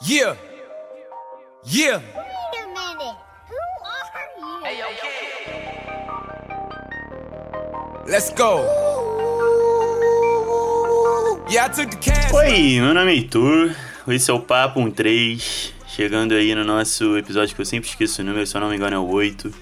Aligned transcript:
Yeah. 0.00 0.36
Yeah. 1.64 1.98
Wait 1.98 2.62
a 2.62 2.68
minute. 2.68 3.16
Who 3.48 4.64
are 4.64 4.72
you? 4.72 4.86
Let's 8.06 8.30
go. 8.30 8.62
Yeah, 11.50 11.64
I 11.64 11.68
took 11.68 11.90
the 11.90 11.96
cash. 11.96 12.32
Oi, 12.32 12.80
meu 12.80 12.94
nome 12.94 13.10
é 13.10 13.14
Heitor, 13.16 13.74
esse 14.06 14.30
é 14.30 14.34
o 14.34 14.38
Papo 14.38 14.88
13, 14.88 15.74
chegando 15.88 16.34
aí 16.34 16.54
no 16.54 16.62
nosso 16.64 17.18
episódio 17.18 17.56
que 17.56 17.60
eu 17.60 17.66
sempre 17.66 17.88
esqueço 17.88 18.22
o 18.22 18.24
número, 18.24 18.46
se 18.46 18.56
eu 18.56 18.60
não 18.60 18.68
me 18.68 18.76
engano 18.76 18.94
é 18.94 18.98
o 19.00 19.08
8. 19.08 19.52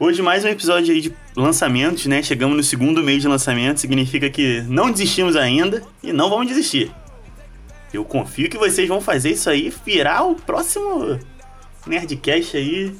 Hoje 0.00 0.22
mais 0.22 0.44
um 0.46 0.48
episódio 0.48 0.94
aí 0.94 1.02
de 1.02 1.14
lançamentos, 1.36 2.06
né? 2.06 2.22
Chegamos 2.22 2.56
no 2.56 2.62
segundo 2.62 3.02
mês 3.02 3.20
de 3.20 3.28
lançamento, 3.28 3.80
significa 3.80 4.30
que 4.30 4.62
não 4.62 4.90
desistimos 4.90 5.36
ainda 5.36 5.82
e 6.02 6.10
não 6.10 6.30
vamos 6.30 6.46
desistir. 6.48 6.90
Eu 7.94 8.04
confio 8.04 8.50
que 8.50 8.58
vocês 8.58 8.88
vão 8.88 9.00
fazer 9.00 9.30
isso 9.30 9.48
aí 9.48 9.72
virar 9.86 10.24
o 10.24 10.34
próximo 10.34 11.16
Nerdcast 11.86 12.56
aí. 12.56 12.92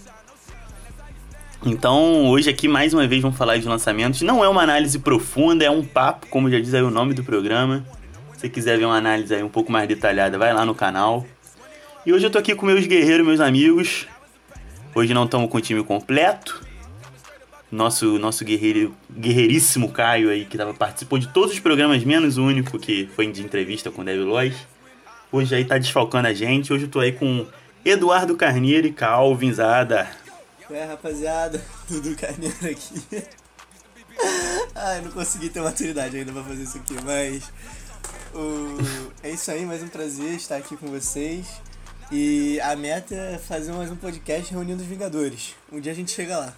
Então, 1.66 2.28
hoje 2.28 2.48
aqui 2.48 2.68
mais 2.68 2.94
uma 2.94 3.04
vez 3.04 3.20
vamos 3.20 3.36
falar 3.36 3.56
de 3.56 3.66
lançamentos. 3.66 4.22
Não 4.22 4.44
é 4.44 4.48
uma 4.48 4.62
análise 4.62 4.96
profunda, 5.00 5.64
é 5.64 5.70
um 5.70 5.84
papo, 5.84 6.28
como 6.28 6.48
já 6.48 6.60
diz 6.60 6.72
aí 6.74 6.82
o 6.82 6.90
nome 6.90 7.12
do 7.12 7.24
programa. 7.24 7.84
Se 8.34 8.42
você 8.42 8.48
quiser 8.48 8.78
ver 8.78 8.84
uma 8.84 8.96
análise 8.96 9.34
aí 9.34 9.42
um 9.42 9.48
pouco 9.48 9.72
mais 9.72 9.88
detalhada, 9.88 10.38
vai 10.38 10.54
lá 10.54 10.64
no 10.64 10.76
canal. 10.76 11.26
E 12.06 12.12
hoje 12.12 12.26
eu 12.26 12.30
tô 12.30 12.38
aqui 12.38 12.54
com 12.54 12.64
meus 12.64 12.86
guerreiros, 12.86 13.26
meus 13.26 13.40
amigos. 13.40 14.06
Hoje 14.94 15.12
não 15.12 15.24
estamos 15.24 15.50
com 15.50 15.58
o 15.58 15.60
time 15.60 15.82
completo. 15.82 16.62
Nosso, 17.68 18.16
nosso 18.20 18.44
guerreiro, 18.44 18.94
guerreiríssimo 19.10 19.90
Caio 19.90 20.30
aí, 20.30 20.44
que 20.44 20.56
tava, 20.56 20.72
participou 20.72 21.18
de 21.18 21.26
todos 21.26 21.52
os 21.52 21.58
programas, 21.58 22.04
menos 22.04 22.38
o 22.38 22.44
único 22.44 22.78
que 22.78 23.08
foi 23.16 23.26
de 23.26 23.42
entrevista 23.42 23.90
com 23.90 24.02
o 24.02 24.04
David 24.04 24.24
Lois. 24.24 24.73
Hoje 25.34 25.52
aí 25.52 25.64
tá 25.64 25.76
desfalcando 25.78 26.28
a 26.28 26.32
gente. 26.32 26.72
Hoje 26.72 26.84
eu 26.84 26.88
tô 26.88 27.00
aí 27.00 27.10
com 27.10 27.44
Eduardo 27.84 28.36
Carneiro 28.36 28.86
e 28.86 28.92
Calvin 28.92 29.52
Zada. 29.52 30.08
É, 30.70 30.84
rapaziada, 30.84 31.60
Dudu 31.90 32.14
Carneiro 32.14 32.54
aqui. 32.62 33.02
Ai, 34.76 35.00
não 35.00 35.10
consegui 35.10 35.50
ter 35.50 35.60
maturidade 35.60 36.16
ainda 36.16 36.30
pra 36.32 36.44
fazer 36.44 36.62
isso 36.62 36.78
aqui, 36.78 36.94
mas. 37.04 37.50
o- 38.32 39.10
É 39.24 39.30
isso 39.30 39.50
aí, 39.50 39.66
mais 39.66 39.82
um 39.82 39.88
prazer 39.88 40.34
estar 40.34 40.54
aqui 40.56 40.76
com 40.76 40.86
vocês. 40.86 41.46
E 42.12 42.60
a 42.60 42.76
meta 42.76 43.12
é 43.16 43.36
fazer 43.36 43.72
mais 43.72 43.90
um 43.90 43.96
podcast 43.96 44.52
reunindo 44.52 44.82
os 44.84 44.88
Vingadores. 44.88 45.56
Um 45.72 45.80
dia 45.80 45.90
a 45.90 45.94
gente 45.96 46.12
chega 46.12 46.38
lá. 46.38 46.54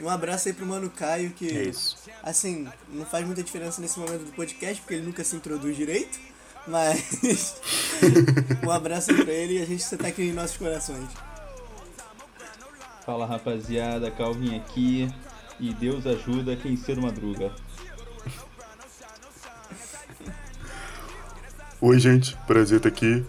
Um 0.00 0.08
abraço 0.08 0.48
aí 0.48 0.54
pro 0.54 0.64
Mano 0.64 0.88
Caio, 0.88 1.28
que. 1.32 1.46
É 1.54 1.62
isso. 1.64 1.98
Assim, 2.22 2.66
não 2.90 3.04
faz 3.04 3.26
muita 3.26 3.42
diferença 3.42 3.82
nesse 3.82 3.98
momento 3.98 4.24
do 4.24 4.32
podcast, 4.32 4.80
porque 4.80 4.94
ele 4.94 5.04
nunca 5.04 5.22
se 5.22 5.36
introduz 5.36 5.76
direito. 5.76 6.18
Mas. 6.68 7.60
um 8.64 8.70
abraço 8.70 9.14
pra 9.14 9.32
ele 9.32 9.58
e 9.58 9.62
a 9.62 9.66
gente 9.66 9.96
tá 9.96 10.08
aqui 10.08 10.22
em 10.22 10.32
nossos 10.32 10.56
corações. 10.56 11.08
Fala 13.04 13.26
rapaziada, 13.26 14.10
Calvin 14.10 14.56
aqui. 14.56 15.08
E 15.58 15.72
Deus 15.72 16.06
ajuda 16.06 16.54
quem 16.56 16.76
cedo 16.76 17.02
madruga. 17.02 17.50
Oi, 21.80 21.98
gente. 21.98 22.36
Prazer 22.46 22.76
estar 22.78 22.88
aqui. 22.88 23.24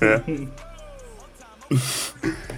É. 0.00 0.66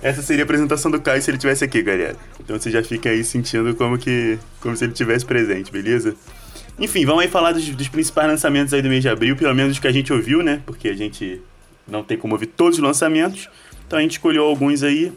Essa 0.03 0.23
seria 0.23 0.43
a 0.43 0.45
apresentação 0.45 0.91
do 0.91 1.01
Caio 1.01 1.23
se 1.23 1.31
ele 1.31 1.37
estivesse 1.39 1.65
aqui, 1.65 1.83
galera. 1.83 2.17
Então 2.39 2.59
você 2.59 2.71
já 2.71 2.83
fica 2.83 3.09
aí 3.09 3.25
sentindo 3.25 3.75
como 3.75 3.99
que. 3.99 4.39
como 4.61 4.77
se 4.77 4.85
ele 4.85 4.93
estivesse 4.93 5.25
presente, 5.25 5.73
beleza? 5.73 6.15
Enfim, 6.79 7.05
vamos 7.05 7.23
aí 7.23 7.29
falar 7.29 7.53
dos, 7.53 7.69
dos 7.71 7.89
principais 7.89 8.29
lançamentos 8.29 8.73
aí 8.73 8.81
do 8.81 8.89
mês 8.89 9.03
de 9.03 9.09
abril, 9.09 9.37
pelo 9.37 9.55
menos 9.55 9.73
os 9.73 9.79
que 9.79 9.89
a 9.89 9.93
gente 9.93 10.13
ouviu, 10.13 10.43
né? 10.43 10.63
Porque 10.65 10.89
a 10.89 10.95
gente 10.95 11.41
não 11.87 12.05
tem 12.05 12.17
como 12.17 12.35
ouvir 12.35 12.47
todos 12.47 12.79
os 12.79 12.85
lançamentos. 12.85 13.49
Então 13.87 13.99
a 13.99 14.03
gente 14.03 14.13
escolheu 14.13 14.45
alguns 14.45 14.83
aí. 14.83 15.13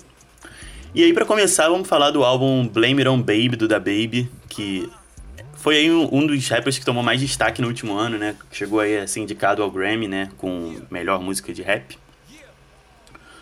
E 0.96 1.04
aí, 1.04 1.14
pra 1.14 1.24
começar, 1.24 1.70
vamos 1.70 1.88
falar 1.88 2.12
do 2.12 2.24
álbum 2.24 2.68
Blame 2.68 3.02
It 3.02 3.08
On 3.08 3.20
Baby, 3.20 3.56
do 3.56 3.68
Da 3.68 3.80
Baby, 3.80 4.30
que 4.50 4.90
foi 5.54 5.78
aí 5.78 5.92
um, 5.92 6.10
um 6.12 6.26
dos 6.26 6.48
rappers 6.50 6.80
que 6.80 6.84
tomou 6.84 7.04
mais 7.04 7.22
destaque 7.22 7.62
no 7.62 7.68
último 7.68 7.94
ano, 7.96 8.18
né? 8.18 8.36
Chegou 8.52 8.80
aí 8.80 8.98
a 8.98 9.06
ser 9.06 9.20
indicado 9.20 9.62
ao 9.62 9.70
Grammy, 9.70 10.08
né? 10.08 10.32
Com 10.38 10.82
melhor 10.90 11.22
música 11.22 11.54
de 11.54 11.62
rap. 11.62 11.98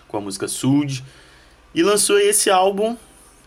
Com 0.08 0.18
a 0.18 0.22
música 0.22 0.47
Sud. 0.47 1.03
E 1.74 1.81
lançou 1.81 2.19
esse 2.19 2.50
álbum. 2.50 2.97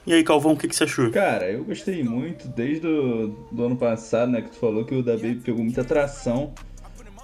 E 0.04 0.12
aí, 0.12 0.24
Calvão, 0.24 0.52
o 0.52 0.56
que, 0.56 0.66
que 0.66 0.74
você 0.74 0.82
achou? 0.82 1.10
Cara, 1.10 1.48
eu 1.48 1.64
gostei 1.64 2.02
muito 2.02 2.48
desde 2.48 2.86
o 2.86 3.36
ano 3.56 3.76
passado, 3.76 4.32
né? 4.32 4.42
Que 4.42 4.50
tu 4.50 4.56
falou 4.56 4.84
que 4.84 4.94
o 4.94 5.02
da 5.02 5.12
Baby 5.12 5.36
pegou 5.36 5.62
muita 5.62 5.82
atração. 5.82 6.52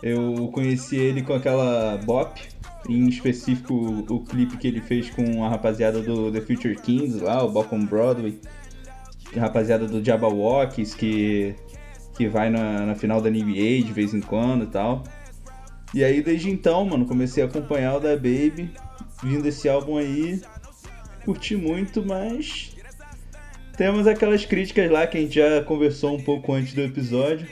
Eu 0.00 0.48
conheci 0.52 0.96
ele 0.96 1.22
com 1.22 1.34
aquela 1.34 1.98
Bop, 2.04 2.40
em 2.88 3.08
específico 3.08 3.74
o, 4.08 4.20
clipe 4.20 4.56
que 4.56 4.68
ele 4.68 4.80
fez 4.80 5.10
com 5.10 5.44
a 5.44 5.48
rapaziada 5.48 6.00
do 6.00 6.30
The 6.30 6.40
Future 6.40 6.76
Kings 6.76 7.18
lá, 7.18 7.42
o 7.42 7.50
Bop 7.50 7.74
on 7.74 7.84
Broadway. 7.84 8.38
A 9.36 9.40
rapaziada 9.40 9.86
do 9.86 10.02
Jabberwockies 10.02 10.94
que, 10.94 11.56
que 12.16 12.28
vai 12.28 12.48
na, 12.48 12.86
na 12.86 12.94
final 12.94 13.20
da 13.20 13.28
NBA 13.28 13.82
de 13.84 13.92
vez 13.92 14.14
em 14.14 14.20
quando 14.20 14.64
e 14.64 14.68
tal. 14.68 15.02
E 15.92 16.04
aí 16.04 16.22
desde 16.22 16.48
então, 16.48 16.84
mano, 16.84 17.06
comecei 17.06 17.42
a 17.42 17.46
acompanhar 17.46 17.96
o 17.96 18.00
da 18.00 18.14
Baby, 18.14 18.70
vindo 19.22 19.46
esse 19.46 19.68
álbum 19.68 19.98
aí, 19.98 20.40
curti 21.28 21.56
muito, 21.56 22.02
mas 22.02 22.70
temos 23.76 24.06
aquelas 24.06 24.46
críticas 24.46 24.90
lá 24.90 25.06
que 25.06 25.18
a 25.18 25.20
gente 25.20 25.34
já 25.34 25.62
conversou 25.62 26.16
um 26.16 26.22
pouco 26.22 26.54
antes 26.54 26.72
do 26.72 26.80
episódio. 26.80 27.46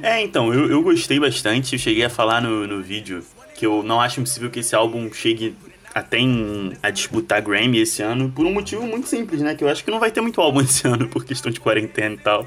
É, 0.00 0.22
então, 0.22 0.54
eu, 0.54 0.70
eu 0.70 0.80
gostei 0.80 1.18
bastante. 1.18 1.72
Eu 1.72 1.78
cheguei 1.80 2.04
a 2.04 2.08
falar 2.08 2.40
no, 2.40 2.68
no 2.68 2.80
vídeo 2.80 3.24
que 3.56 3.66
eu 3.66 3.82
não 3.82 4.00
acho 4.00 4.20
impossível 4.20 4.48
que 4.48 4.60
esse 4.60 4.72
álbum 4.72 5.12
chegue 5.12 5.56
até 5.92 6.18
em- 6.18 6.72
a 6.80 6.90
disputar 6.90 7.42
Grammy 7.42 7.80
esse 7.80 8.02
ano, 8.02 8.30
por 8.30 8.46
um 8.46 8.52
motivo 8.52 8.86
muito 8.86 9.08
simples, 9.08 9.40
né? 9.42 9.56
Que 9.56 9.64
eu 9.64 9.68
acho 9.68 9.84
que 9.84 9.90
não 9.90 9.98
vai 9.98 10.12
ter 10.12 10.20
muito 10.20 10.40
álbum 10.40 10.60
esse 10.62 10.86
ano, 10.86 11.08
por 11.08 11.24
questão 11.24 11.50
de 11.50 11.58
quarentena 11.58 12.14
e 12.14 12.18
tal. 12.18 12.46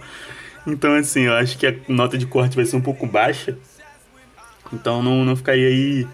Então, 0.66 0.96
assim, 0.96 1.24
eu 1.24 1.34
acho 1.34 1.58
que 1.58 1.68
a 1.68 1.76
nota 1.90 2.18
de 2.18 2.26
corte 2.26 2.56
vai 2.56 2.64
ser 2.66 2.78
um 2.78 2.82
pouco 2.82 3.06
baixa. 3.06 3.58
Então, 4.72 5.04
não, 5.04 5.26
não 5.26 5.36
ficaria 5.36 5.68
aí 5.68 6.08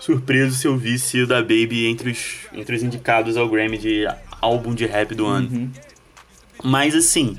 surpreso 0.00 0.56
se 0.56 0.66
eu 0.66 0.76
visse 0.76 1.20
o 1.20 1.26
da 1.26 1.40
Baby 1.40 1.86
entre 1.86 2.10
os, 2.10 2.46
entre 2.52 2.74
os 2.74 2.82
indicados 2.82 3.36
ao 3.36 3.48
Grammy 3.48 3.78
de 3.78 4.06
álbum 4.40 4.74
de 4.74 4.86
rap 4.86 5.14
do 5.14 5.26
ano. 5.26 5.70
Mas, 6.64 6.94
assim, 6.94 7.38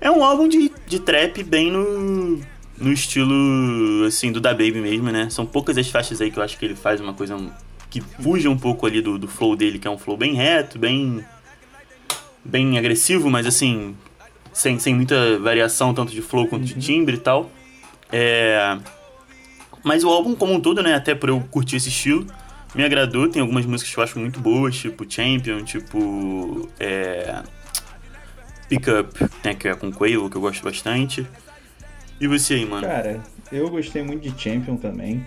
é 0.00 0.10
um 0.10 0.22
álbum 0.22 0.48
de, 0.48 0.70
de 0.86 0.98
trap 0.98 1.42
bem 1.44 1.70
no, 1.70 2.40
no 2.76 2.92
estilo, 2.92 4.04
assim, 4.06 4.32
do 4.32 4.40
da 4.40 4.50
Baby 4.50 4.80
mesmo, 4.80 5.10
né? 5.10 5.30
São 5.30 5.46
poucas 5.46 5.78
as 5.78 5.88
faixas 5.88 6.20
aí 6.20 6.30
que 6.30 6.38
eu 6.38 6.42
acho 6.42 6.58
que 6.58 6.64
ele 6.64 6.74
faz 6.74 7.00
uma 7.00 7.14
coisa 7.14 7.38
que 7.88 8.00
fuja 8.00 8.50
um 8.50 8.58
pouco 8.58 8.86
ali 8.86 9.00
do, 9.00 9.18
do 9.18 9.28
flow 9.28 9.56
dele, 9.56 9.78
que 9.78 9.86
é 9.86 9.90
um 9.90 9.98
flow 9.98 10.16
bem 10.16 10.34
reto, 10.34 10.78
bem 10.78 11.24
bem 12.42 12.78
agressivo, 12.78 13.30
mas 13.30 13.46
assim, 13.46 13.94
sem, 14.52 14.78
sem 14.78 14.94
muita 14.94 15.38
variação, 15.38 15.92
tanto 15.92 16.12
de 16.12 16.22
flow 16.22 16.46
quanto 16.46 16.64
de 16.64 16.74
timbre 16.74 17.16
e 17.16 17.18
tal. 17.18 17.50
É... 18.10 18.78
Mas 19.82 20.04
o 20.04 20.08
álbum 20.08 20.34
como 20.34 20.52
um 20.54 20.60
todo, 20.60 20.82
né, 20.82 20.94
até 20.94 21.14
por 21.14 21.28
eu 21.28 21.40
curtir 21.50 21.76
esse 21.76 21.88
estilo, 21.88 22.26
me 22.74 22.84
agradou. 22.84 23.28
Tem 23.28 23.40
algumas 23.40 23.64
músicas 23.66 23.92
que 23.92 23.98
eu 23.98 24.04
acho 24.04 24.18
muito 24.18 24.40
boas, 24.40 24.76
tipo 24.76 25.10
Champion, 25.10 25.62
tipo... 25.64 26.68
É... 26.78 27.42
Pick 28.68 28.86
Up, 28.86 29.30
né, 29.44 29.54
que 29.54 29.66
é 29.66 29.74
com 29.74 29.90
Quavo, 29.90 30.30
que 30.30 30.36
eu 30.36 30.40
gosto 30.40 30.62
bastante. 30.62 31.26
E 32.20 32.28
você 32.28 32.54
aí, 32.54 32.64
mano? 32.64 32.86
Cara, 32.86 33.20
eu 33.50 33.68
gostei 33.68 34.02
muito 34.02 34.28
de 34.28 34.40
Champion 34.40 34.76
também. 34.76 35.24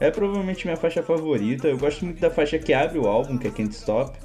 É 0.00 0.10
provavelmente 0.10 0.66
minha 0.66 0.76
faixa 0.76 1.02
favorita. 1.02 1.68
Eu 1.68 1.78
gosto 1.78 2.04
muito 2.04 2.20
da 2.20 2.30
faixa 2.30 2.58
que 2.58 2.72
abre 2.72 2.98
o 2.98 3.06
álbum, 3.06 3.36
que 3.36 3.46
é 3.46 3.50
Can't 3.50 3.74
Stop. 3.74 4.18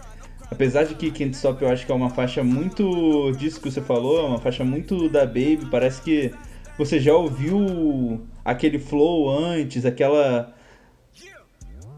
Apesar 0.49 0.83
de 0.85 0.95
que 0.95 1.11
Can't 1.11 1.35
Stop 1.35 1.61
eu 1.61 1.69
acho 1.69 1.85
que 1.85 1.91
é 1.91 1.95
uma 1.95 2.09
faixa 2.09 2.43
muito 2.43 3.31
disso 3.33 3.59
que 3.59 3.69
você 3.69 3.81
falou, 3.81 4.19
é 4.19 4.23
uma 4.23 4.39
faixa 4.39 4.63
muito 4.63 5.09
da 5.09 5.25
Baby. 5.25 5.67
Parece 5.69 6.01
que 6.01 6.31
você 6.77 6.99
já 6.99 7.15
ouviu 7.15 8.21
aquele 8.43 8.79
flow 8.79 9.29
antes, 9.29 9.85
aquela. 9.85 10.53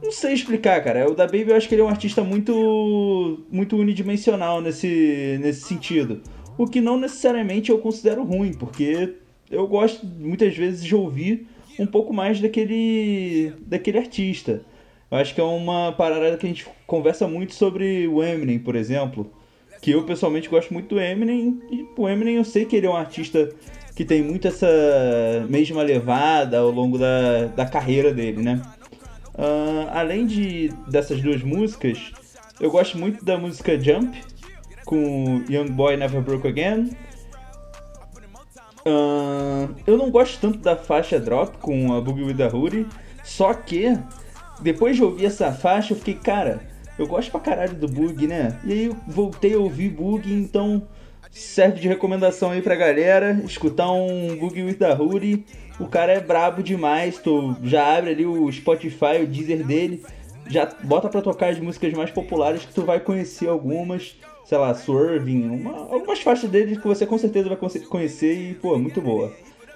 Não 0.02 0.12
sei 0.12 0.34
explicar, 0.34 0.84
cara. 0.84 1.10
O 1.10 1.16
da 1.16 1.26
Baby 1.26 1.50
eu 1.50 1.56
acho 1.56 1.68
que 1.68 1.76
ele 1.76 1.82
é 1.82 1.86
um 1.86 1.90
artista 1.90 2.24
muito 2.24 3.44
muito 3.52 3.76
unidimensional 3.76 4.62
nesse, 4.62 5.40
nesse 5.42 5.62
sentido. 5.62 6.22
O 6.58 6.68
que 6.68 6.80
não 6.80 7.00
necessariamente 7.00 7.72
eu 7.72 7.80
considero 7.80 8.24
ruim, 8.24 8.54
porque 8.54 9.16
eu 9.50 9.68
gosto 9.68 10.06
muitas 10.06 10.56
vezes 10.56 10.84
de 10.84 10.96
ouvir 10.96 11.48
um 11.80 11.86
pouco 11.86 12.14
mais 12.14 12.40
daquele 12.40 13.54
daquele 13.62 13.98
artista. 13.98 14.62
Eu 15.10 15.18
acho 15.18 15.34
que 15.34 15.42
é 15.42 15.44
uma 15.44 15.92
parada 15.94 16.38
que 16.38 16.46
a 16.46 16.50
gente 16.50 16.68
conversa 16.86 17.28
muito 17.28 17.56
sobre 17.56 18.08
o 18.08 18.22
Eminem, 18.22 18.60
por 18.60 18.76
exemplo. 18.76 19.32
Que 19.82 19.92
eu 19.92 20.04
pessoalmente 20.04 20.50
gosto 20.50 20.74
muito 20.74 20.96
do 20.96 21.00
Eminem. 21.00 21.62
E 21.72 21.88
o 21.96 22.10
Eminem 22.10 22.36
eu 22.36 22.44
sei 22.44 22.66
que 22.66 22.76
ele 22.76 22.88
é 22.88 22.90
um 22.90 22.96
artista 22.96 23.50
que 23.98 24.06
tem 24.06 24.22
muito 24.22 24.48
essa 24.48 24.68
mesma 25.50 25.82
levada 25.82 26.60
ao 26.60 26.70
longo 26.70 27.00
da, 27.00 27.46
da 27.56 27.66
carreira 27.66 28.14
dele, 28.14 28.44
né? 28.44 28.62
Ah, 29.36 30.02
além 30.02 30.28
de 30.28 30.72
dessas 30.88 31.20
duas 31.20 31.42
músicas, 31.42 32.12
eu 32.60 32.70
gosto 32.70 32.96
muito 32.96 33.26
da 33.26 33.40
música 33.40 33.80
Jump, 33.82 34.16
com 34.86 35.44
Young 35.50 35.72
Boy 35.72 35.98
Never 35.98 36.22
Broke 36.22 36.48
Again. 36.48 36.92
Ah, 38.86 39.68
eu 39.88 39.98
não 39.98 40.12
gosto 40.12 40.40
tanto 40.40 40.60
da 40.60 40.76
faixa 40.76 41.20
Drop 41.20 41.58
com 41.58 41.92
a 41.92 42.00
Boogie 42.00 42.24
with 42.24 42.38
the 42.38 42.50
Hoodie, 42.50 42.86
só 43.24 43.52
que 43.52 43.98
depois 44.62 44.96
de 44.96 45.04
ouvir 45.04 45.26
essa 45.26 45.52
faixa, 45.52 45.94
eu 45.94 45.98
fiquei, 45.98 46.14
cara, 46.14 46.62
eu 47.00 47.08
gosto 47.08 47.32
pra 47.32 47.40
caralho 47.40 47.74
do 47.74 47.88
Bug, 47.88 48.28
né? 48.28 48.60
E 48.64 48.72
aí 48.72 48.96
voltei 49.08 49.56
a 49.56 49.60
ouvir 49.60 49.90
Bug, 49.90 50.32
então 50.32 50.84
serve 51.32 51.80
de 51.80 51.88
recomendação 51.88 52.52
aí 52.52 52.62
pra 52.62 52.76
galera, 52.76 53.40
escutar 53.46 53.92
um 53.92 54.36
Boogie 54.36 54.64
with 54.64 54.76
the 54.76 54.94
Hoodie. 54.94 55.46
O 55.80 55.88
cara 55.88 56.14
é 56.14 56.20
brabo 56.20 56.64
demais, 56.64 57.20
tu 57.20 57.56
já 57.64 57.98
abre 57.98 58.12
ali 58.12 58.26
o 58.26 58.52
Spotify, 58.52 59.22
o 59.22 59.28
Deezer 59.28 59.66
dele, 59.66 60.04
já 60.50 60.66
bota 60.84 61.08
pra 61.10 61.22
tocar 61.22 61.50
as 61.50 61.60
músicas 61.60 61.94
mais 61.94 62.10
populares 62.10 62.66
que 62.66 62.74
tu 62.74 62.84
vai 62.84 63.00
conhecer 63.00 63.48
algumas, 63.48 64.16
sei 64.46 64.58
lá, 64.58 64.74
Swerving, 64.74 65.50
uma, 65.50 65.72
algumas 65.72 66.20
faixas 66.20 66.50
dele 66.50 66.78
que 66.78 66.88
você 66.88 67.06
com 67.06 67.18
certeza 67.18 67.50
vai 67.50 67.58
conhecer 67.90 68.34
e, 68.34 68.54
pô, 68.56 68.78
muito 68.78 69.02
boa. 69.02 69.32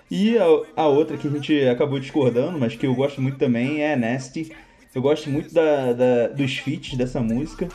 E 0.10 0.38
a, 0.38 0.46
a, 0.76 0.88
outra 0.88 1.16
que 1.16 1.28
a 1.28 1.32
gente 1.32 1.68
acabou 1.68 2.00
discordando, 2.00 2.60
mas 2.60 2.76
que 2.76 2.86
eu 2.86 2.94
gosto 2.94 3.22
muito 3.22 3.38
também, 3.38 3.82
é 3.82 3.96
Nasty. 3.96 4.52
Eu 4.94 5.02
gosto 5.02 5.30
muito 5.30 5.54
da, 5.54 5.94
da, 5.94 6.28
dos 6.28 6.58
feats 6.58 6.98
dessa 6.98 7.22
música. 7.22 7.70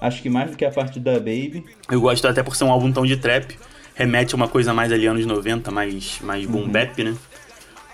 Acho 0.00 0.22
que 0.22 0.30
mais 0.30 0.50
do 0.50 0.56
que 0.56 0.64
a 0.64 0.70
parte 0.70 0.98
da 0.98 1.14
Baby. 1.14 1.64
Eu 1.90 2.00
gosto 2.00 2.26
até 2.26 2.42
por 2.42 2.56
ser 2.56 2.64
um 2.64 2.70
álbum 2.70 2.90
tão 2.90 3.04
de 3.04 3.16
trap. 3.16 3.58
Remete 3.94 4.34
a 4.34 4.36
uma 4.36 4.48
coisa 4.48 4.72
mais 4.72 4.90
ali 4.90 5.06
anos 5.06 5.26
90, 5.26 5.70
mais, 5.70 6.20
mais 6.22 6.46
boom 6.46 6.62
uhum. 6.62 6.68
bap, 6.68 7.04
né? 7.04 7.14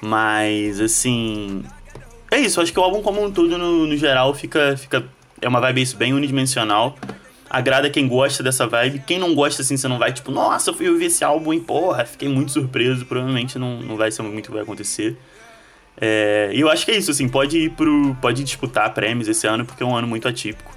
Mas, 0.01 0.81
assim... 0.81 1.65
É 2.31 2.39
isso, 2.39 2.61
acho 2.61 2.73
que 2.73 2.79
o 2.79 2.83
álbum 2.83 3.03
como 3.03 3.25
um 3.25 3.31
todo, 3.31 3.59
no, 3.59 3.87
no 3.87 3.97
geral, 3.97 4.33
fica, 4.35 4.77
fica... 4.77 5.05
É 5.41 5.49
uma 5.49 5.61
vibe 5.61 5.83
isso, 5.83 5.97
bem 5.97 6.13
unidimensional. 6.13 6.97
Agrada 7.51 7.91
quem 7.91 8.07
gosta 8.07 8.43
dessa 8.43 8.67
vibe. 8.69 9.03
Quem 9.07 9.19
não 9.19 9.35
gosta, 9.35 9.63
assim, 9.63 9.77
você 9.77 9.89
não 9.89 9.99
vai, 9.99 10.13
tipo... 10.13 10.31
Nossa, 10.31 10.71
eu 10.71 10.75
fui 10.75 10.89
ouvir 10.89 11.07
esse 11.07 11.25
álbum 11.25 11.53
e, 11.53 11.61
porra, 11.61 12.05
fiquei 12.05 12.29
muito 12.29 12.53
surpreso. 12.53 13.05
Provavelmente 13.05 13.59
não, 13.59 13.81
não 13.81 13.97
vai 13.97 14.13
ser 14.13 14.23
muito 14.23 14.47
o 14.47 14.49
que 14.49 14.53
vai 14.53 14.63
acontecer. 14.63 15.19
É, 16.01 16.51
e 16.53 16.61
eu 16.61 16.71
acho 16.71 16.85
que 16.85 16.93
é 16.93 16.97
isso, 16.97 17.11
assim, 17.11 17.29
pode 17.29 17.59
ir 17.59 17.71
pro. 17.71 18.15
Pode 18.21 18.45
disputar 18.45 18.93
prêmios 18.93 19.29
esse 19.29 19.47
ano, 19.47 19.65
porque 19.65 19.83
é 19.83 19.87
um 19.87 19.97
ano 19.97 20.07
muito 20.07 20.29
atípico. 20.29 20.76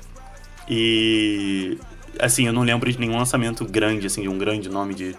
E 0.69 1.77
assim, 2.19 2.45
eu 2.45 2.53
não 2.53 2.61
lembro 2.61 2.91
de 2.91 2.99
nenhum 2.99 3.17
lançamento 3.17 3.65
grande, 3.65 4.05
assim, 4.05 4.21
de 4.21 4.29
um 4.29 4.37
grande 4.37 4.69
nome 4.69 4.93
de. 4.93 5.15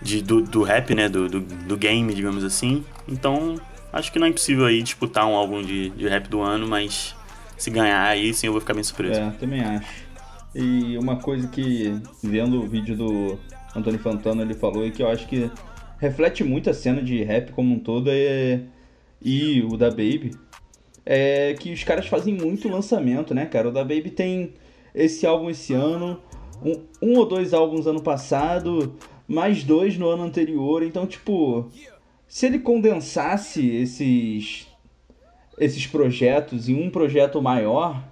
de 0.00 0.22
do, 0.22 0.40
do 0.40 0.62
rap, 0.62 0.94
né? 0.94 1.08
Do, 1.08 1.28
do, 1.28 1.40
do, 1.40 1.76
game, 1.76 2.14
digamos 2.14 2.44
assim. 2.44 2.84
Então, 3.06 3.56
acho 3.92 4.12
que 4.12 4.18
não 4.18 4.26
é 4.26 4.30
impossível 4.30 4.64
aí 4.66 4.82
disputar 4.82 5.26
um 5.26 5.34
álbum 5.34 5.62
de, 5.62 5.90
de 5.90 6.08
rap 6.08 6.28
do 6.28 6.40
ano, 6.40 6.66
mas 6.66 7.14
se 7.56 7.70
ganhar 7.70 8.02
aí 8.02 8.32
sim 8.32 8.46
eu 8.46 8.52
vou 8.52 8.60
ficar 8.60 8.74
bem 8.74 8.82
surpreso. 8.82 9.20
É, 9.20 9.30
também 9.38 9.60
acho. 9.60 10.06
E 10.54 10.96
uma 10.96 11.16
coisa 11.16 11.46
que, 11.48 11.94
vendo 12.22 12.62
o 12.62 12.66
vídeo 12.66 12.96
do 12.96 13.38
Antônio 13.74 13.98
Fantano, 14.00 14.40
ele 14.40 14.54
falou 14.54 14.86
e 14.86 14.90
que 14.90 15.02
eu 15.02 15.08
acho 15.10 15.26
que 15.26 15.50
reflete 15.98 16.42
muito 16.42 16.70
a 16.70 16.74
cena 16.74 17.02
de 17.02 17.22
rap 17.22 17.52
como 17.52 17.74
um 17.74 17.78
todo 17.78 18.08
é... 18.10 18.60
e 19.20 19.62
o 19.62 19.76
da 19.76 19.90
Baby. 19.90 20.32
É 21.08 21.54
que 21.54 21.72
os 21.72 21.84
caras 21.84 22.08
fazem 22.08 22.34
muito 22.34 22.68
lançamento, 22.68 23.32
né, 23.32 23.46
cara? 23.46 23.68
O 23.68 23.72
da 23.72 23.82
Baby 23.82 24.10
tem 24.10 24.54
esse 24.92 25.24
álbum 25.24 25.48
esse 25.48 25.72
ano, 25.72 26.20
um, 26.62 26.82
um 27.00 27.18
ou 27.18 27.24
dois 27.24 27.54
álbuns 27.54 27.86
ano 27.86 28.02
passado, 28.02 28.96
mais 29.28 29.62
dois 29.62 29.96
no 29.96 30.08
ano 30.08 30.24
anterior. 30.24 30.82
Então, 30.82 31.06
tipo, 31.06 31.70
se 32.26 32.46
ele 32.46 32.58
condensasse 32.58 33.66
esses 33.68 34.66
esses 35.58 35.86
projetos 35.86 36.68
em 36.68 36.74
um 36.74 36.90
projeto 36.90 37.40
maior, 37.40 38.04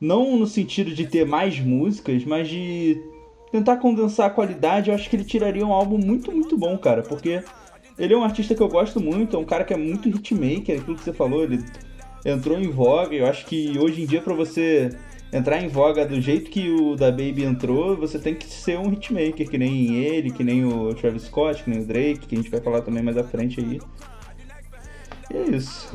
não 0.00 0.38
no 0.38 0.46
sentido 0.46 0.94
de 0.94 1.06
ter 1.06 1.26
mais 1.26 1.60
músicas, 1.60 2.24
mas 2.24 2.48
de 2.48 2.98
tentar 3.52 3.76
condensar 3.76 4.28
a 4.28 4.30
qualidade, 4.30 4.88
eu 4.88 4.94
acho 4.94 5.10
que 5.10 5.16
ele 5.16 5.24
tiraria 5.24 5.66
um 5.66 5.72
álbum 5.72 5.98
muito, 5.98 6.32
muito 6.32 6.56
bom, 6.56 6.78
cara, 6.78 7.02
porque 7.02 7.42
ele 7.98 8.14
é 8.14 8.16
um 8.16 8.24
artista 8.24 8.54
que 8.54 8.62
eu 8.62 8.68
gosto 8.68 8.98
muito, 8.98 9.36
é 9.36 9.38
um 9.38 9.44
cara 9.44 9.64
que 9.64 9.74
é 9.74 9.76
muito 9.76 10.08
hitmaker, 10.08 10.80
aquilo 10.80 10.96
que 10.96 11.04
você 11.04 11.12
falou, 11.12 11.42
ele 11.42 11.62
entrou 12.24 12.58
em 12.58 12.70
voga, 12.70 13.14
eu 13.14 13.26
acho 13.26 13.46
que 13.46 13.78
hoje 13.78 14.02
em 14.02 14.06
dia 14.06 14.20
para 14.20 14.34
você 14.34 14.90
entrar 15.32 15.62
em 15.62 15.68
voga 15.68 16.04
do 16.04 16.20
jeito 16.20 16.50
que 16.50 16.68
o 16.70 16.96
da 16.96 17.10
Baby 17.10 17.44
entrou, 17.44 17.96
você 17.96 18.18
tem 18.18 18.34
que 18.34 18.46
ser 18.46 18.78
um 18.78 18.92
hitmaker, 18.92 19.48
que 19.48 19.58
nem 19.58 19.96
ele, 19.96 20.30
que 20.30 20.42
nem 20.42 20.64
o 20.64 20.92
Travis 20.94 21.24
Scott, 21.24 21.62
que 21.62 21.70
nem 21.70 21.80
o 21.80 21.86
Drake, 21.86 22.26
que 22.26 22.34
a 22.34 22.38
gente 22.38 22.50
vai 22.50 22.60
falar 22.60 22.82
também 22.82 23.02
mais 23.02 23.16
à 23.16 23.24
frente 23.24 23.60
aí. 23.60 23.80
E 25.32 25.36
é 25.36 25.56
isso. 25.56 25.92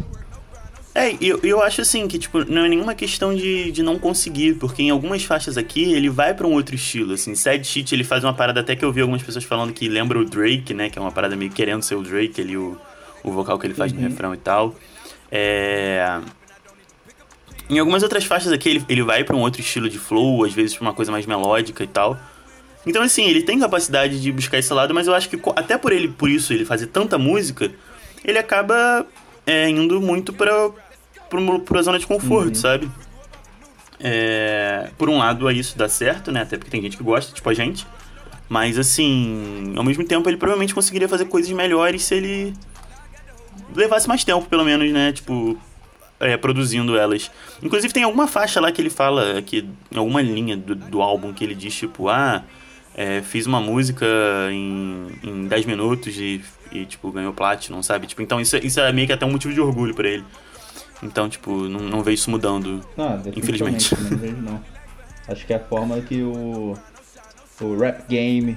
É, 0.95 1.13
eu, 1.19 1.41
eu 1.43 1.61
acho 1.61 1.81
assim 1.81 2.07
que, 2.07 2.17
tipo, 2.17 2.45
não 2.45 2.63
é 2.63 2.69
nenhuma 2.69 2.95
questão 2.95 3.35
de, 3.35 3.69
de 3.69 3.83
não 3.83 3.99
conseguir, 3.99 4.53
porque 4.53 4.81
em 4.81 4.89
algumas 4.89 5.25
faixas 5.25 5.57
aqui 5.57 5.91
ele 5.91 6.09
vai 6.09 6.33
para 6.33 6.47
um 6.47 6.53
outro 6.53 6.73
estilo, 6.73 7.13
assim. 7.15 7.35
Sad 7.35 7.67
Shit 7.67 7.93
ele 7.93 8.05
faz 8.05 8.23
uma 8.23 8.33
parada 8.33 8.61
até 8.61 8.77
que 8.77 8.85
eu 8.85 8.93
vi 8.93 9.01
algumas 9.01 9.21
pessoas 9.21 9.43
falando 9.43 9.73
que 9.73 9.89
lembra 9.89 10.17
o 10.17 10.23
Drake, 10.23 10.73
né? 10.73 10.89
Que 10.89 10.97
é 10.97 11.01
uma 11.01 11.11
parada 11.11 11.35
meio 11.35 11.51
querendo 11.51 11.83
ser 11.83 11.95
o 11.95 12.01
Drake 12.01 12.39
ali, 12.39 12.55
o, 12.55 12.77
o 13.25 13.31
vocal 13.31 13.59
que 13.59 13.67
ele 13.67 13.73
faz 13.73 13.91
uhum. 13.91 13.99
no 13.99 14.07
refrão 14.07 14.33
e 14.33 14.37
tal. 14.37 14.73
É. 15.31 16.19
Em 17.69 17.79
algumas 17.79 18.03
outras 18.03 18.25
faixas 18.25 18.51
aqui 18.51 18.69
ele, 18.69 18.85
ele 18.87 19.01
vai 19.01 19.23
para 19.23 19.35
um 19.35 19.41
outro 19.41 19.59
estilo 19.59 19.89
de 19.89 19.97
flow, 19.97 20.43
às 20.43 20.53
vezes 20.53 20.75
pra 20.75 20.83
uma 20.83 20.93
coisa 20.93 21.11
mais 21.11 21.25
melódica 21.25 21.83
e 21.83 21.87
tal. 21.87 22.17
Então, 22.85 23.01
assim, 23.01 23.25
ele 23.25 23.41
tem 23.41 23.59
capacidade 23.59 24.21
de 24.21 24.31
buscar 24.31 24.59
esse 24.59 24.71
lado, 24.71 24.93
mas 24.93 25.07
eu 25.07 25.15
acho 25.15 25.27
que 25.27 25.39
até 25.55 25.77
por 25.77 25.91
ele, 25.91 26.07
por 26.07 26.29
isso, 26.29 26.53
ele 26.53 26.63
fazer 26.63 26.87
tanta 26.87 27.17
música, 27.17 27.71
ele 28.23 28.37
acaba 28.37 29.05
é, 29.45 29.67
indo 29.67 29.99
muito 29.99 30.31
pra, 30.31 30.69
pra, 31.29 31.59
pra 31.65 31.81
zona 31.81 31.97
de 31.97 32.05
conforto, 32.05 32.49
uhum. 32.49 32.55
sabe? 32.55 32.91
É, 33.99 34.89
por 34.97 35.09
um 35.09 35.17
lado, 35.17 35.49
é 35.49 35.53
isso 35.53 35.75
dá 35.77 35.89
certo, 35.89 36.31
né? 36.31 36.43
Até 36.43 36.57
porque 36.57 36.69
tem 36.69 36.81
gente 36.81 36.97
que 36.97 37.03
gosta, 37.03 37.33
tipo 37.33 37.49
a 37.49 37.53
gente. 37.53 37.87
Mas, 38.47 38.77
assim, 38.77 39.73
ao 39.75 39.83
mesmo 39.83 40.05
tempo, 40.05 40.29
ele 40.29 40.37
provavelmente 40.37 40.75
conseguiria 40.75 41.09
fazer 41.09 41.25
coisas 41.25 41.51
melhores 41.51 42.03
se 42.03 42.13
ele 42.13 42.53
levasse 43.75 44.07
mais 44.07 44.23
tempo, 44.23 44.45
pelo 44.47 44.63
menos, 44.63 44.91
né? 44.91 45.11
Tipo, 45.11 45.57
é, 46.19 46.37
produzindo 46.37 46.97
elas. 46.97 47.29
Inclusive, 47.61 47.93
tem 47.93 48.03
alguma 48.03 48.27
faixa 48.27 48.59
lá 48.59 48.71
que 48.71 48.81
ele 48.81 48.89
fala, 48.89 49.41
que, 49.41 49.67
alguma 49.95 50.21
linha 50.21 50.55
do, 50.55 50.75
do 50.75 51.01
álbum 51.01 51.33
que 51.33 51.43
ele 51.43 51.55
diz, 51.55 51.75
tipo, 51.75 52.09
ah, 52.09 52.43
é, 52.95 53.21
fiz 53.21 53.45
uma 53.45 53.59
música 53.59 54.05
em, 54.51 55.07
em 55.23 55.47
10 55.47 55.65
minutos 55.65 56.17
e, 56.17 56.41
e, 56.71 56.85
tipo, 56.85 57.11
ganhou 57.11 57.33
Platinum, 57.33 57.83
sabe? 57.83 58.07
Tipo, 58.07 58.21
então 58.21 58.39
isso, 58.39 58.57
isso 58.57 58.79
é 58.79 58.91
meio 58.91 59.07
que 59.07 59.13
até 59.13 59.25
um 59.25 59.31
motivo 59.31 59.53
de 59.53 59.59
orgulho 59.59 59.93
para 59.93 60.07
ele. 60.07 60.23
Então, 61.03 61.27
tipo, 61.27 61.51
não, 61.51 61.81
não 61.81 62.03
vejo 62.03 62.15
isso 62.15 62.31
mudando. 62.31 62.81
Não, 62.95 63.21
infelizmente. 63.35 63.93
Não 63.95 64.17
vejo, 64.17 64.37
não. 64.37 64.63
Acho 65.27 65.45
que 65.45 65.53
é 65.53 65.57
a 65.57 65.59
forma 65.59 65.99
que 66.01 66.21
o, 66.21 66.77
o 67.59 67.77
rap 67.77 68.07
game 68.07 68.55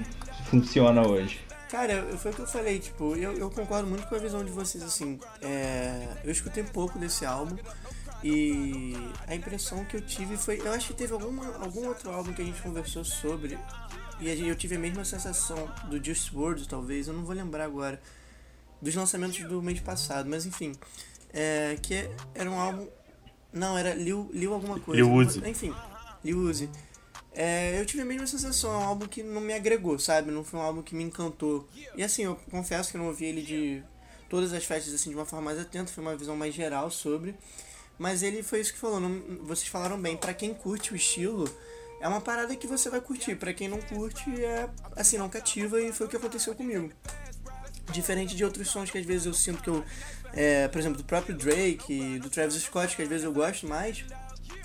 funciona 0.49 1.06
hoje. 1.06 1.41
Cara, 1.70 2.17
foi 2.19 2.31
o 2.31 2.35
que 2.35 2.41
eu 2.41 2.47
falei, 2.47 2.79
tipo, 2.79 3.15
eu, 3.17 3.32
eu 3.35 3.50
concordo 3.50 3.88
muito 3.88 4.06
com 4.06 4.15
a 4.15 4.19
visão 4.19 4.44
de 4.44 4.50
vocês, 4.50 4.82
assim. 4.82 5.20
É, 5.43 6.06
eu 6.25 6.31
escutei 6.31 6.62
pouco 6.62 6.99
desse 6.99 7.26
álbum 7.26 7.56
e 8.25 8.94
a 9.26 9.35
impressão 9.35 9.85
que 9.85 9.97
eu 9.97 10.00
tive 10.00 10.37
foi. 10.37 10.61
Eu 10.61 10.73
acho 10.73 10.88
que 10.88 10.95
teve 10.95 11.12
alguma, 11.12 11.57
algum 11.59 11.87
outro 11.87 12.11
álbum 12.11 12.33
que 12.33 12.43
a 12.43 12.45
gente 12.45 12.61
conversou 12.62 13.04
sobre 13.04 13.59
e 14.21 14.49
eu 14.49 14.57
tive 14.57 14.75
a 14.75 14.78
mesma 14.78 15.04
sensação 15.04 15.71
do 15.88 16.02
Just 16.02 16.33
Words, 16.33 16.66
talvez, 16.66 17.07
eu 17.07 17.14
não 17.14 17.25
vou 17.25 17.35
lembrar 17.35 17.64
agora, 17.64 18.00
dos 18.83 18.95
lançamentos 18.95 19.38
do 19.45 19.62
mês 19.62 19.78
passado, 19.78 20.28
mas 20.28 20.45
enfim 20.45 20.73
é, 21.33 21.76
que 21.81 22.09
era 22.35 22.50
um 22.50 22.59
álbum. 22.59 22.87
Não, 23.52 23.76
era 23.76 23.95
Liu, 23.95 24.31
Liu 24.33 24.54
alguma 24.54 24.78
coisa. 24.78 25.02
Liu 25.02 25.12
Uzi. 25.12 25.43
Enfim, 25.49 25.75
Liu 26.25 26.38
Uzi. 26.38 26.69
É, 27.40 27.80
eu 27.80 27.87
tive 27.87 28.02
a 28.02 28.04
mesma 28.04 28.26
sensação, 28.26 28.73
é 28.73 28.78
um 28.78 28.83
álbum 28.83 29.07
que 29.07 29.23
não 29.23 29.40
me 29.40 29.54
agregou, 29.54 29.97
sabe? 29.97 30.33
Não 30.33 30.42
foi 30.42 30.59
um 30.59 30.62
álbum 30.64 30.83
que 30.83 30.92
me 30.92 31.04
encantou. 31.04 31.68
E 31.97 32.02
assim, 32.02 32.25
eu 32.25 32.35
confesso 32.50 32.90
que 32.90 32.99
não 32.99 33.07
ouvi 33.07 33.26
ele 33.26 33.42
de 33.42 33.80
todas 34.28 34.52
as 34.52 34.64
festas 34.64 34.92
assim 34.92 35.11
de 35.11 35.14
uma 35.14 35.25
forma 35.25 35.45
mais 35.45 35.61
atenta, 35.61 35.92
foi 35.92 36.02
uma 36.02 36.16
visão 36.16 36.37
mais 36.37 36.52
geral 36.52 36.90
sobre. 36.90 37.37
Mas 37.97 38.25
ele 38.25 38.42
foi 38.42 38.61
isso 38.61 38.73
que 38.73 38.78
falou, 38.80 38.99
não, 38.99 39.23
vocês 39.45 39.68
falaram 39.68 40.00
bem, 40.02 40.16
para 40.16 40.35
quem 40.35 40.52
curte 40.52 40.92
o 40.92 40.97
estilo, 40.97 41.49
é 42.00 42.09
uma 42.09 42.21
parada 42.21 42.57
que 42.57 42.66
você 42.66 42.90
vai 42.90 43.00
curtir, 43.00 43.37
para 43.37 43.52
quem 43.52 43.68
não 43.68 43.80
curte 43.83 44.28
é 44.45 44.68
assim, 44.97 45.16
não 45.16 45.28
cativa 45.28 45.80
e 45.80 45.92
foi 45.92 46.09
o 46.09 46.11
que 46.11 46.16
aconteceu 46.16 46.57
comigo. 46.57 46.90
Diferente 47.92 48.35
de 48.35 48.45
outros 48.45 48.68
sons 48.68 48.90
que 48.90 48.99
às 48.99 49.07
vezes 49.07 49.26
eu 49.26 49.33
sinto 49.33 49.62
que 49.62 49.71
eu 49.71 49.85
é, 50.33 50.66
por 50.66 50.80
exemplo, 50.80 50.99
do 50.99 51.04
próprio 51.04 51.37
Drake, 51.37 52.18
do 52.18 52.28
Travis 52.28 52.61
Scott, 52.62 52.97
que 52.97 53.02
às 53.02 53.09
vezes 53.09 53.25
eu 53.25 53.33
gosto 53.33 53.64
mais, 53.68 54.04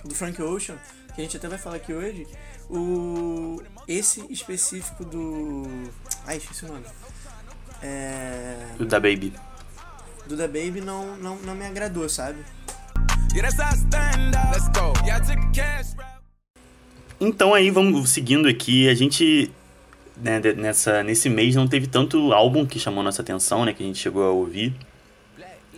do 0.03 0.15
Frank 0.15 0.41
Ocean, 0.41 0.77
que 1.13 1.21
a 1.21 1.23
gente 1.23 1.37
até 1.37 1.47
vai 1.47 1.57
falar 1.57 1.77
aqui 1.77 1.93
hoje, 1.93 2.27
o 2.69 3.61
esse 3.87 4.25
específico 4.31 5.03
do. 5.05 5.63
Ai, 6.25 6.37
esqueci 6.37 6.65
o 6.65 6.67
nome. 6.69 6.85
É... 7.81 8.55
Do 8.77 8.85
Da 8.85 8.99
Baby. 8.99 9.33
Do 10.27 10.37
Da 10.37 10.47
Baby 10.47 10.81
não, 10.81 11.17
não, 11.17 11.35
não 11.37 11.55
me 11.55 11.65
agradou, 11.65 12.07
sabe? 12.07 12.39
Então 17.19 17.53
aí 17.53 17.69
vamos 17.69 18.09
seguindo 18.09 18.47
aqui, 18.47 18.87
a 18.89 18.93
gente 18.93 19.51
né, 20.17 20.39
nessa, 20.55 21.03
nesse 21.03 21.29
mês 21.29 21.55
não 21.55 21.67
teve 21.67 21.87
tanto 21.87 22.31
álbum 22.31 22.65
que 22.65 22.79
chamou 22.79 23.03
nossa 23.03 23.21
atenção, 23.21 23.65
né, 23.65 23.73
que 23.73 23.83
a 23.83 23.85
gente 23.85 23.99
chegou 23.99 24.23
a 24.23 24.31
ouvir. 24.31 24.73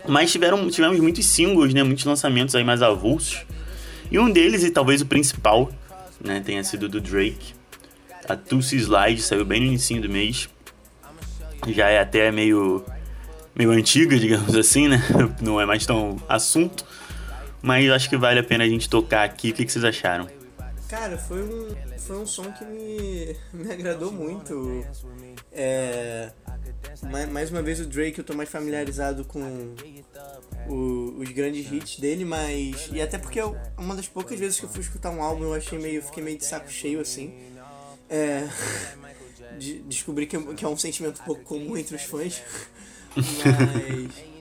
Mas 0.07 0.31
tiveram, 0.31 0.69
tivemos 0.69 0.99
muitos 0.99 1.25
singles, 1.25 1.73
né? 1.73 1.81
Muitos 1.81 2.05
lançamentos 2.05 2.53
aí 2.53 2.63
mais 2.63 2.81
avulsos. 2.81 3.43
E 4.09 4.19
um 4.19 4.29
deles, 4.29 4.63
e 4.63 4.69
talvez 4.69 5.01
o 5.01 5.05
principal, 5.05 5.71
né? 6.24 6.41
Tenha 6.45 6.63
sido 6.63 6.88
do 6.88 7.01
Drake. 7.01 7.53
A 8.27 8.35
Tulsi 8.35 8.77
Slide 8.77 9.21
saiu 9.21 9.45
bem 9.45 9.59
no 9.59 9.67
início 9.67 10.01
do 10.01 10.09
mês. 10.09 10.50
Já 11.67 11.89
é 11.89 12.00
até 12.00 12.31
meio, 12.31 12.83
meio 13.55 13.71
antiga, 13.71 14.17
digamos 14.19 14.55
assim, 14.55 14.88
né? 14.88 15.01
Não 15.41 15.59
é 15.59 15.65
mais 15.65 15.85
tão 15.85 16.17
assunto. 16.27 16.85
Mas 17.62 17.85
eu 17.85 17.93
acho 17.93 18.09
que 18.09 18.17
vale 18.17 18.39
a 18.39 18.43
pena 18.43 18.63
a 18.63 18.67
gente 18.67 18.89
tocar 18.89 19.24
aqui. 19.24 19.50
O 19.50 19.53
que, 19.53 19.65
que 19.65 19.71
vocês 19.71 19.83
acharam? 19.83 20.27
Cara, 20.88 21.17
foi 21.17 21.41
um, 21.41 21.75
foi 21.97 22.17
um 22.17 22.27
som 22.27 22.51
que 22.51 22.63
me, 22.63 23.35
me 23.65 23.71
agradou 23.71 24.12
muito. 24.12 24.85
É, 25.51 26.31
mais, 27.31 27.51
uma 27.51 27.62
vez 27.62 27.79
o 27.79 27.86
Drake, 27.86 28.19
eu 28.19 28.24
tô 28.24 28.34
mais 28.34 28.50
familiarizado 28.50 29.24
com 29.25 29.75
o- 30.67 31.15
os 31.19 31.29
grandes 31.31 31.72
hits 31.72 32.00
dele, 32.00 32.25
mas. 32.25 32.89
E 32.91 33.01
até 33.01 33.17
porque 33.17 33.39
eu- 33.39 33.55
uma 33.77 33.95
das 33.95 34.07
poucas 34.07 34.39
vezes 34.39 34.60
que 34.60 34.65
eu 34.65 34.69
fui 34.69 34.81
escutar 34.81 35.10
um 35.12 35.22
álbum 35.22 35.43
eu 35.43 35.53
achei 35.53 35.77
meio. 35.79 36.01
fiquei 36.01 36.24
meio 36.24 36.38
de 36.38 36.45
saco 36.45 36.69
cheio 36.69 37.00
assim. 37.00 37.34
É, 38.10 38.48
de- 39.57 39.79
descobri 39.84 40.25
que, 40.25 40.36
é- 40.36 40.53
que 40.53 40.65
é 40.65 40.67
um 40.67 40.77
sentimento 40.77 41.22
um 41.22 41.25
pouco 41.25 41.43
comum 41.43 41.77
entre 41.77 41.95
os 41.95 42.03
fãs. 42.03 42.41
Mas. 43.15 44.36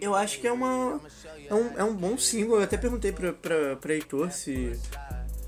Eu 0.00 0.14
acho 0.14 0.40
que 0.40 0.46
é 0.46 0.52
uma. 0.52 1.00
É 1.48 1.54
um, 1.54 1.78
é 1.78 1.84
um 1.84 1.94
bom 1.94 2.16
single. 2.16 2.56
Eu 2.56 2.62
até 2.62 2.76
perguntei 2.78 3.12
pra, 3.12 3.32
pra, 3.32 3.76
pra 3.76 3.92
Heitor 3.94 4.30
se 4.32 4.72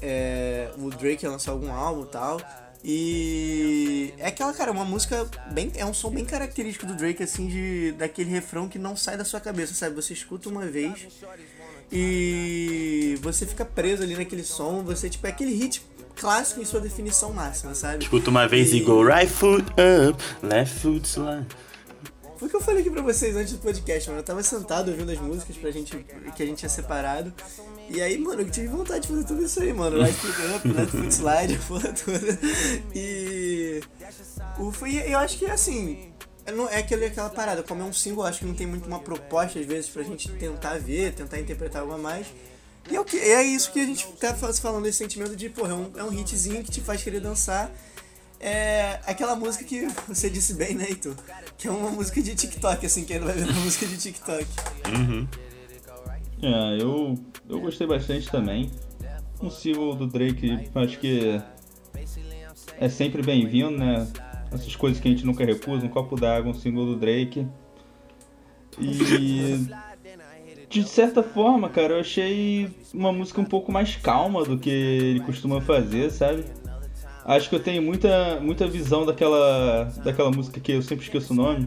é, 0.00 0.70
o 0.76 0.90
Drake 0.90 1.24
ia 1.24 1.30
lançar 1.30 1.52
algum 1.52 1.72
álbum 1.72 2.02
e 2.04 2.08
tal. 2.08 2.40
E 2.84 4.12
é 4.18 4.26
aquela, 4.26 4.52
cara, 4.52 4.72
uma 4.72 4.84
música 4.84 5.28
bem. 5.52 5.70
É 5.76 5.86
um 5.86 5.94
som 5.94 6.10
bem 6.10 6.24
característico 6.24 6.84
do 6.86 6.94
Drake, 6.94 7.22
assim, 7.22 7.46
de 7.46 7.92
daquele 7.92 8.30
refrão 8.30 8.68
que 8.68 8.78
não 8.78 8.96
sai 8.96 9.16
da 9.16 9.24
sua 9.24 9.40
cabeça, 9.40 9.72
sabe? 9.74 9.94
Você 9.94 10.12
escuta 10.12 10.48
uma 10.48 10.66
vez 10.66 11.06
e 11.92 13.18
você 13.22 13.46
fica 13.46 13.64
preso 13.64 14.02
ali 14.02 14.16
naquele 14.16 14.42
som, 14.42 14.82
você, 14.82 15.08
tipo, 15.08 15.26
é 15.26 15.30
aquele 15.30 15.54
hit 15.54 15.82
clássico 16.16 16.60
em 16.60 16.64
sua 16.64 16.80
definição 16.80 17.32
máxima, 17.32 17.74
sabe? 17.74 18.02
Escuta 18.02 18.30
uma 18.30 18.48
vez 18.48 18.72
e 18.72 18.80
go 18.80 19.02
right 19.02 19.30
foot 19.30 19.64
up, 20.08 20.22
left 20.42 20.80
foot 20.80 21.06
slide. 21.06 21.46
Foi 22.42 22.48
o 22.48 22.50
que 22.50 22.56
eu 22.56 22.60
falei 22.60 22.80
aqui 22.80 22.90
pra 22.90 23.02
vocês 23.02 23.36
antes 23.36 23.52
do 23.52 23.58
podcast, 23.60 24.08
mano. 24.08 24.18
Eu 24.20 24.24
tava 24.24 24.42
sentado 24.42 24.90
ouvindo 24.90 25.12
as 25.12 25.18
músicas 25.20 25.56
pra 25.56 25.70
gente, 25.70 25.96
que 26.34 26.42
a 26.42 26.46
gente 26.46 26.58
tinha 26.58 26.68
separado. 26.68 27.32
E 27.88 28.02
aí, 28.02 28.18
mano, 28.18 28.40
eu 28.42 28.50
tive 28.50 28.66
vontade 28.66 29.02
de 29.02 29.08
fazer 29.08 29.24
tudo 29.24 29.44
isso 29.44 29.62
aí, 29.62 29.72
mano. 29.72 30.02
Right 30.02 30.12
foot 30.18 30.56
up, 30.56 30.90
foot 30.90 31.08
slide, 31.14 31.54
a 31.54 31.58
porra 31.68 31.92
toda. 31.92 32.38
E. 32.94 33.80
Foi, 34.72 34.96
eu 35.12 35.18
acho 35.20 35.38
que 35.38 35.46
assim. 35.46 36.12
é 36.44 36.50
não- 36.50 36.68
É 36.68 36.78
aquele, 36.78 37.06
aquela 37.06 37.30
parada, 37.30 37.62
como 37.62 37.80
é 37.82 37.84
um 37.84 37.92
single, 37.92 38.24
acho 38.24 38.40
que 38.40 38.44
não 38.44 38.54
tem 38.54 38.66
muito 38.66 38.86
uma 38.86 38.98
proposta, 38.98 39.60
às 39.60 39.66
vezes, 39.66 39.88
pra 39.88 40.02
gente 40.02 40.28
tentar 40.32 40.78
ver, 40.80 41.12
tentar 41.14 41.38
interpretar 41.38 41.82
algo 41.82 41.94
a 41.94 41.98
mais. 41.98 42.26
E 42.90 42.96
é, 42.96 43.00
o 43.00 43.04
que, 43.04 43.18
é 43.18 43.42
isso 43.44 43.70
que 43.70 43.78
a 43.78 43.84
gente 43.86 44.04
tá 44.18 44.34
fa- 44.34 44.52
falando, 44.52 44.86
esse 44.86 44.98
sentimento 44.98 45.36
de, 45.36 45.48
porra, 45.48 45.70
é 45.70 45.74
um, 45.74 45.90
é 45.96 46.02
um 46.02 46.12
hitzinho 46.12 46.64
que 46.64 46.70
te 46.72 46.80
faz 46.80 47.02
querer 47.04 47.20
dançar. 47.20 47.70
É 48.44 48.98
aquela 49.06 49.36
música 49.36 49.64
que 49.64 49.86
você 50.08 50.28
disse 50.28 50.54
bem, 50.54 50.74
né? 50.74 50.86
Que 51.56 51.68
é 51.68 51.70
uma 51.70 51.90
música 51.90 52.20
de 52.20 52.34
TikTok, 52.34 52.84
assim, 52.84 53.04
que 53.04 53.12
ainda 53.14 53.26
vai 53.26 53.36
ver 53.36 53.48
uma 53.48 53.60
música 53.60 53.86
de 53.86 53.96
TikTok. 53.96 54.46
É, 56.42 56.82
eu, 56.82 57.16
eu 57.48 57.60
gostei 57.60 57.86
bastante 57.86 58.28
também. 58.28 58.68
Um 59.40 59.48
single 59.48 59.94
do 59.94 60.08
Drake, 60.08 60.68
acho 60.74 60.98
que 60.98 61.40
é 62.78 62.88
sempre 62.88 63.22
bem-vindo, 63.22 63.78
né? 63.78 64.08
Essas 64.52 64.74
coisas 64.74 65.00
que 65.00 65.06
a 65.06 65.10
gente 65.12 65.24
nunca 65.24 65.44
recusa, 65.44 65.86
um 65.86 65.88
copo 65.88 66.16
d'água, 66.16 66.50
um 66.50 66.54
single 66.54 66.84
do 66.84 66.96
Drake. 66.96 67.46
E 68.76 69.68
de 70.68 70.82
certa 70.84 71.22
forma, 71.22 71.68
cara, 71.68 71.94
eu 71.94 72.00
achei 72.00 72.70
uma 72.92 73.12
música 73.12 73.40
um 73.40 73.44
pouco 73.44 73.70
mais 73.70 73.94
calma 73.94 74.44
do 74.44 74.58
que 74.58 74.70
ele 74.70 75.20
costuma 75.20 75.60
fazer, 75.60 76.10
sabe? 76.10 76.44
Acho 77.24 77.48
que 77.48 77.54
eu 77.54 77.60
tenho 77.60 77.82
muita, 77.82 78.38
muita 78.40 78.66
visão 78.66 79.06
daquela, 79.06 79.84
daquela 80.04 80.30
música 80.30 80.58
que 80.60 80.72
eu 80.72 80.82
sempre 80.82 81.04
esqueço 81.04 81.32
o 81.32 81.36
nome, 81.36 81.66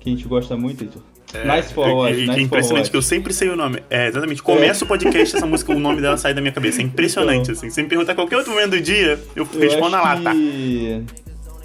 que 0.00 0.10
a 0.10 0.12
gente 0.12 0.26
gosta 0.26 0.56
muito, 0.56 0.82
Heitor. 0.82 1.02
nice 1.44 1.72
for 1.72 1.88
É, 1.88 1.92
What, 1.92 2.12
é, 2.12 2.16
nice 2.16 2.32
que 2.34 2.40
é 2.40 2.42
impressionante 2.42 2.90
que 2.90 2.96
eu 2.96 3.02
sempre 3.02 3.32
sei 3.32 3.48
o 3.50 3.56
nome. 3.56 3.80
É, 3.88 4.08
exatamente. 4.08 4.42
Começa 4.42 4.84
o 4.84 4.88
podcast, 4.88 5.36
essa 5.36 5.46
música, 5.46 5.72
o 5.72 5.78
nome 5.78 6.00
dela 6.00 6.16
sai 6.16 6.34
da 6.34 6.40
minha 6.40 6.52
cabeça. 6.52 6.80
É 6.80 6.84
impressionante, 6.84 7.42
Então. 7.42 7.52
assim. 7.54 7.70
Se 7.70 7.82
me 7.82 7.88
perguntar 7.88 8.14
qualquer 8.14 8.36
outro 8.36 8.52
momento 8.52 8.70
do 8.70 8.80
dia, 8.80 9.18
eu, 9.36 9.46
Eu 9.52 9.60
respondo 9.60 9.90
na 9.90 10.02
lata. 10.02 10.32
que 10.32 11.02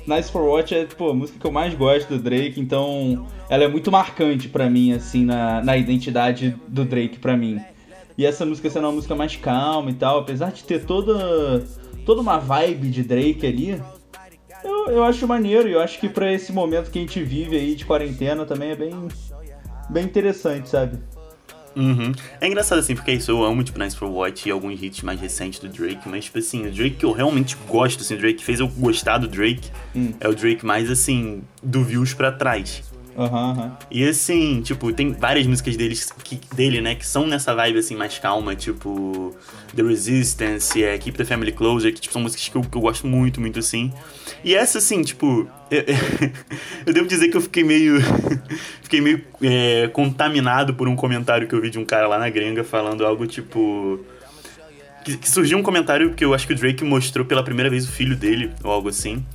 Nice 0.07 0.31
for 0.31 0.41
Watch 0.43 0.73
é, 0.73 0.85
pô, 0.85 1.11
a 1.11 1.13
música 1.13 1.37
que 1.39 1.45
eu 1.45 1.51
mais 1.51 1.73
gosto 1.75 2.09
do 2.09 2.17
Drake, 2.19 2.59
então 2.59 3.27
ela 3.49 3.63
é 3.63 3.67
muito 3.67 3.91
marcante 3.91 4.47
pra 4.49 4.67
mim, 4.69 4.91
assim, 4.93 5.23
na, 5.23 5.63
na 5.63 5.77
identidade 5.77 6.55
do 6.67 6.83
Drake 6.83 7.19
pra 7.19 7.37
mim. 7.37 7.59
E 8.17 8.25
essa 8.25 8.43
música 8.45 8.69
sendo 8.71 8.85
uma 8.85 8.91
música 8.93 9.13
mais 9.15 9.35
calma 9.35 9.91
e 9.91 9.93
tal, 9.93 10.19
apesar 10.19 10.51
de 10.51 10.63
ter 10.63 10.83
toda, 10.83 11.63
toda 12.05 12.21
uma 12.21 12.37
vibe 12.37 12.89
de 12.89 13.03
Drake 13.03 13.45
ali, 13.45 13.81
eu, 14.63 14.87
eu 14.87 15.03
acho 15.03 15.27
maneiro 15.27 15.67
e 15.67 15.73
eu 15.73 15.79
acho 15.79 15.99
que 15.99 16.09
pra 16.09 16.31
esse 16.31 16.51
momento 16.51 16.91
que 16.91 16.99
a 16.99 17.01
gente 17.01 17.21
vive 17.23 17.55
aí 17.55 17.75
de 17.75 17.85
quarentena 17.85 18.45
também 18.45 18.71
é 18.71 18.75
bem, 18.75 19.07
bem 19.89 20.03
interessante, 20.03 20.69
sabe? 20.69 20.99
Uhum. 21.75 22.11
É 22.41 22.47
engraçado 22.47 22.79
assim, 22.79 22.95
porque 22.95 23.11
é 23.11 23.13
isso, 23.13 23.31
eu 23.31 23.43
amo, 23.43 23.63
tipo, 23.63 23.79
Nice 23.79 23.95
for 23.95 24.09
What 24.09 24.47
e 24.47 24.51
alguns 24.51 24.81
hits 24.81 25.01
mais 25.01 25.19
recentes 25.21 25.59
do 25.59 25.69
Drake, 25.69 26.09
mas, 26.09 26.25
tipo 26.25 26.39
assim, 26.39 26.67
o 26.67 26.71
Drake 26.71 26.95
que 26.95 27.05
eu 27.05 27.11
realmente 27.11 27.55
gosto, 27.67 28.01
assim, 28.01 28.15
o 28.15 28.17
Drake 28.17 28.43
fez 28.43 28.59
eu 28.59 28.67
gostar 28.67 29.17
do 29.19 29.27
Drake 29.27 29.69
Hum. 29.95 30.11
é 30.19 30.27
o 30.27 30.35
Drake 30.35 30.65
mais, 30.65 30.89
assim, 30.89 31.41
do 31.63 31.83
views 31.83 32.13
pra 32.13 32.31
trás. 32.31 32.83
Aham, 33.19 33.51
aham. 33.51 33.77
E 33.91 34.07
assim, 34.07 34.61
tipo, 34.61 34.93
tem 34.93 35.11
várias 35.11 35.45
músicas 35.45 35.75
deles, 35.75 36.09
que, 36.23 36.39
dele, 36.55 36.79
né, 36.79 36.95
que 36.95 37.05
são 37.05 37.27
nessa 37.27 37.53
vibe 37.53 37.79
assim 37.79 37.93
mais 37.93 38.17
calma, 38.17 38.55
tipo 38.55 39.35
The 39.75 39.83
Resistance, 39.83 40.81
é, 40.81 40.97
Keep 40.97 41.17
the 41.17 41.25
Family 41.25 41.51
Closer, 41.51 41.93
que 41.93 41.99
tipo, 41.99 42.13
são 42.13 42.21
músicas 42.21 42.47
que 42.47 42.55
eu, 42.55 42.61
que 42.61 42.77
eu 42.77 42.81
gosto 42.81 43.05
muito, 43.05 43.41
muito 43.41 43.59
assim. 43.59 43.91
E 44.41 44.55
essa, 44.55 44.77
assim, 44.77 45.03
tipo, 45.03 45.45
eu, 45.69 45.83
eu 46.85 46.93
devo 46.93 47.07
dizer 47.09 47.27
que 47.27 47.35
eu 47.35 47.41
fiquei 47.41 47.63
meio. 47.63 47.99
fiquei 48.81 49.01
meio 49.01 49.21
é, 49.41 49.89
contaminado 49.89 50.73
por 50.73 50.87
um 50.87 50.95
comentário 50.95 51.45
que 51.45 51.53
eu 51.53 51.61
vi 51.61 51.69
de 51.69 51.77
um 51.77 51.83
cara 51.83 52.07
lá 52.07 52.17
na 52.17 52.29
gringa 52.29 52.63
falando 52.63 53.05
algo 53.05 53.27
tipo. 53.27 53.99
Que, 55.03 55.17
que 55.17 55.29
surgiu 55.29 55.57
um 55.57 55.63
comentário 55.63 56.13
que 56.13 56.23
eu 56.23 56.33
acho 56.33 56.47
que 56.47 56.53
o 56.53 56.55
Drake 56.55 56.85
mostrou 56.85 57.25
pela 57.25 57.43
primeira 57.43 57.69
vez 57.69 57.85
o 57.85 57.91
filho 57.91 58.15
dele, 58.15 58.51
ou 58.63 58.71
algo 58.71 58.87
assim. 58.87 59.25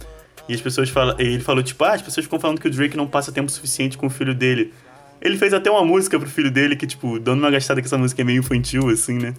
E 0.49 0.55
as 0.55 0.61
pessoas 0.61 0.89
falam. 0.91 1.15
Ele 1.19 1.41
falou, 1.41 1.63
tipo, 1.63 1.83
ah, 1.85 1.93
as 1.93 2.03
pessoas 2.03 2.25
ficam 2.25 2.39
falando 2.39 2.61
que 2.61 2.69
o 2.69 2.71
Drake 2.71 2.97
não 2.97 3.07
passa 3.07 3.33
tempo 3.33 3.51
suficiente 3.51 3.97
com 3.97 4.07
o 4.07 4.11
filho 4.11 4.35
dele. 4.35 4.73
Ele 5.21 5.39
fez 5.39 5.55
até 5.55 5.71
uma 5.71 5.85
música 5.85 6.19
pro 6.19 6.29
filho 6.29 6.51
dele 6.51 6.77
que, 6.77 6.87
tipo, 6.87 7.19
dando 7.19 7.39
uma 7.39 7.51
gastada 7.51 7.81
que 7.81 7.87
essa 7.87 7.97
música 7.97 8.21
é 8.21 8.25
meio 8.25 8.41
infantil, 8.41 8.89
assim, 8.91 9.15
né? 9.15 9.35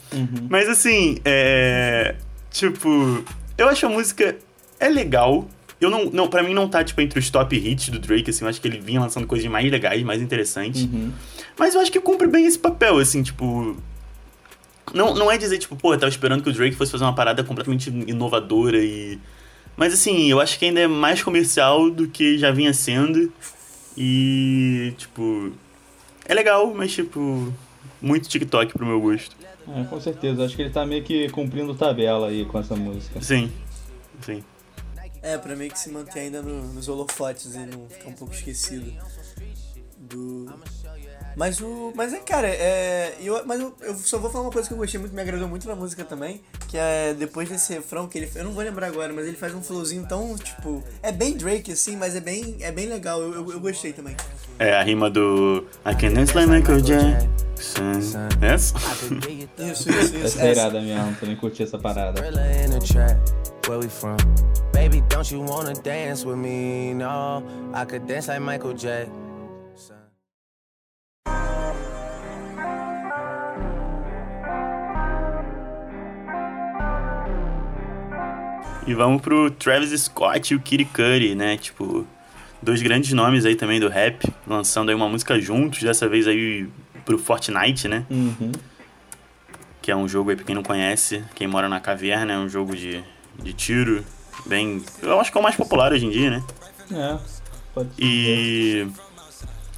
Mas 0.49 0.67
assim, 0.67 1.19
é. 1.23 2.15
Tipo, 2.49 3.23
eu 3.57 3.67
acho 3.67 3.85
a 3.85 3.89
música 3.89 4.35
é 4.79 4.89
legal. 4.89 5.47
Eu 5.79 5.89
não, 5.89 6.05
não, 6.05 6.27
pra 6.27 6.41
mim 6.41 6.53
não 6.53 6.69
tá, 6.69 6.83
tipo, 6.83 7.01
entre 7.01 7.19
os 7.19 7.29
top 7.29 7.55
hits 7.55 7.89
do 7.89 7.99
Drake, 7.99 8.29
assim, 8.29 8.45
eu 8.45 8.49
acho 8.49 8.61
que 8.61 8.67
ele 8.67 8.79
vinha 8.79 8.99
lançando 8.99 9.27
coisas 9.27 9.45
mais 9.51 9.69
legais, 9.69 10.01
mais 10.03 10.21
interessantes. 10.21 10.87
Mas 11.59 11.75
eu 11.75 11.81
acho 11.81 11.91
que 11.91 11.99
cumpre 11.99 12.27
bem 12.27 12.45
esse 12.45 12.57
papel, 12.57 12.97
assim, 12.97 13.21
tipo. 13.21 13.75
Não, 14.93 15.13
não 15.13 15.31
é 15.31 15.37
dizer, 15.37 15.57
tipo, 15.57 15.75
pô, 15.75 15.93
eu 15.93 15.99
tava 15.99 16.09
esperando 16.09 16.41
que 16.41 16.49
o 16.49 16.53
Drake 16.53 16.75
fosse 16.75 16.91
fazer 16.91 17.03
uma 17.03 17.13
parada 17.13 17.43
completamente 17.43 17.89
inovadora 18.07 18.77
e. 18.77 19.19
Mas 19.77 19.93
assim, 19.93 20.29
eu 20.29 20.39
acho 20.39 20.57
que 20.57 20.65
ainda 20.65 20.79
é 20.79 20.87
mais 20.87 21.21
comercial 21.23 21.89
do 21.89 22.07
que 22.07 22.37
já 22.37 22.51
vinha 22.51 22.73
sendo. 22.73 23.31
E, 23.97 24.93
tipo. 24.97 25.51
É 26.25 26.33
legal, 26.33 26.73
mas, 26.73 26.91
tipo. 26.93 27.53
Muito 28.01 28.27
TikTok 28.29 28.73
pro 28.73 28.85
meu 28.85 28.99
gosto. 29.01 29.35
É, 29.67 29.83
com 29.85 29.99
certeza. 29.99 30.45
Acho 30.45 30.55
que 30.55 30.61
ele 30.61 30.69
tá 30.69 30.85
meio 30.85 31.03
que 31.03 31.27
cumprindo 31.29 31.73
tabela 31.73 32.27
aí 32.27 32.45
com 32.45 32.59
essa 32.59 32.75
música. 32.75 33.21
Sim. 33.21 33.51
Sim. 34.21 34.43
É, 35.21 35.37
pra 35.37 35.55
meio 35.55 35.71
que 35.71 35.79
se 35.79 35.89
manter 35.89 36.19
ainda 36.19 36.41
no- 36.41 36.73
nos 36.73 36.87
holofotes 36.87 37.55
e 37.55 37.59
não 37.59 37.87
ficar 37.89 38.09
um 38.09 38.13
pouco 38.13 38.33
esquecido 38.33 38.93
do. 39.97 40.45
Mas 41.35 41.59
o. 41.59 41.91
Mas 41.95 42.13
é, 42.13 42.19
cara, 42.19 42.47
é. 42.47 43.15
Eu, 43.21 43.45
mas 43.45 43.59
eu, 43.59 43.73
eu 43.81 43.95
só 43.95 44.17
vou 44.17 44.29
falar 44.29 44.45
uma 44.45 44.51
coisa 44.51 44.67
que 44.67 44.73
eu 44.73 44.77
gostei 44.77 44.99
muito, 44.99 45.13
me 45.13 45.21
agradou 45.21 45.47
muito 45.47 45.67
na 45.67 45.75
música 45.75 46.03
também. 46.03 46.41
Que 46.67 46.77
é 46.77 47.13
depois 47.13 47.49
desse 47.49 47.73
refrão 47.73 48.07
que 48.07 48.17
ele. 48.17 48.31
Eu 48.35 48.45
não 48.45 48.51
vou 48.51 48.63
lembrar 48.63 48.87
agora, 48.87 49.11
mas 49.11 49.27
ele 49.27 49.35
faz 49.35 49.53
um 49.53 49.61
flowzinho 49.61 50.05
tão, 50.07 50.35
tipo. 50.37 50.83
É 51.03 51.11
bem 51.11 51.35
Drake, 51.35 51.71
assim, 51.71 51.97
mas 51.97 52.15
é 52.15 52.21
bem, 52.21 52.57
é 52.61 52.71
bem 52.71 52.87
legal. 52.87 53.21
Eu, 53.21 53.33
eu, 53.33 53.51
eu 53.51 53.59
gostei 53.59 53.91
também. 53.91 54.15
É 54.59 54.73
a 54.75 54.83
rima 54.83 55.09
do. 55.09 55.65
I 55.85 55.93
can 55.95 56.13
dance 56.13 56.33
like 56.33 56.49
Michael 56.49 56.81
Jackson. 56.81 57.29
Essa? 58.41 58.77
Isso, 59.57 59.89
isso, 59.89 59.89
isso. 59.89 60.25
Essa 60.25 60.41
é 60.45 60.51
irada 60.51 60.81
mesmo, 60.81 61.15
também 61.15 61.35
curti 61.35 61.63
essa 61.63 61.77
parada. 61.77 62.21
Where 63.67 63.79
we 63.79 63.89
from? 63.89 64.17
Baby, 64.73 65.01
don't 65.09 65.33
you 65.33 65.41
wanna 65.43 65.73
dance 65.73 66.23
with 66.25 66.35
me? 66.35 66.93
No, 66.93 67.41
I 67.73 67.85
could 67.85 68.05
dance 68.05 68.27
like 68.27 68.39
Michael 68.39 68.73
Jackson. 68.75 69.24
E 78.87 78.93
vamos 78.93 79.21
pro 79.21 79.49
Travis 79.49 79.99
Scott 79.99 80.53
e 80.53 80.55
o 80.55 80.59
Kid 80.59 80.85
Cudi, 80.85 81.33
né? 81.33 81.57
Tipo, 81.57 82.05
dois 82.61 82.81
grandes 82.83 83.11
nomes 83.13 83.43
aí 83.43 83.55
também 83.55 83.79
do 83.79 83.89
rap, 83.89 84.31
lançando 84.45 84.89
aí 84.89 84.95
uma 84.95 85.09
música 85.09 85.39
juntos, 85.39 85.81
dessa 85.81 86.07
vez 86.07 86.27
aí 86.27 86.67
pro 87.03 87.17
Fortnite, 87.17 87.87
né? 87.87 88.05
Uhum. 88.09 88.51
Que 89.81 89.91
é 89.91 89.95
um 89.95 90.07
jogo 90.07 90.29
aí 90.29 90.35
pra 90.35 90.45
quem 90.45 90.53
não 90.53 90.63
conhece, 90.63 91.23
quem 91.33 91.47
mora 91.47 91.67
na 91.67 91.79
caverna, 91.79 92.33
é 92.33 92.37
um 92.37 92.47
jogo 92.47 92.75
de, 92.75 93.03
de 93.41 93.53
tiro, 93.53 94.03
bem... 94.45 94.83
Eu 95.01 95.19
acho 95.19 95.31
que 95.31 95.37
é 95.37 95.41
o 95.41 95.43
mais 95.43 95.55
popular 95.55 95.91
hoje 95.91 96.05
em 96.05 96.11
dia, 96.11 96.29
né? 96.29 96.43
É, 96.91 97.17
pode 97.73 97.89
ser. 97.95 98.03
E... 98.03 98.87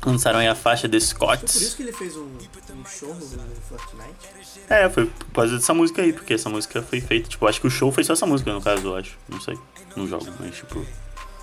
Lançaram 0.08 0.40
aí 0.40 0.48
a 0.48 0.56
faixa 0.56 0.88
The 0.88 1.00
Foi 1.02 1.38
por 1.38 1.46
isso 1.46 1.76
que 1.76 1.84
ele 1.84 1.92
fez 1.92 2.16
um, 2.16 2.24
um 2.24 2.86
show 2.86 3.14
no, 3.14 3.28
Fortnite. 3.68 4.62
É, 4.70 4.90
foi 4.90 5.06
por 5.06 5.34
causa 5.34 5.58
dessa 5.58 5.74
música 5.74 6.02
aí, 6.02 6.14
porque 6.14 6.34
essa 6.34 6.50
música 6.50 6.82
foi 6.82 7.02
feita. 7.02 7.28
Tipo, 7.28 7.46
acho 7.46 7.60
que 7.60 7.68
o 7.68 7.70
show 7.70 7.92
foi 7.92 8.06
só 8.06 8.14
essa 8.14 8.26
música, 8.26 8.54
no 8.54 8.62
caso, 8.62 8.88
eu 8.88 8.96
acho. 8.96 9.18
Não 9.28 9.42
sei. 9.42 9.60
Não 9.98 10.08
jogo, 10.08 10.26
mas 10.40 10.56
tipo, 10.56 10.86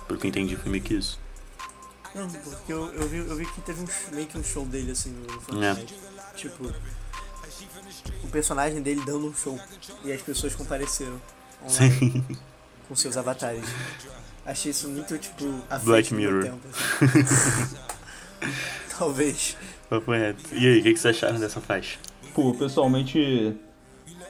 pelo 0.07 0.19
que 0.19 0.25
eu 0.25 0.29
entendi, 0.29 0.55
foi 0.55 0.71
meio 0.71 0.83
que 0.83 0.95
isso. 0.95 1.19
Não, 2.15 2.27
porque 2.27 2.73
eu, 2.73 2.91
eu, 2.93 3.07
vi, 3.07 3.17
eu 3.17 3.35
vi 3.35 3.45
que 3.45 3.61
teve 3.61 3.81
um, 3.81 4.15
meio 4.15 4.25
que 4.25 4.37
um 4.37 4.43
show 4.43 4.65
dele 4.65 4.91
assim 4.91 5.11
no, 5.11 5.41
Fortnite. 5.41 5.93
Tipo, 6.35 6.73
o 8.23 8.27
personagem 8.29 8.81
dele 8.81 9.03
dando 9.05 9.27
um 9.27 9.35
show. 9.35 9.59
E 10.03 10.11
as 10.11 10.23
pessoas 10.23 10.55
compareceram 10.55 11.21
online 11.61 11.99
Sim. 11.99 12.37
com 12.87 12.95
seus 12.95 13.15
avatares. 13.15 13.65
Achei 14.43 14.71
isso 14.71 14.89
muito, 14.89 15.15
tipo, 15.19 15.61
à 15.69 15.77
Black 15.77 16.11
Mirror. 16.13 16.43
tempo. 16.45 16.67
assim. 16.67 17.75
Talvez. 18.97 19.57
Papo 19.89 20.11
reto. 20.11 20.43
E 20.53 20.65
aí, 20.67 20.79
o 20.79 20.83
que, 20.83 20.93
que 20.93 20.99
vocês 20.99 21.15
acharam 21.15 21.39
dessa 21.39 21.61
faixa? 21.61 21.97
Pô, 22.33 22.53
pessoalmente 22.53 23.55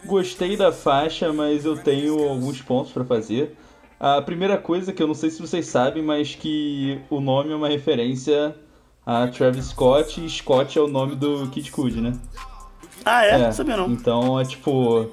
gostei 0.05 0.55
da 0.55 0.71
faixa, 0.71 1.33
mas 1.33 1.65
eu 1.65 1.77
tenho 1.77 2.27
alguns 2.27 2.61
pontos 2.61 2.91
pra 2.91 3.03
fazer. 3.03 3.55
A 3.99 4.21
primeira 4.21 4.57
coisa 4.57 4.93
que 4.93 5.01
eu 5.01 5.07
não 5.07 5.13
sei 5.13 5.29
se 5.29 5.41
vocês 5.41 5.67
sabem, 5.67 6.03
mas 6.03 6.35
que 6.35 6.99
o 7.09 7.19
nome 7.19 7.51
é 7.51 7.55
uma 7.55 7.69
referência 7.69 8.55
a 9.05 9.27
Travis 9.27 9.67
Scott 9.67 10.23
e 10.23 10.29
Scott 10.29 10.77
é 10.77 10.81
o 10.81 10.87
nome 10.87 11.15
do 11.15 11.47
Kid 11.49 11.71
Cudi, 11.71 12.01
né? 12.01 12.13
Ah, 13.05 13.23
é? 13.23 13.37
Não 13.37 13.51
sabia 13.51 13.77
não. 13.77 13.89
Então 13.89 14.39
é 14.39 14.45
tipo. 14.45 15.09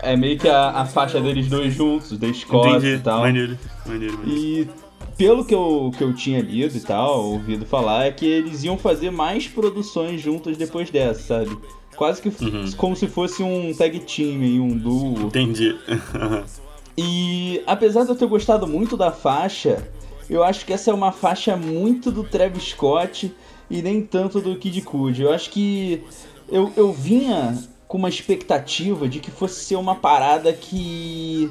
É 0.00 0.16
meio 0.16 0.38
que 0.38 0.48
a, 0.48 0.70
a 0.70 0.84
faixa 0.84 1.20
deles 1.20 1.48
dois 1.48 1.72
juntos, 1.72 2.18
The 2.18 2.32
Scott 2.32 2.68
Entendi. 2.68 2.94
e 2.94 2.98
tal. 2.98 3.20
Maneiro, 3.20 3.58
maneiro, 3.86 4.18
maneiro. 4.18 4.40
E 4.40 4.68
pelo 5.16 5.44
que 5.44 5.54
eu, 5.54 5.90
que 5.96 6.02
eu 6.02 6.14
tinha 6.14 6.40
lido 6.40 6.76
e 6.76 6.80
tal, 6.80 7.24
ouvido 7.24 7.66
falar, 7.66 8.06
é 8.06 8.12
que 8.12 8.24
eles 8.26 8.62
iam 8.64 8.78
fazer 8.78 9.10
mais 9.10 9.48
produções 9.48 10.20
juntas 10.20 10.56
depois 10.56 10.90
dessa, 10.90 11.20
sabe? 11.22 11.58
Quase 11.96 12.22
que 12.22 12.28
Uhum. 12.28 12.70
como 12.76 12.94
se 12.94 13.08
fosse 13.08 13.42
um 13.42 13.74
tag 13.74 13.98
team 14.00 14.42
e 14.44 14.60
um 14.60 14.76
duo. 14.76 15.26
Entendi. 15.26 15.76
E 17.00 17.62
apesar 17.64 18.02
de 18.02 18.08
eu 18.10 18.16
ter 18.16 18.26
gostado 18.26 18.66
muito 18.66 18.96
da 18.96 19.12
faixa, 19.12 19.88
eu 20.28 20.42
acho 20.42 20.66
que 20.66 20.72
essa 20.72 20.90
é 20.90 20.94
uma 20.94 21.12
faixa 21.12 21.56
muito 21.56 22.10
do 22.10 22.24
Travis 22.24 22.64
Scott 22.70 23.32
e 23.70 23.80
nem 23.80 24.02
tanto 24.02 24.40
do 24.40 24.56
Kid 24.56 24.82
Cudi. 24.82 25.22
Eu 25.22 25.32
acho 25.32 25.48
que 25.50 26.02
eu, 26.50 26.72
eu 26.76 26.92
vinha 26.92 27.56
com 27.86 27.98
uma 27.98 28.08
expectativa 28.08 29.08
de 29.08 29.20
que 29.20 29.30
fosse 29.30 29.64
ser 29.64 29.76
uma 29.76 29.94
parada 29.94 30.52
que 30.52 31.48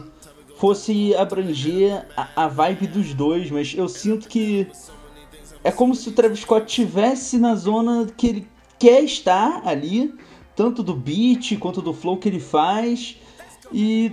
fosse 0.57 1.15
abranger 1.15 2.05
a, 2.15 2.43
a 2.43 2.47
vibe 2.47 2.87
dos 2.87 3.13
dois, 3.13 3.49
mas 3.51 3.73
eu 3.75 3.87
sinto 3.87 4.27
que 4.27 4.67
é 5.63 5.71
como 5.71 5.93
se 5.95 6.09
o 6.09 6.11
Travis 6.11 6.39
Scott 6.39 6.65
tivesse 6.65 7.37
na 7.37 7.55
zona 7.55 8.07
que 8.15 8.27
ele 8.27 8.47
quer 8.79 9.03
estar 9.03 9.61
ali, 9.65 10.13
tanto 10.55 10.81
do 10.81 10.95
beat 10.95 11.57
quanto 11.59 11.81
do 11.81 11.93
flow 11.93 12.17
que 12.17 12.29
ele 12.29 12.39
faz. 12.39 13.17
E 13.71 14.11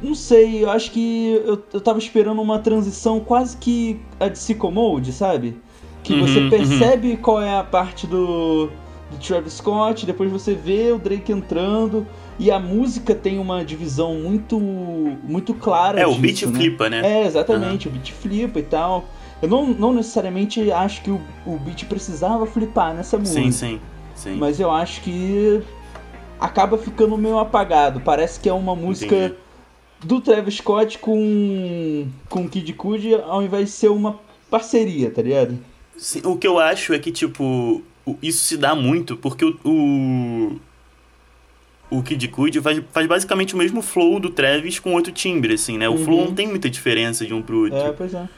não 0.00 0.14
sei, 0.14 0.64
eu 0.64 0.70
acho 0.70 0.90
que 0.90 1.40
eu, 1.44 1.62
eu 1.72 1.80
tava 1.80 1.98
esperando 1.98 2.40
uma 2.40 2.58
transição 2.58 3.20
quase 3.20 3.56
que 3.56 4.00
a 4.20 4.28
de 4.28 4.38
Sicko 4.38 4.70
Mode, 4.70 5.12
sabe? 5.12 5.56
Que 6.02 6.14
Uhum, 6.14 6.26
você 6.26 6.38
uhum. 6.40 6.50
percebe 6.50 7.16
qual 7.16 7.40
é 7.40 7.58
a 7.58 7.64
parte 7.64 8.06
do, 8.06 8.66
do 9.10 9.18
Travis 9.24 9.54
Scott, 9.54 10.04
depois 10.04 10.30
você 10.30 10.54
vê 10.54 10.92
o 10.92 10.98
Drake 10.98 11.32
entrando 11.32 12.06
e 12.38 12.50
a 12.50 12.58
música 12.58 13.14
tem 13.14 13.38
uma 13.38 13.64
divisão 13.64 14.14
muito 14.16 14.58
muito 14.58 15.54
clara 15.54 16.00
É, 16.00 16.06
o 16.06 16.10
disso, 16.10 16.20
beat 16.20 16.42
né? 16.46 16.58
flipa, 16.58 16.90
né? 16.90 17.00
É, 17.22 17.26
exatamente, 17.26 17.88
o 17.88 17.90
beat 17.90 18.12
flipa 18.12 18.58
e 18.58 18.62
tal. 18.62 19.04
Eu 19.40 19.48
não, 19.48 19.66
não 19.66 19.92
necessariamente 19.92 20.70
acho 20.70 21.02
que 21.02 21.10
o, 21.10 21.20
o 21.46 21.58
beat 21.58 21.84
precisava 21.86 22.46
flipar 22.46 22.94
nessa 22.94 23.18
música. 23.18 23.40
Sim, 23.40 23.50
sim. 23.52 23.80
Sim. 24.14 24.36
Mas 24.36 24.60
eu 24.60 24.70
acho 24.70 25.00
que 25.02 25.60
acaba 26.40 26.78
ficando 26.78 27.16
meio 27.16 27.38
apagado. 27.38 28.00
Parece 28.00 28.38
que 28.40 28.48
é 28.48 28.52
uma 28.52 28.74
música 28.76 29.14
Entendi. 29.16 29.34
do 30.04 30.20
Travis 30.20 30.54
Scott 30.56 30.98
com 30.98 32.06
com 32.28 32.48
Kid 32.48 32.72
Cudi 32.74 33.14
ao 33.14 33.42
invés 33.42 33.66
de 33.66 33.72
ser 33.72 33.88
uma 33.88 34.18
parceria, 34.50 35.10
tá 35.10 35.22
ligado? 35.22 35.58
Sim, 35.96 36.22
o 36.24 36.36
que 36.36 36.46
eu 36.46 36.58
acho 36.58 36.92
é 36.92 36.98
que, 36.98 37.10
tipo, 37.12 37.82
o- 38.06 38.16
isso 38.22 38.44
se 38.44 38.56
dá 38.56 38.74
muito 38.74 39.16
porque 39.16 39.44
o. 39.44 39.56
O, 39.64 40.52
o 41.98 42.02
Kid 42.02 42.28
Cudi 42.28 42.60
faz, 42.60 42.80
faz 42.92 43.06
basicamente 43.06 43.54
o 43.54 43.58
mesmo 43.58 43.82
flow 43.82 44.18
do 44.20 44.30
Travis 44.30 44.78
com 44.78 44.94
outro 44.94 45.12
timbre, 45.12 45.54
assim, 45.54 45.76
né? 45.78 45.88
O 45.88 45.92
Uhum. 45.92 46.04
flow 46.04 46.24
não 46.26 46.34
tem 46.34 46.46
muita 46.48 46.68
diferença 46.70 47.24
de 47.26 47.32
um 47.34 47.42
pro 47.42 47.64
outro. 47.64 47.78
É, 47.78 47.92
pois 47.92 48.14
é. 48.14 48.28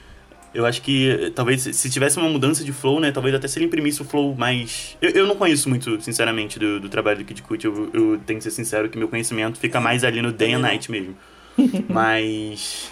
Eu 0.54 0.64
acho 0.64 0.82
que 0.82 1.10
eh, 1.10 1.30
talvez 1.34 1.62
se- 1.62 1.72
se 1.72 1.90
tivesse 1.90 2.16
uma 2.16 2.28
mudança 2.28 2.62
de 2.62 2.72
flow, 2.72 3.00
né? 3.00 3.10
Talvez 3.10 3.34
até 3.34 3.48
se 3.48 3.58
ele 3.58 3.66
imprimisse 3.66 4.00
o 4.00 4.04
flow 4.04 4.34
mais. 4.36 4.96
Eu, 5.02 5.10
eu 5.10 5.26
não 5.26 5.34
conheço 5.34 5.68
muito, 5.68 6.00
sinceramente, 6.00 6.58
do, 6.60 6.78
do 6.78 6.88
trabalho 6.88 7.18
do 7.18 7.24
Kid 7.24 7.42
Cudi. 7.42 7.66
Eu, 7.66 7.90
eu 7.92 8.20
tenho 8.24 8.38
que 8.38 8.44
ser 8.44 8.52
sincero 8.52 8.88
que 8.88 8.96
meu 8.96 9.08
conhecimento 9.08 9.58
fica 9.58 9.80
mais 9.80 10.04
ali 10.04 10.22
no 10.22 10.30
Day 10.30 10.52
and 10.54 10.60
Night 10.60 10.90
mesmo. 10.90 11.16
mas. 11.88 12.88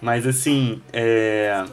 Mas 0.00 0.26
assim, 0.26 0.80
é. 0.92 1.64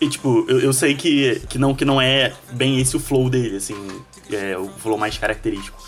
E 0.00 0.08
tipo, 0.08 0.44
eu, 0.48 0.60
eu 0.60 0.72
sei 0.72 0.94
que, 0.94 1.40
que, 1.48 1.58
não, 1.58 1.74
que 1.74 1.84
não 1.84 2.00
é 2.00 2.32
bem 2.52 2.78
esse 2.80 2.96
o 2.96 3.00
flow 3.00 3.30
dele, 3.30 3.56
assim. 3.56 3.74
É 4.30 4.56
o 4.56 4.68
flow 4.68 4.98
mais 4.98 5.16
característico. 5.16 5.82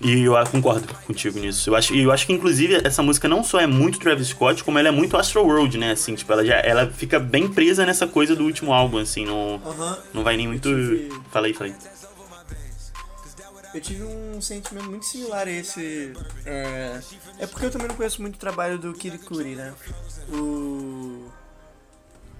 E 0.00 0.22
eu 0.24 0.34
concordo 0.50 0.86
contigo 1.06 1.38
nisso. 1.38 1.70
Eu 1.70 1.74
acho, 1.76 1.94
e 1.94 2.02
eu 2.02 2.12
acho 2.12 2.26
que, 2.26 2.32
inclusive, 2.32 2.80
essa 2.84 3.02
música 3.02 3.26
não 3.26 3.42
só 3.42 3.58
é 3.60 3.66
muito 3.66 3.98
Travis 3.98 4.28
Scott, 4.28 4.62
como 4.62 4.78
ela 4.78 4.88
é 4.88 4.90
muito 4.90 5.16
Astro 5.16 5.42
World, 5.42 5.78
né? 5.78 5.92
Assim, 5.92 6.14
tipo, 6.14 6.30
ela, 6.32 6.44
já, 6.44 6.56
ela 6.56 6.86
fica 6.90 7.18
bem 7.18 7.48
presa 7.48 7.86
nessa 7.86 8.06
coisa 8.06 8.36
do 8.36 8.44
último 8.44 8.74
álbum, 8.74 8.98
assim, 8.98 9.24
não, 9.24 9.60
Aham. 9.64 9.98
não 10.12 10.22
vai 10.22 10.36
nem 10.36 10.46
muito. 10.48 10.68
tive- 10.68 11.08
Falei, 11.30 11.54
falei. 11.54 11.74
Eu 13.74 13.80
tive 13.80 14.04
um 14.04 14.40
sentimento 14.40 14.88
muito 14.88 15.04
similar 15.04 15.46
a 15.46 15.50
esse. 15.50 16.12
É, 16.46 16.98
é 17.40 17.46
porque 17.46 17.66
eu 17.66 17.70
também 17.70 17.88
não 17.88 17.94
conheço 17.94 18.22
muito 18.22 18.36
o 18.36 18.38
trabalho 18.38 18.78
do 18.78 18.92
Kid 18.94 19.18
Cudi, 19.18 19.54
né? 19.54 19.74
O. 20.32 21.25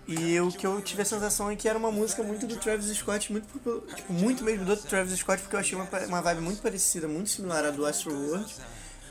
E 0.09 0.39
o 0.41 0.53
que 0.53 0.65
eu 0.67 0.81
tive 0.81 1.03
a 1.03 1.05
sensação 1.05 1.51
é 1.51 1.57
que 1.57 1.69
era 1.69 1.77
uma 1.77 1.91
música 1.91 2.23
muito 2.23 2.47
do 2.47 2.57
Travis 2.57 2.87
Scott, 2.97 3.33
muito, 3.33 3.47
tipo, 3.95 4.13
muito 4.13 4.45
mesmo 4.45 4.65
do 4.65 4.77
Travis 4.77 5.19
Scott, 5.19 5.43
porque 5.43 5.57
eu 5.57 5.61
achei 5.61 5.77
uma, 5.77 5.89
uma 6.07 6.23
vibe 6.23 6.43
muito 6.43 6.63
parecida, 6.63 7.09
muito 7.09 7.29
similar 7.31 7.65
à 7.65 7.71
do 7.71 7.85
Astro 7.85 8.13
World. 8.15 8.55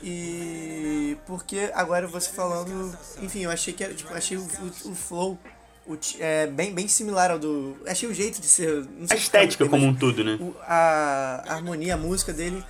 E 0.02 1.16
porque 1.26 1.70
agora 1.74 2.06
você 2.06 2.30
falando, 2.30 2.96
enfim, 3.20 3.40
eu 3.40 3.50
achei 3.50 3.74
que 3.74 3.82
era, 3.84 3.92
tipo, 3.92 4.12
achei 4.14 4.36
o, 4.36 4.42
o, 4.42 4.90
o 4.90 4.94
flow 4.94 5.38
o 5.86 5.96
é, 6.18 6.46
bem, 6.48 6.74
bem 6.74 6.88
similar 6.88 7.30
ao 7.30 7.38
do. 7.38 7.76
Achei 7.86 8.08
o 8.08 8.14
jeito 8.14 8.40
de 8.40 8.46
ser. 8.46 8.86
A 9.04 9.06
sei 9.08 9.18
estética 9.18 9.68
como 9.68 9.86
um 9.86 9.94
todo, 9.94 10.24
né? 10.24 10.36
o- 10.40 10.54
a, 10.62 11.44
a 11.46 11.54
harmonia, 11.54 11.94
a 11.94 11.96
música 11.96 12.32
dele. 12.32 12.62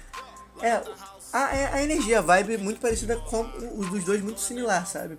É. 0.61 0.83
A, 1.33 1.57
é- 1.57 1.73
a 1.73 1.83
energia, 1.83 2.19
a 2.19 2.23
vibe 2.23 2.59
muito 2.59 2.79
parecida 2.81 3.17
com 3.17 3.41
os 3.77 3.89
dos 3.91 4.05
dois, 4.05 4.23
muito 4.23 4.41
similar, 4.41 4.87
sabe? 4.87 5.17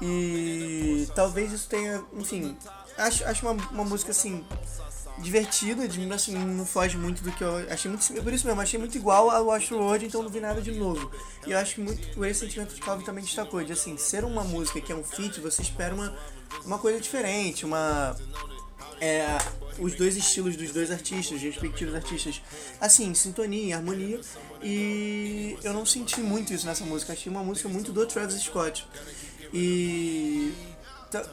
E 0.00 1.08
talvez 1.14 1.52
isso 1.52 1.68
tenha. 1.68 2.02
Enfim, 2.12 2.56
acho, 2.96 3.24
acho 3.24 3.46
uma, 3.46 3.52
uma 3.70 3.84
música 3.84 4.10
assim. 4.10 4.44
Divertida, 5.18 5.88
de, 5.88 6.12
assim, 6.12 6.32
não 6.32 6.64
foge 6.64 6.96
muito 6.96 7.24
do 7.24 7.32
que 7.32 7.42
eu 7.42 7.56
achei 7.68 7.90
muito. 7.90 8.06
Por 8.22 8.32
isso 8.32 8.46
mesmo, 8.46 8.60
achei 8.60 8.78
muito 8.78 8.96
igual 8.96 9.28
ao 9.30 9.46
World, 9.46 10.06
então 10.06 10.22
não 10.22 10.30
vi 10.30 10.38
nada 10.38 10.62
de 10.62 10.70
novo. 10.70 11.10
E 11.44 11.50
eu 11.50 11.58
acho 11.58 11.74
que 11.74 11.80
muito 11.80 12.24
esse 12.24 12.38
sentimento 12.38 12.72
que 12.72 12.80
o 12.80 12.84
Calvin 12.84 13.04
também 13.04 13.24
destacou, 13.24 13.64
de 13.64 13.72
assim, 13.72 13.96
ser 13.96 14.22
uma 14.22 14.44
música 14.44 14.80
que 14.80 14.92
é 14.92 14.94
um 14.94 15.02
feat, 15.02 15.40
você 15.40 15.62
espera 15.62 15.92
uma, 15.92 16.16
uma 16.64 16.78
coisa 16.78 17.00
diferente, 17.00 17.66
uma 17.66 18.16
é, 19.00 19.38
os 19.78 19.94
dois 19.94 20.16
estilos 20.16 20.56
dos 20.56 20.72
dois 20.72 20.90
artistas, 20.90 21.36
os 21.36 21.42
respectivos 21.42 21.94
artistas, 21.94 22.40
assim, 22.80 23.14
sintonia, 23.14 23.76
harmonia. 23.76 24.20
E 24.62 25.56
eu 25.62 25.72
não 25.72 25.86
senti 25.86 26.20
muito 26.20 26.52
isso 26.52 26.66
nessa 26.66 26.84
música. 26.84 27.12
Achei 27.12 27.30
uma 27.30 27.42
música 27.42 27.68
muito 27.68 27.92
do 27.92 28.04
Travis 28.06 28.40
Scott. 28.42 28.86
E. 29.52 30.52
tá- 31.10 31.24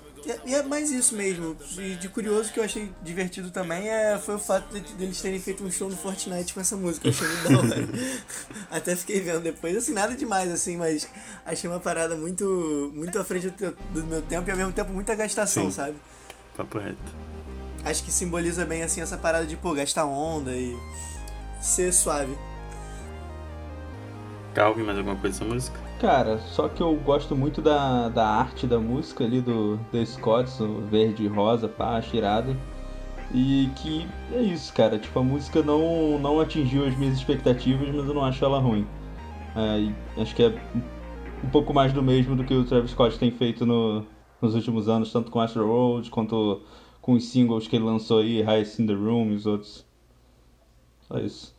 E 0.44 0.56
é 0.56 0.64
mais 0.64 0.90
isso 0.90 1.16
mesmo. 1.16 1.56
E 1.78 1.96
de 1.98 2.10
curioso 2.10 2.52
que 2.52 2.60
eu 2.60 2.64
achei 2.64 2.92
divertido 3.04 3.52
também 3.52 3.88
é, 3.90 4.18
foi 4.18 4.34
o 4.36 4.40
fato 4.40 4.74
de, 4.74 4.94
deles 4.96 5.22
terem 5.22 5.40
feito 5.40 5.64
um 5.64 5.70
show 5.72 5.88
no 5.88 5.96
Fortnite 5.96 6.52
com 6.52 6.60
essa 6.60 6.76
música. 6.76 7.08
Eu 7.08 7.12
achei 7.12 7.28
muito 7.28 7.44
da 7.44 7.60
hora. 7.60 7.88
Até 8.72 8.96
fiquei 8.96 9.22
vendo 9.22 9.42
depois, 9.42 9.78
assim, 9.78 9.94
nada 9.94 10.16
demais, 10.16 10.52
assim, 10.52 10.78
mas 10.78 11.08
achei 11.46 11.70
uma 11.70 11.80
parada 11.80 12.16
muito, 12.16 12.92
muito 12.96 13.20
à 13.20 13.24
frente 13.24 13.52
do, 13.52 13.72
do 13.94 14.04
meu 14.08 14.22
tempo 14.24 14.50
e 14.50 14.52
ao 14.52 14.58
mesmo 14.58 14.72
tempo 14.74 14.92
muita 14.92 15.14
gastação, 15.14 15.66
Sim. 15.66 15.72
sabe? 15.72 15.96
Papo 16.58 16.80
reto. 16.80 16.98
acho 17.84 18.04
que 18.04 18.12
simboliza 18.12 18.66
bem 18.66 18.82
assim 18.82 19.02
essa 19.02 19.18
parada 19.18 19.46
de 19.46 19.56
pô, 19.56 19.74
gastar 19.76 20.06
onda 20.06 20.52
e 20.54 20.76
ser 21.62 21.94
suave. 21.94 22.36
Calvin, 24.56 24.84
mais 24.84 24.98
alguma 24.98 25.18
coisa 25.18 25.38
dessa 25.40 25.54
música? 25.54 25.85
Cara, 26.00 26.40
só 26.40 26.68
que 26.68 26.82
eu 26.84 26.94
gosto 26.98 27.36
muito 27.36 27.62
da, 27.62 28.10
da 28.10 28.28
arte 28.28 28.68
da 28.68 28.80
música 28.80 29.24
ali 29.24 29.40
do 29.42 29.78
The 29.92 30.06
Scotts, 30.06 30.60
o 30.60 30.82
verde 30.82 31.24
e 31.24 31.28
rosa, 31.28 31.70
pá, 31.70 31.98
acho 31.98 32.16
irado. 32.16 32.56
E 33.34 33.70
que 33.78 34.06
é 34.34 34.42
isso, 34.42 34.74
cara. 34.74 35.00
Tipo, 35.00 35.20
a 35.20 35.24
música 35.24 35.64
não, 35.64 36.20
não 36.20 36.40
atingiu 36.40 36.86
as 36.86 36.96
minhas 36.98 37.18
expectativas, 37.18 37.88
mas 37.96 38.08
eu 38.08 38.14
não 38.14 38.24
acho 38.26 38.44
ela 38.44 38.60
ruim. 38.60 38.86
É, 39.56 40.22
acho 40.22 40.36
que 40.36 40.44
é 40.44 40.50
um 41.44 41.50
pouco 41.50 41.74
mais 41.74 41.94
do 41.94 42.04
mesmo 42.04 42.36
do 42.36 42.44
que 42.46 42.54
o 42.54 42.66
Travis 42.66 42.92
Scott 42.92 43.18
tem 43.18 43.32
feito 43.32 43.66
no- 43.66 44.06
nos 44.42 44.54
últimos 44.56 44.90
anos, 44.90 45.12
tanto 45.12 45.32
com 45.32 45.40
Astro 45.40 45.66
World 45.68 46.10
quanto 46.12 46.62
com 47.02 47.14
os 47.14 47.26
singles 47.30 47.68
que 47.68 47.76
ele 47.76 47.86
lançou 47.86 48.20
aí, 48.20 48.42
Highest 48.42 48.80
in 48.82 48.88
the 48.88 48.94
Room 48.94 49.32
e 49.32 49.36
os 49.36 49.46
outros. 49.46 49.86
Só 51.08 51.18
isso. 51.20 51.55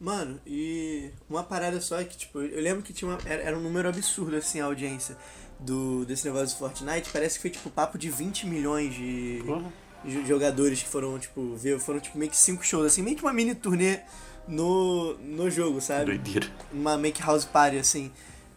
Mano, 0.00 0.40
e 0.46 1.10
uma 1.30 1.42
parada 1.42 1.80
só 1.80 2.00
é 2.00 2.04
que, 2.04 2.16
tipo, 2.16 2.40
eu 2.40 2.60
lembro 2.62 2.82
que 2.82 2.92
tinha 2.92 3.10
uma, 3.10 3.18
era, 3.24 3.42
era 3.42 3.58
um 3.58 3.60
número 3.60 3.88
absurdo, 3.88 4.36
assim, 4.36 4.60
a 4.60 4.64
audiência 4.64 5.16
do, 5.58 6.04
desse 6.04 6.26
negócio 6.26 6.54
do 6.54 6.58
Fortnite. 6.58 7.10
Parece 7.12 7.36
que 7.36 7.42
foi, 7.42 7.50
tipo, 7.50 7.70
papo 7.70 7.96
de 7.96 8.10
20 8.10 8.46
milhões 8.46 8.94
de, 8.94 9.42
de 10.04 10.26
jogadores 10.26 10.82
que 10.82 10.88
foram, 10.88 11.18
tipo, 11.18 11.54
ver, 11.56 11.78
foram, 11.78 12.00
tipo, 12.00 12.18
meio 12.18 12.30
que 12.30 12.36
cinco 12.36 12.64
shows, 12.64 12.86
assim, 12.86 13.02
meio 13.02 13.16
que 13.16 13.22
uma 13.22 13.32
mini 13.32 13.54
turnê 13.54 14.00
no, 14.48 15.14
no 15.14 15.50
jogo, 15.50 15.80
sabe? 15.80 16.06
Doideira. 16.06 16.46
Uma 16.72 16.98
make 16.98 17.22
house 17.22 17.44
party, 17.44 17.78
assim. 17.78 18.10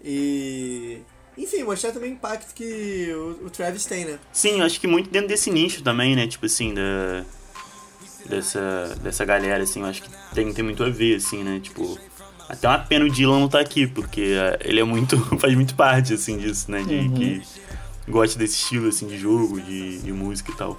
E... 0.04 1.00
Enfim, 1.38 1.62
mostrar 1.63 1.91
também 1.91 2.12
o 2.12 2.13
impacto 2.15 2.54
que 2.56 3.12
o, 3.13 3.45
o 3.45 3.50
Travis 3.52 3.86
tem, 3.86 4.06
né? 4.06 4.19
Sim, 4.34 4.60
eu 4.60 4.65
acho 4.65 4.80
que 4.80 4.88
muito 4.88 5.10
dentro 5.12 5.28
desse 5.28 5.52
nicho 5.52 5.84
também, 5.84 6.15
né? 6.15 6.28
Tipo 6.28 6.47
assim, 6.47 6.73
da. 6.73 7.23
Dessa, 8.29 8.95
dessa 9.01 9.23
galera, 9.23 9.63
assim, 9.63 9.81
eu 9.81 9.85
acho 9.85 10.03
que 10.03 10.09
tem, 10.33 10.51
tem 10.53 10.63
muito 10.63 10.83
a 10.83 10.89
ver, 10.89 11.15
assim, 11.15 11.43
né? 11.43 11.59
Tipo. 11.61 11.97
Até 12.49 12.67
uma 12.67 12.79
pena 12.79 13.05
o 13.05 13.09
Dylan 13.09 13.39
não 13.41 13.49
tá 13.49 13.59
aqui, 13.59 13.85
porque 13.85 14.35
eh, 14.37 14.59
ele 14.61 14.79
é 14.79 14.83
muito. 14.83 15.17
faz 15.39 15.53
muito 15.53 15.75
parte, 15.75 16.13
assim, 16.13 16.37
disso, 16.37 16.69
né? 16.71 16.81
De 16.83 17.09
que 17.09 17.41
gosta 18.07 18.37
desse 18.39 18.55
estilo, 18.55 18.87
assim, 18.87 19.07
de 19.07 19.17
jogo, 19.17 19.59
de, 19.61 19.99
de 19.99 20.13
música 20.13 20.51
e 20.51 20.55
tal. 20.55 20.77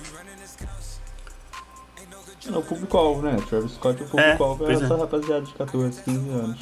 Não, 2.46 2.60
o 2.60 2.62
público-alvo, 2.62 3.22
né? 3.22 3.36
Travis 3.48 3.72
Scott, 3.72 4.02
o 4.02 4.06
público-alvo 4.06 4.66
é, 4.66 4.72
é. 4.72 4.74
essa 4.74 4.96
rapaziada 4.96 5.42
de 5.42 5.52
14, 5.52 6.02
15 6.02 6.30
anos. 6.30 6.60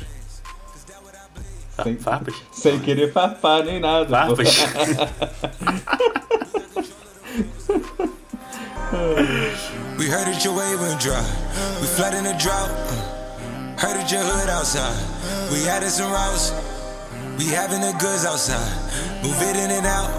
Sem- 1.82 1.98
Farpas? 1.98 2.34
Sem 2.50 2.80
querer 2.80 3.12
farpar 3.12 3.64
nem 3.64 3.78
nada. 3.78 4.08
Farpas? 4.08 4.56
We 9.98 10.06
heard 10.08 10.26
that 10.28 10.44
your 10.44 10.54
wave 10.56 10.80
went 10.80 11.00
dry. 11.00 11.24
We 11.80 11.86
flood 11.86 12.14
in 12.14 12.26
a 12.26 12.36
drought. 12.38 12.70
uh. 12.70 13.78
Heard 13.78 13.96
that 13.96 14.10
your 14.10 14.22
hood 14.22 14.48
outside. 14.50 14.96
We 15.52 15.68
added 15.68 15.90
some 15.90 16.10
routes. 16.12 16.52
We 17.38 17.46
having 17.54 17.80
the 17.80 17.92
goods 17.98 18.24
outside. 18.24 18.72
Move 19.22 19.40
it 19.42 19.56
in 19.56 19.70
and 19.70 19.86
out. 19.86 20.10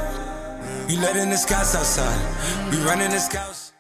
Letting 0.90 1.30
the 1.30 1.38
scouts 1.38 1.76
outside. 1.76 2.20
We 2.72 2.78
running 2.84 3.10
the 3.12 3.20
scouts. 3.20 3.74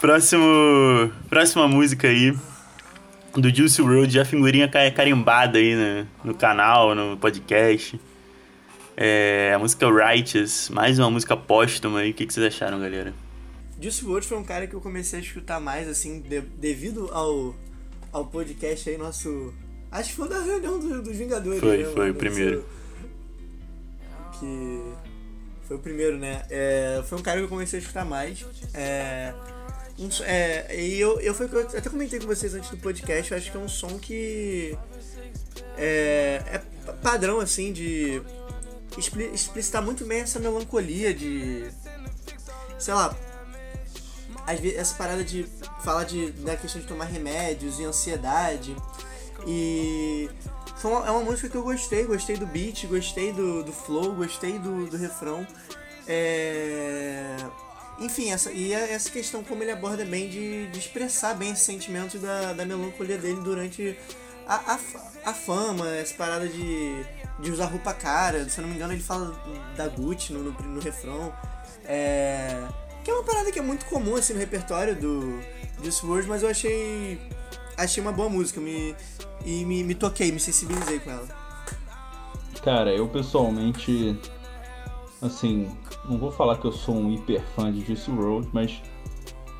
Próximo. 0.00 1.10
Próxima 1.28 1.68
música 1.68 2.08
aí. 2.08 2.36
Do 3.36 3.50
Juicy 3.54 3.82
Road, 3.82 4.12
já 4.12 4.24
figurinha 4.24 4.68
ca- 4.68 4.90
carimbada 4.92 5.58
aí 5.58 5.74
no, 5.74 6.06
no 6.32 6.34
canal, 6.34 6.94
no 6.94 7.16
podcast. 7.16 8.00
É, 8.96 9.52
a 9.54 9.58
música 9.58 9.86
Righteous, 9.90 10.68
mais 10.70 10.98
uma 11.00 11.10
música 11.10 11.36
póstuma 11.36 11.98
aí. 12.00 12.10
O 12.10 12.14
que, 12.14 12.26
que 12.26 12.32
vocês 12.32 12.46
acharam, 12.46 12.78
galera? 12.80 13.12
Juice 13.84 14.04
WRLD 14.04 14.26
foi 14.26 14.38
um 14.38 14.44
cara 14.44 14.66
que 14.66 14.74
eu 14.74 14.80
comecei 14.80 15.18
a 15.18 15.22
escutar 15.22 15.60
mais, 15.60 15.86
assim, 15.88 16.20
de- 16.20 16.40
devido 16.40 17.08
ao, 17.12 17.54
ao 18.12 18.26
podcast 18.26 18.88
aí, 18.88 18.96
nosso... 18.96 19.52
Acho 19.90 20.10
que 20.10 20.16
foi 20.16 20.28
da 20.28 20.40
reunião 20.40 20.78
do- 20.78 21.02
dos 21.02 21.16
Vingadores, 21.16 21.60
Foi, 21.60 21.78
né, 21.78 21.84
foi 21.84 21.94
mano? 21.94 22.12
o 22.12 22.14
primeiro. 22.14 22.64
Que... 24.38 24.92
Foi 25.66 25.76
o 25.76 25.80
primeiro, 25.80 26.18
né? 26.18 26.44
É, 26.50 27.02
foi 27.06 27.18
um 27.18 27.22
cara 27.22 27.38
que 27.38 27.44
eu 27.44 27.48
comecei 27.48 27.78
a 27.78 27.82
escutar 27.82 28.04
mais. 28.04 28.44
É... 28.74 29.32
Um, 29.98 30.08
é, 30.24 30.76
e 30.76 31.00
eu, 31.00 31.20
eu, 31.20 31.32
foi, 31.34 31.46
eu 31.52 31.60
até 31.60 31.88
comentei 31.88 32.18
com 32.18 32.26
vocês 32.26 32.52
antes 32.52 32.68
do 32.68 32.76
podcast, 32.78 33.30
eu 33.30 33.38
acho 33.38 33.50
que 33.50 33.56
é 33.56 33.60
um 33.60 33.68
som 33.68 33.96
que 33.98 34.76
é, 35.78 36.42
é 36.46 36.92
padrão, 37.00 37.38
assim, 37.38 37.72
de 37.72 38.20
expli- 38.98 39.30
explicitar 39.32 39.80
muito 39.82 40.04
bem 40.04 40.20
essa 40.22 40.40
melancolia 40.40 41.14
de, 41.14 41.66
sei 42.76 42.92
lá, 42.92 43.16
às 44.46 44.60
vezes, 44.60 44.78
essa 44.78 44.94
parada 44.94 45.24
de 45.24 45.46
falar 45.82 46.04
de, 46.04 46.30
da 46.32 46.56
questão 46.56 46.80
de 46.80 46.86
tomar 46.86 47.04
remédios 47.06 47.78
e 47.78 47.84
ansiedade. 47.84 48.76
E 49.46 50.28
foi 50.76 50.90
uma- 50.90 51.06
é 51.06 51.10
uma 51.10 51.20
música 51.20 51.48
que 51.48 51.56
eu 51.56 51.62
gostei, 51.62 52.04
gostei 52.04 52.36
do 52.36 52.46
beat, 52.46 52.86
gostei 52.86 53.32
do, 53.32 53.62
do 53.62 53.72
flow, 53.72 54.14
gostei 54.14 54.58
do, 54.58 54.86
do 54.86 54.96
refrão. 54.96 55.46
É... 56.06 57.36
Enfim, 57.98 58.32
essa, 58.32 58.50
e 58.50 58.72
é 58.74 58.92
essa 58.92 59.08
questão 59.10 59.44
como 59.44 59.62
ele 59.62 59.70
aborda 59.70 60.04
bem 60.04 60.28
de, 60.28 60.66
de 60.68 60.78
expressar 60.78 61.34
bem 61.34 61.52
esse 61.52 61.64
sentimento 61.64 62.18
da, 62.18 62.52
da 62.52 62.64
melancolia 62.66 63.16
dele 63.16 63.40
durante 63.40 63.96
a, 64.48 64.74
a, 64.74 64.78
a 65.30 65.32
fama, 65.32 65.88
essa 65.94 66.12
parada 66.14 66.48
de, 66.48 67.04
de 67.38 67.50
usar 67.52 67.66
roupa 67.66 67.94
cara. 67.94 68.48
Se 68.48 68.58
eu 68.58 68.62
não 68.62 68.68
me 68.70 68.74
engano, 68.76 68.92
ele 68.92 69.02
fala 69.02 69.32
da 69.76 69.86
Gucci 69.86 70.32
no, 70.32 70.42
no, 70.42 70.50
no 70.50 70.80
refrão. 70.80 71.32
É, 71.84 72.66
que 73.04 73.10
é 73.10 73.14
uma 73.14 73.22
parada 73.22 73.52
que 73.52 73.58
é 73.58 73.62
muito 73.62 73.84
comum 73.86 74.16
assim 74.16 74.32
no 74.32 74.38
repertório 74.40 74.96
do 74.96 75.38
WRLD, 75.80 76.26
mas 76.28 76.42
eu 76.42 76.48
achei 76.48 77.18
achei 77.76 78.02
uma 78.02 78.12
boa 78.12 78.28
música, 78.28 78.60
me 78.60 78.94
e 79.44 79.64
me, 79.64 79.84
me 79.84 79.94
toquei, 79.94 80.32
me 80.32 80.40
sensibilizei 80.40 80.98
com 81.00 81.10
ela. 81.10 81.28
Cara, 82.62 82.90
eu 82.94 83.06
pessoalmente, 83.08 84.18
assim, 85.20 85.68
não 86.08 86.16
vou 86.18 86.30
falar 86.32 86.56
que 86.56 86.64
eu 86.64 86.72
sou 86.72 86.94
um 86.96 87.12
hiper 87.12 87.42
fã 87.54 87.70
de 87.70 87.84
Juice 87.84 88.10
WRLD, 88.10 88.48
mas 88.52 88.80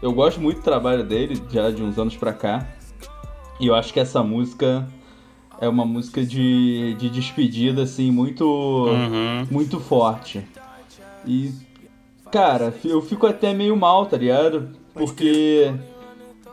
eu 0.00 0.12
gosto 0.12 0.40
muito 0.40 0.58
do 0.58 0.62
trabalho 0.62 1.04
dele, 1.04 1.40
já 1.50 1.70
de 1.70 1.82
uns 1.82 1.98
anos 1.98 2.16
pra 2.16 2.32
cá. 2.32 2.66
E 3.60 3.66
eu 3.66 3.74
acho 3.74 3.92
que 3.92 4.00
essa 4.00 4.22
música 4.22 4.88
é 5.60 5.68
uma 5.68 5.84
música 5.84 6.24
de, 6.24 6.94
de 6.98 7.10
despedida, 7.10 7.82
assim, 7.82 8.10
muito, 8.10 8.44
Uhum. 8.46 9.46
muito 9.50 9.78
forte. 9.80 10.46
E, 11.26 11.52
cara, 12.34 12.74
eu 12.84 13.00
fico 13.00 13.28
até 13.28 13.54
meio 13.54 13.76
mal, 13.76 14.06
tá 14.06 14.16
ligado? 14.16 14.70
Porque 14.92 15.72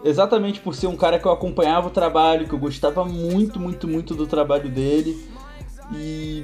exatamente 0.03 0.59
por 0.59 0.75
ser 0.75 0.85
um 0.85 0.95
cara 0.95 1.17
que 1.17 1.25
eu 1.25 1.31
acompanhava 1.31 1.87
o 1.87 1.91
trabalho, 1.91 2.47
que 2.47 2.53
eu 2.53 2.59
gostava 2.59 3.03
muito, 3.03 3.59
muito, 3.59 3.87
muito 3.87 4.13
do 4.13 4.27
trabalho 4.27 4.69
dele. 4.69 5.17
E 5.91 6.43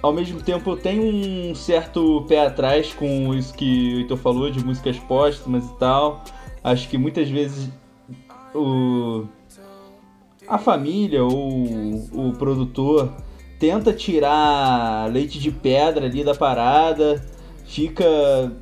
ao 0.00 0.12
mesmo 0.12 0.40
tempo 0.40 0.70
eu 0.70 0.76
tenho 0.76 1.02
um 1.02 1.52
certo 1.52 2.24
pé 2.28 2.46
atrás 2.46 2.94
com 2.94 3.34
isso 3.34 3.52
que 3.54 3.96
o 3.96 3.98
Heitor 3.98 4.16
falou 4.16 4.48
de 4.48 4.64
músicas 4.64 5.00
póstumas 5.00 5.64
e 5.68 5.74
tal. 5.74 6.22
Acho 6.62 6.88
que 6.88 6.96
muitas 6.96 7.28
vezes 7.28 7.68
o 8.54 9.24
a 10.46 10.58
família 10.58 11.24
ou 11.24 11.64
o 12.12 12.32
produtor 12.38 13.10
tenta 13.58 13.92
tirar 13.92 15.10
leite 15.10 15.40
de 15.40 15.50
pedra 15.50 16.06
ali 16.06 16.22
da 16.22 16.36
parada, 16.36 17.20
fica 17.70 18.52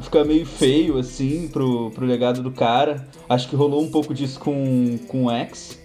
fica 0.00 0.24
meio 0.24 0.46
feio 0.46 0.98
assim 0.98 1.48
pro, 1.48 1.90
pro 1.90 2.06
legado 2.06 2.42
do 2.42 2.50
cara. 2.52 3.08
Acho 3.28 3.48
que 3.48 3.56
rolou 3.56 3.82
um 3.82 3.90
pouco 3.90 4.14
disso 4.14 4.38
com, 4.38 4.98
com 5.08 5.24
o 5.24 5.30
X, 5.30 5.78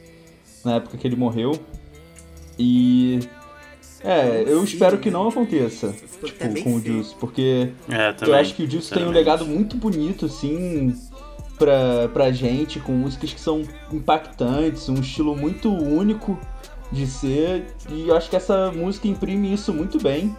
na 0.64 0.76
época 0.76 0.98
que 0.98 1.08
ele 1.08 1.16
morreu. 1.16 1.54
E. 2.60 3.20
É, 4.04 4.44
eu 4.46 4.62
espero 4.64 4.98
que 4.98 5.10
não 5.10 5.30
aconteça 5.30 5.96
até 6.22 6.50
tipo, 6.50 6.64
com 6.64 6.76
o. 6.76 6.82
Juice, 6.82 7.16
porque 7.20 7.72
É, 7.90 8.12
também. 8.12 8.34
eu 8.36 8.40
acho 8.40 8.54
que 8.54 8.64
o 8.64 8.70
Juice 8.70 8.94
tem 8.94 9.06
um 9.06 9.12
legado 9.12 9.46
muito 9.46 9.78
bonito, 9.78 10.26
assim, 10.26 10.94
pra, 11.58 12.10
pra 12.10 12.30
gente, 12.30 12.82
com 12.82 12.92
músicas 12.92 13.34
que 13.34 13.40
são 13.40 13.64
impactantes, 13.94 14.90
um 14.90 14.96
estilo 14.96 15.38
muito 15.38 15.72
único 15.72 16.38
de 16.92 17.08
ser, 17.08 17.66
e 17.90 18.10
eu 18.10 18.16
acho 18.16 18.30
que 18.30 18.36
essa 18.36 18.72
música 18.74 19.08
imprime 19.08 19.54
isso 19.54 19.74
muito 19.74 19.98
bem. 20.00 20.36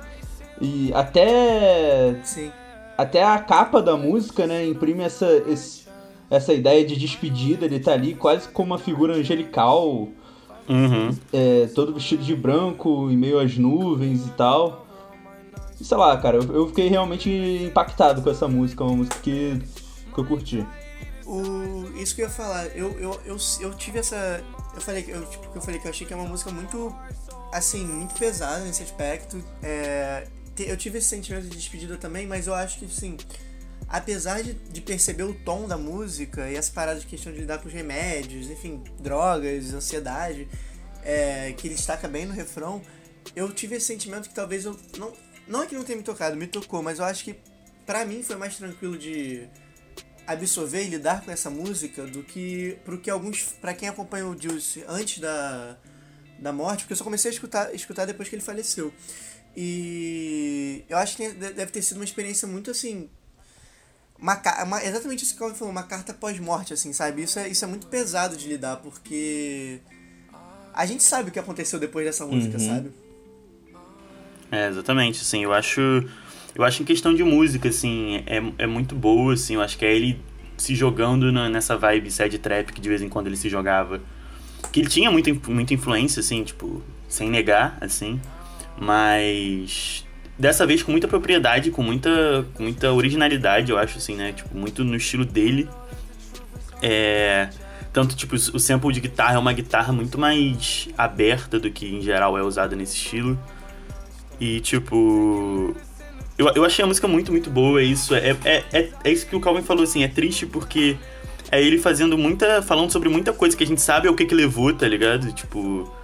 E 0.60 0.92
até 0.94 2.16
Sim. 2.24 2.50
até 2.96 3.22
a 3.24 3.38
capa 3.38 3.82
da 3.82 3.96
música, 3.96 4.46
né, 4.46 4.66
imprime 4.66 5.02
essa, 5.02 5.26
esse- 5.48 5.84
essa 6.30 6.52
ideia 6.52 6.84
de 6.84 6.96
despedida, 6.96 7.64
ele 7.66 7.80
tá 7.80 7.92
ali 7.92 8.14
quase 8.14 8.48
como 8.48 8.68
uma 8.72 8.78
figura 8.78 9.14
angelical, 9.14 10.08
Uhum. 10.68 11.14
é, 11.32 11.66
todo 11.74 11.92
vestido 11.92 12.22
de 12.24 12.34
branco, 12.34 13.10
em 13.10 13.16
meio 13.16 13.38
às 13.38 13.56
nuvens 13.58 14.26
e 14.26 14.30
tal. 14.30 14.86
E 15.78 15.84
sei 15.84 15.96
lá, 15.96 16.16
cara, 16.16 16.36
eu, 16.38 16.54
eu 16.54 16.68
fiquei 16.68 16.88
realmente 16.88 17.28
impactado 17.30 18.22
com 18.22 18.30
essa 18.30 18.48
música, 18.48 18.82
uma 18.84 18.96
música 18.96 19.18
que, 19.20 19.60
que 20.14 20.18
eu 20.18 20.24
curti. 20.24 20.66
O, 21.26 21.90
isso 21.96 22.14
que 22.14 22.22
eu 22.22 22.26
ia 22.26 22.30
falar, 22.30 22.66
eu, 22.76 22.92
eu, 22.98 23.20
eu, 23.26 23.36
eu 23.60 23.74
tive 23.74 23.98
essa. 23.98 24.42
Eu 24.74 24.80
falei, 24.80 25.02
que- 25.02 25.10
eu, 25.10 25.24
tipo, 25.26 25.46
eu 25.54 25.60
falei 25.60 25.80
que 25.80 25.86
eu 25.86 25.90
achei 25.90 26.06
que 26.06 26.12
é 26.12 26.16
uma 26.16 26.28
música 26.28 26.50
muito. 26.50 26.94
Assim, 27.52 27.84
muito 27.86 28.14
pesada 28.14 28.60
nesse 28.64 28.82
aspecto. 28.82 29.42
É, 29.62 30.26
eu 30.58 30.76
tive 30.76 30.98
esse 30.98 31.08
sentimento 31.08 31.48
de 31.48 31.56
despedida 31.56 31.96
também, 31.96 32.26
mas 32.26 32.46
eu 32.46 32.54
acho 32.54 32.78
que, 32.78 32.84
assim. 32.84 33.16
Apesar 33.86 34.42
de, 34.42 34.54
de 34.54 34.80
perceber 34.80 35.24
o 35.24 35.34
tom 35.34 35.68
da 35.68 35.76
música 35.76 36.50
e 36.50 36.56
essa 36.56 36.72
parada 36.72 36.98
de 36.98 37.06
questão 37.06 37.32
de 37.32 37.40
lidar 37.40 37.58
com 37.58 37.68
os 37.68 37.74
remédios, 37.74 38.50
enfim, 38.50 38.82
drogas, 38.98 39.74
ansiedade, 39.74 40.48
é, 41.02 41.52
que 41.52 41.68
ele 41.68 41.74
destaca 41.74 42.08
bem 42.08 42.24
no 42.24 42.32
refrão, 42.32 42.80
eu 43.36 43.52
tive 43.52 43.76
esse 43.76 43.86
sentimento 43.86 44.28
que 44.28 44.34
talvez 44.34 44.64
eu. 44.64 44.76
Não, 44.98 45.12
não 45.46 45.62
é 45.62 45.66
que 45.66 45.74
não 45.74 45.84
tenha 45.84 45.98
me 45.98 46.02
tocado, 46.02 46.36
me 46.36 46.46
tocou, 46.46 46.82
mas 46.82 46.98
eu 46.98 47.04
acho 47.04 47.24
que 47.24 47.36
pra 47.84 48.04
mim 48.04 48.22
foi 48.22 48.36
mais 48.36 48.56
tranquilo 48.56 48.96
de 48.96 49.46
absorver 50.26 50.84
e 50.84 50.88
lidar 50.88 51.22
com 51.22 51.30
essa 51.30 51.50
música 51.50 52.06
do 52.06 52.22
que 52.22 52.78
pro 52.84 52.98
que 52.98 53.10
alguns 53.10 53.42
para 53.60 53.74
quem 53.74 53.88
acompanhou 53.88 54.34
o 54.34 54.40
Juice 54.40 54.82
antes 54.88 55.18
da, 55.18 55.76
da 56.38 56.52
morte, 56.52 56.80
porque 56.80 56.94
eu 56.94 56.96
só 56.96 57.04
comecei 57.04 57.30
a 57.30 57.34
escutar, 57.34 57.74
escutar 57.74 58.06
depois 58.06 58.28
que 58.28 58.34
ele 58.34 58.42
faleceu. 58.42 58.92
E 59.56 60.84
eu 60.88 60.96
acho 60.98 61.16
que 61.16 61.28
deve 61.30 61.66
ter 61.70 61.82
sido 61.82 61.98
uma 61.98 62.04
experiência 62.04 62.46
muito 62.48 62.70
assim 62.70 63.08
uma, 64.18 64.40
uma- 64.64 64.82
exatamente 64.84 65.22
isso 65.24 65.32
que 65.32 65.36
o 65.36 65.40
Calvin 65.40 65.54
falou, 65.56 65.72
uma 65.72 65.82
carta 65.82 66.14
pós-morte, 66.14 66.72
assim, 66.72 66.92
sabe? 66.92 67.22
Isso 67.22 67.38
é, 67.38 67.48
isso 67.48 67.64
é 67.64 67.68
muito 67.68 67.86
pesado 67.88 68.36
de 68.36 68.48
lidar, 68.48 68.76
porque 68.76 69.80
a 70.72 70.86
gente 70.86 71.02
sabe 71.02 71.28
o 71.28 71.32
que 71.32 71.38
aconteceu 71.38 71.78
depois 71.78 72.06
dessa 72.06 72.24
música, 72.24 72.58
sabe? 72.58 72.90
É, 74.50 74.68
exatamente, 74.68 75.20
assim, 75.20 75.42
eu 75.42 75.52
acho. 75.52 75.80
Eu 76.54 76.62
acho 76.62 76.82
em 76.82 76.84
questão 76.86 77.12
de 77.12 77.24
música, 77.24 77.68
assim, 77.68 78.22
é, 78.26 78.40
é 78.58 78.66
muito 78.66 78.94
boa, 78.94 79.34
assim, 79.34 79.54
eu 79.54 79.60
acho 79.60 79.76
que 79.76 79.84
é 79.84 79.92
ele 79.92 80.20
se 80.56 80.72
jogando 80.74 81.32
na- 81.32 81.48
nessa 81.48 81.76
vibe 81.76 82.10
sad 82.12 82.38
trap 82.38 82.72
que 82.72 82.80
de 82.80 82.88
vez 82.88 83.02
em 83.02 83.08
quando 83.08 83.26
ele 83.26 83.36
se 83.36 83.48
jogava. 83.48 84.00
Que 84.72 84.80
ele 84.80 84.88
tinha 84.88 85.10
muita, 85.10 85.34
muita 85.50 85.74
influência, 85.74 86.20
assim, 86.20 86.44
tipo, 86.44 86.80
sem 87.08 87.28
negar, 87.28 87.76
assim, 87.80 88.20
mas 88.78 90.04
dessa 90.38 90.66
vez 90.66 90.82
com 90.82 90.90
muita 90.90 91.08
propriedade, 91.08 91.70
com 91.70 91.82
muita, 91.82 92.46
com 92.54 92.64
muita 92.64 92.92
originalidade, 92.92 93.70
eu 93.70 93.78
acho, 93.78 93.98
assim, 93.98 94.16
né? 94.16 94.32
Tipo, 94.32 94.56
muito 94.56 94.84
no 94.84 94.96
estilo 94.96 95.24
dele. 95.24 95.68
É. 96.82 97.48
Tanto, 97.92 98.16
tipo, 98.16 98.34
o 98.34 98.58
sample 98.58 98.92
de 98.92 99.00
guitarra 99.00 99.36
é 99.36 99.38
uma 99.38 99.52
guitarra 99.52 99.92
muito 99.92 100.18
mais 100.18 100.88
aberta 100.98 101.60
do 101.60 101.70
que 101.70 101.86
em 101.86 102.02
geral 102.02 102.36
é 102.36 102.42
usada 102.42 102.74
nesse 102.74 102.96
estilo. 102.96 103.38
E, 104.40 104.60
tipo. 104.60 105.74
Eu, 106.36 106.48
eu 106.56 106.64
achei 106.64 106.84
a 106.84 106.88
música 106.88 107.06
muito, 107.06 107.30
muito 107.30 107.48
boa. 107.48 107.80
É 107.80 107.84
isso. 107.84 108.14
É, 108.14 108.36
é, 108.44 108.64
é, 108.72 108.90
é 109.04 109.12
isso 109.12 109.26
que 109.26 109.36
o 109.36 109.40
Calvin 109.40 109.62
falou, 109.62 109.84
assim. 109.84 110.02
É 110.02 110.08
triste 110.08 110.44
porque 110.44 110.96
é 111.52 111.62
ele 111.62 111.78
fazendo 111.78 112.18
muita. 112.18 112.60
falando 112.62 112.90
sobre 112.90 113.08
muita 113.08 113.32
coisa 113.32 113.56
que 113.56 113.62
a 113.62 113.66
gente 113.66 113.80
sabe 113.80 114.08
é 114.08 114.10
o 114.10 114.16
que 114.16 114.26
que 114.26 114.34
levou, 114.34 114.72
tá 114.74 114.88
ligado? 114.88 115.32
Tipo. 115.32 115.94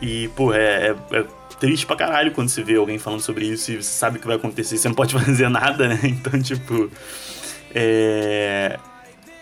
E, 0.00 0.28
pô, 0.28 0.54
é, 0.54 0.94
é, 1.10 1.18
é 1.18 1.26
triste 1.58 1.86
pra 1.86 1.96
caralho 1.96 2.32
quando 2.32 2.48
você 2.48 2.62
vê 2.62 2.76
alguém 2.76 2.98
falando 2.98 3.20
sobre 3.20 3.46
isso 3.46 3.72
e 3.72 3.76
você 3.76 3.90
sabe 3.90 4.18
o 4.18 4.20
que 4.20 4.26
vai 4.26 4.36
acontecer 4.36 4.76
você 4.76 4.88
não 4.88 4.94
pode 4.94 5.12
fazer 5.18 5.48
nada, 5.48 5.88
né? 5.88 5.98
Então, 6.04 6.40
tipo. 6.40 6.90
É. 7.74 8.78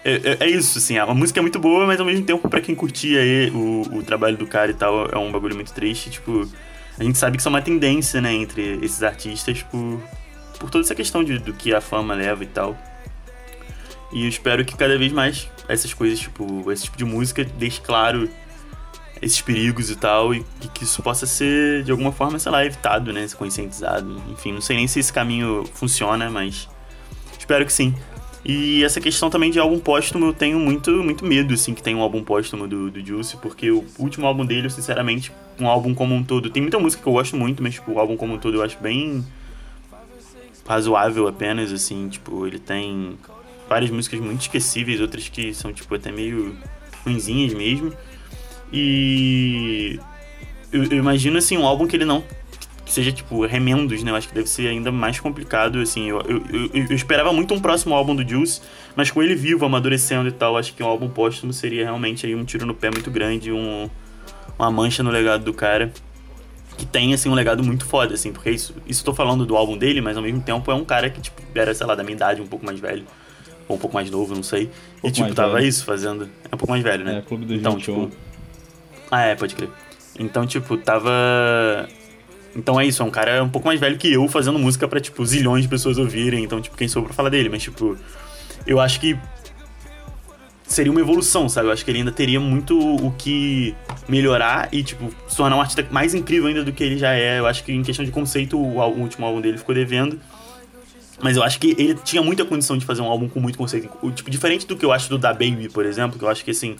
É, 0.05 0.13
é- 0.15 0.37
é 0.41 0.51
isso, 0.51 0.79
assim, 0.79 0.97
a 0.99 1.07
música 1.07 1.41
é 1.41 1.43
muito 1.43 1.59
boa, 1.59 1.85
mas 1.85 1.99
ao 1.99 2.07
mesmo 2.07 2.25
tempo, 2.25 2.49
pra 2.49 2.61
quem 2.61 2.75
curtia 2.77 3.21
aí 3.21 3.51
o, 3.51 3.83
o 3.93 4.03
trabalho 4.05 4.37
do 4.37 4.47
cara 4.47 4.71
e 4.71 4.75
tal, 4.75 5.09
é 5.11 5.19
um 5.19 5.33
bagulho 5.33 5.57
muito 5.57 5.73
triste. 5.73 6.11
Tipo, 6.11 6.49
a 6.97 7.03
gente 7.03 7.19
sabe 7.19 7.37
que 7.37 7.41
isso 7.41 7.49
é 7.49 7.51
uma 7.51 7.61
tendência, 7.63 8.21
né, 8.21 8.33
entre 8.33 8.79
esses 8.83 9.03
artistas 9.03 9.63
por, 9.65 10.01
por 10.61 10.71
toda 10.71 10.85
essa 10.85 10.95
questão 10.95 11.25
de, 11.25 11.39
do 11.41 11.53
que 11.53 11.75
a 11.75 11.81
fama 11.81 12.15
leva 12.15 12.45
e 12.45 12.47
tal. 12.47 12.79
E 14.13 14.23
eu 14.23 14.29
espero 14.29 14.65
que 14.65 14.77
cada 14.77 14.97
vez 14.97 15.11
mais 15.13 15.49
essas 15.69 15.93
coisas, 15.93 16.21
tipo, 16.21 16.71
esse 16.71 16.85
tipo 16.85 16.97
de 16.97 17.05
música 17.05 17.45
deixe 17.59 17.81
claro 17.81 18.31
esses 19.27 19.41
perigos 19.41 19.91
e 19.91 19.97
tal, 19.97 20.35
e, 20.35 20.45
que 20.75 20.85
isso 20.85 21.03
possa 21.03 21.27
ser, 21.27 21.83
de 21.85 21.91
alguma 21.91 22.13
forma, 22.13 22.39
sei 22.39 22.51
lá, 22.53 22.65
evitado, 22.65 23.13
né, 23.13 23.27
conscientizado. 23.37 24.23
Enfim, 24.31 24.53
não 24.53 24.61
sei 24.61 24.77
nem 24.77 24.87
se 24.87 25.01
esse 25.01 25.13
caminho 25.13 25.65
funciona, 25.75 26.31
mas 26.31 26.69
espero 27.39 27.65
que 27.67 27.73
sim. 27.73 27.95
E 28.45 28.85
essa 28.85 29.01
questão 29.01 29.29
também 29.29 29.51
de 29.51 29.59
álbum 29.59 29.79
póstumo, 29.79 30.27
eu 30.27 30.33
tenho 30.33 30.59
muito, 30.61 30.91
muito 31.03 31.25
medo, 31.25 31.53
assim, 31.53 31.75
que 31.75 31.83
tenha 31.83 31.97
um 31.97 32.01
álbum 32.01 32.23
póstumo 32.23 32.69
do, 32.69 32.91
do 32.91 33.05
Juice, 33.05 33.37
porque 33.39 33.71
o 33.71 33.85
último 33.99 34.25
álbum 34.25 34.47
dele, 34.47 34.71
sinceramente, 34.71 35.33
um 35.59 35.67
álbum 35.67 35.93
como 35.93 36.15
um 36.15 36.23
todo, 36.23 36.49
tem 36.49 36.63
muita 36.63 36.79
música 36.79 37.03
que 37.03 37.09
eu 37.09 37.13
gosto 37.13 37.37
muito, 37.37 37.61
mas, 37.61 37.75
tipo, 37.75 37.93
o 37.93 37.99
álbum 37.99 38.17
como 38.17 38.35
um 38.35 38.39
todo 38.39 38.57
eu 38.57 38.63
acho 38.63 38.79
bem 38.79 39.25
razoável 40.65 41.27
apenas, 41.27 41.73
assim, 41.73 42.09
tipo, 42.09 42.47
ele 42.47 42.61
tem 42.61 43.19
várias 43.69 43.91
músicas 43.91 44.21
muito 44.21 44.43
esquecíveis, 44.43 45.01
outras 45.01 45.29
que 45.29 45.53
são, 45.53 45.73
tipo, 45.73 45.93
até 45.95 46.13
meio 46.13 46.57
ruinzinhas 47.05 47.53
mesmo. 47.53 47.93
E 48.73 49.99
eu, 50.73 50.85
eu 50.85 50.99
imagino, 50.99 51.39
assim, 51.39 51.57
um 51.57 51.67
álbum 51.67 51.87
que 51.87 51.97
ele 51.97 52.05
não 52.05 52.25
que 52.87 52.93
seja, 52.93 53.11
tipo, 53.11 53.45
remendos, 53.45 54.05
né? 54.05 54.13
Eu 54.13 54.15
acho 54.15 54.29
que 54.29 54.35
deve 54.35 54.49
ser 54.49 54.69
ainda 54.69 54.93
mais 54.93 55.19
complicado, 55.19 55.81
assim. 55.81 56.09
Eu, 56.09 56.21
eu, 56.21 56.43
eu, 56.53 56.87
eu 56.89 56.95
esperava 56.95 57.33
muito 57.33 57.53
um 57.53 57.61
próximo 57.61 57.93
álbum 57.93 58.15
do 58.15 58.27
Juice, 58.27 58.63
mas 58.95 59.11
com 59.11 59.21
ele 59.21 59.35
vivo, 59.35 59.67
amadurecendo 59.67 60.29
e 60.29 60.33
tal, 60.33 60.57
acho 60.57 60.73
que 60.73 60.83
um 60.85 60.87
álbum 60.87 61.09
póstumo 61.09 61.53
seria 61.53 61.83
realmente 61.83 62.25
aí 62.25 62.35
um 62.37 62.45
tiro 62.45 62.65
no 62.65 62.73
pé 62.73 62.89
muito 62.89 63.11
grande, 63.11 63.51
um, 63.51 63.91
uma 64.57 64.71
mancha 64.71 65.03
no 65.03 65.11
legado 65.11 65.45
do 65.45 65.53
cara. 65.53 65.93
Que 66.79 66.87
tem, 66.87 67.13
assim, 67.13 67.29
um 67.29 67.35
legado 67.35 67.65
muito 67.65 67.85
foda, 67.85 68.15
assim, 68.15 68.33
porque 68.33 68.51
isso, 68.51 68.75
isso 68.87 69.03
tô 69.03 69.13
falando 69.13 69.45
do 69.45 69.57
álbum 69.57 69.77
dele, 69.77 70.01
mas 70.01 70.17
ao 70.17 70.23
mesmo 70.23 70.41
tempo 70.43 70.71
é 70.71 70.75
um 70.75 70.85
cara 70.85 71.11
que, 71.11 71.21
tipo, 71.21 71.43
era, 71.55 71.75
sei 71.75 71.87
lá, 71.87 71.95
da 71.95 72.05
minha 72.05 72.15
idade, 72.15 72.41
um 72.41 72.47
pouco 72.47 72.65
mais 72.65 72.79
velho. 72.79 73.05
Ou 73.67 73.77
um 73.77 73.79
pouco 73.81 73.97
mais 73.97 74.09
novo, 74.11 74.33
não 74.33 74.45
sei. 74.45 74.65
e, 74.65 75.01
pouco 75.01 75.17
tipo, 75.17 75.35
tava 75.35 75.55
velho. 75.55 75.67
isso 75.67 75.85
fazendo. 75.85 76.29
É 76.45 76.55
um 76.55 76.59
pouco 76.59 76.71
mais 76.71 76.85
velho, 76.85 77.03
né? 77.03 77.19
É, 77.19 77.23
Clube 77.23 77.47
dos 77.47 77.59
então, 77.59 77.75
21. 77.75 78.09
tipo. 78.09 78.26
Ah, 79.11 79.23
é, 79.23 79.35
pode 79.35 79.55
crer. 79.55 79.69
Então, 80.19 80.47
tipo, 80.47 80.77
tava. 80.77 81.11
Então 82.55 82.81
é 82.81 82.87
isso, 82.87 83.03
é 83.03 83.05
um 83.05 83.11
cara 83.11 83.43
um 83.45 83.49
pouco 83.51 83.67
mais 83.69 83.79
velho 83.79 83.99
que 83.99 84.11
eu 84.13 84.27
fazendo 84.29 84.59
música 84.59 84.89
pra, 84.89 84.99
tipo, 84.99 85.25
zilhões 85.27 85.63
de 85.63 85.69
pessoas 85.69 85.99
ouvirem. 85.99 86.43
Então, 86.43 86.61
tipo, 86.61 86.77
quem 86.77 86.89
sou 86.89 87.03
pra 87.03 87.13
falar 87.13 87.29
dele? 87.29 87.49
Mas, 87.51 87.63
tipo, 87.63 87.97
eu 88.67 88.81
acho 88.81 88.99
que 88.99 89.17
seria 90.67 90.91
uma 90.91 91.01
evolução, 91.01 91.49
sabe? 91.49 91.69
Eu 91.69 91.73
acho 91.73 91.85
que 91.85 91.91
ele 91.91 91.99
ainda 91.99 92.11
teria 92.13 92.41
muito 92.41 92.79
o 92.79 93.13
que 93.13 93.75
melhorar 94.09 94.69
e, 94.73 94.83
tipo, 94.83 95.13
se 95.29 95.37
tornar 95.37 95.57
um 95.57 95.61
artista 95.61 95.87
mais 95.91 96.15
incrível 96.15 96.49
ainda 96.49 96.65
do 96.65 96.73
que 96.73 96.83
ele 96.83 96.97
já 96.99 97.13
é. 97.15 97.39
Eu 97.39 97.47
acho 97.47 97.63
que 97.63 97.73
em 97.73 97.83
questão 97.83 98.05
de 98.05 98.11
conceito, 98.11 98.59
o, 98.59 98.81
ál- 98.81 98.93
o 98.93 99.01
último 99.01 99.27
álbum 99.27 99.41
dele 99.41 99.59
ficou 99.59 99.75
devendo. 99.75 100.19
Mas 101.21 101.37
eu 101.37 101.43
acho 101.43 101.59
que 101.61 101.75
ele 101.79 101.95
tinha 102.05 102.23
muita 102.23 102.45
condição 102.45 102.77
de 102.77 102.85
fazer 102.85 103.01
um 103.03 103.07
álbum 103.07 103.29
com 103.29 103.39
muito 103.39 103.57
conceito. 103.57 103.89
Tipo, 104.15 104.31
diferente 104.31 104.67
do 104.67 104.77
que 104.77 104.85
eu 104.85 104.93
acho 104.93 105.09
do 105.09 105.17
Da 105.19 105.33
Baby, 105.33 105.69
por 105.73 105.85
exemplo, 105.87 106.19
que 106.19 106.25
eu 106.25 106.29
acho 106.29 106.45
que, 106.45 106.51
assim, 106.51 106.77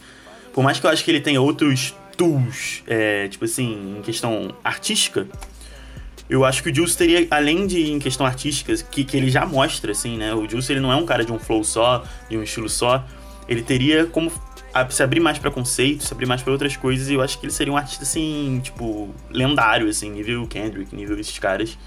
por 0.53 0.63
mais 0.63 0.79
que 0.79 0.85
eu 0.85 0.89
acho 0.91 1.03
que 1.03 1.09
ele 1.11 1.21
tenha 1.21 1.41
outros 1.41 1.93
tools, 2.17 2.83
é, 2.87 3.27
tipo 3.27 3.45
assim, 3.45 3.97
em 3.99 4.01
questão 4.01 4.53
artística, 4.63 5.27
eu 6.29 6.43
acho 6.43 6.61
que 6.61 6.69
o 6.69 6.75
Juice 6.75 6.97
teria, 6.97 7.25
além 7.31 7.65
de 7.65 7.89
em 7.89 7.99
questão 7.99 8.25
artística, 8.25 8.75
que, 8.91 9.05
que 9.05 9.15
ele 9.15 9.29
já 9.29 9.45
mostra, 9.45 9.93
assim, 9.93 10.17
né? 10.17 10.33
O 10.33 10.49
Juice, 10.49 10.71
ele 10.71 10.81
não 10.81 10.91
é 10.91 10.95
um 10.95 11.05
cara 11.05 11.23
de 11.23 11.31
um 11.31 11.39
flow 11.39 11.63
só, 11.63 12.03
de 12.29 12.37
um 12.37 12.43
estilo 12.43 12.67
só. 12.67 13.05
Ele 13.47 13.61
teria 13.61 14.05
como 14.05 14.29
se 14.89 15.01
abrir 15.01 15.21
mais 15.21 15.39
pra 15.39 15.49
conceitos, 15.49 16.07
se 16.07 16.13
abrir 16.13 16.25
mais 16.25 16.41
pra 16.41 16.51
outras 16.51 16.75
coisas, 16.75 17.09
e 17.09 17.13
eu 17.13 17.21
acho 17.21 17.39
que 17.39 17.45
ele 17.45 17.53
seria 17.53 17.71
um 17.71 17.77
artista, 17.77 18.03
assim, 18.03 18.59
tipo, 18.61 19.15
lendário, 19.31 19.87
assim, 19.87 20.09
nível 20.09 20.45
Kendrick, 20.47 20.93
nível 20.93 21.17
esses 21.17 21.39
caras. 21.39 21.77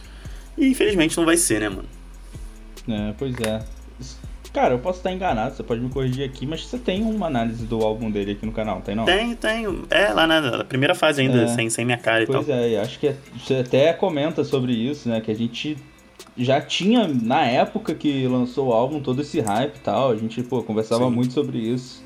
E 0.57 0.69
infelizmente 0.69 1.17
não 1.17 1.27
vai 1.27 1.37
ser, 1.37 1.61
né, 1.61 1.69
mano? 1.69 1.89
É, 2.89 3.13
pois 3.19 3.35
é. 3.41 3.63
Cara, 4.53 4.75
eu 4.75 4.79
posso 4.81 4.99
estar 4.99 5.13
enganado, 5.13 5.55
você 5.55 5.63
pode 5.63 5.81
me 5.81 5.89
corrigir 5.91 6.25
aqui, 6.25 6.45
mas 6.45 6.67
você 6.67 6.77
tem 6.77 7.03
uma 7.05 7.29
análise 7.29 7.65
do 7.67 7.81
álbum 7.85 8.11
dele 8.11 8.33
aqui 8.33 8.45
no 8.45 8.51
canal, 8.51 8.81
tem 8.81 8.97
não? 8.97 9.05
Tenho, 9.05 9.37
tenho. 9.37 9.85
É, 9.89 10.09
lá 10.13 10.27
na, 10.27 10.41
na 10.41 10.65
primeira 10.65 10.93
fase 10.95 11.21
ainda, 11.23 11.43
É. 11.43 11.47
sem, 11.47 11.71
sem 11.71 11.85
minha 11.85 11.99
cara 11.99 12.25
e 12.25 12.27
Pois 12.27 12.47
tal. 12.47 12.57
é, 12.57 12.71
e 12.71 12.77
acho 12.77 12.99
que 12.99 13.09
é- 13.09 13.17
você 13.39 13.57
até 13.57 13.93
comenta 13.93 14.43
sobre 14.43 14.73
isso, 14.73 15.09
né? 15.09 15.21
Que 15.21 15.31
a 15.31 15.37
gente 15.37 15.77
já 16.37 16.61
tinha, 16.61 17.07
na 17.07 17.45
época 17.47 17.95
que 17.95 18.27
lançou 18.27 18.69
o 18.69 18.73
álbum, 18.73 19.01
todo 19.01 19.23
esse 19.23 19.39
hype 19.41 19.77
e 19.77 19.81
tal. 19.81 20.11
A 20.11 20.17
gente, 20.17 20.43
pô, 20.43 20.63
conversava 20.65 21.05
Sim. 21.05 21.13
muito 21.13 21.33
sobre 21.33 21.59
isso. 21.59 22.03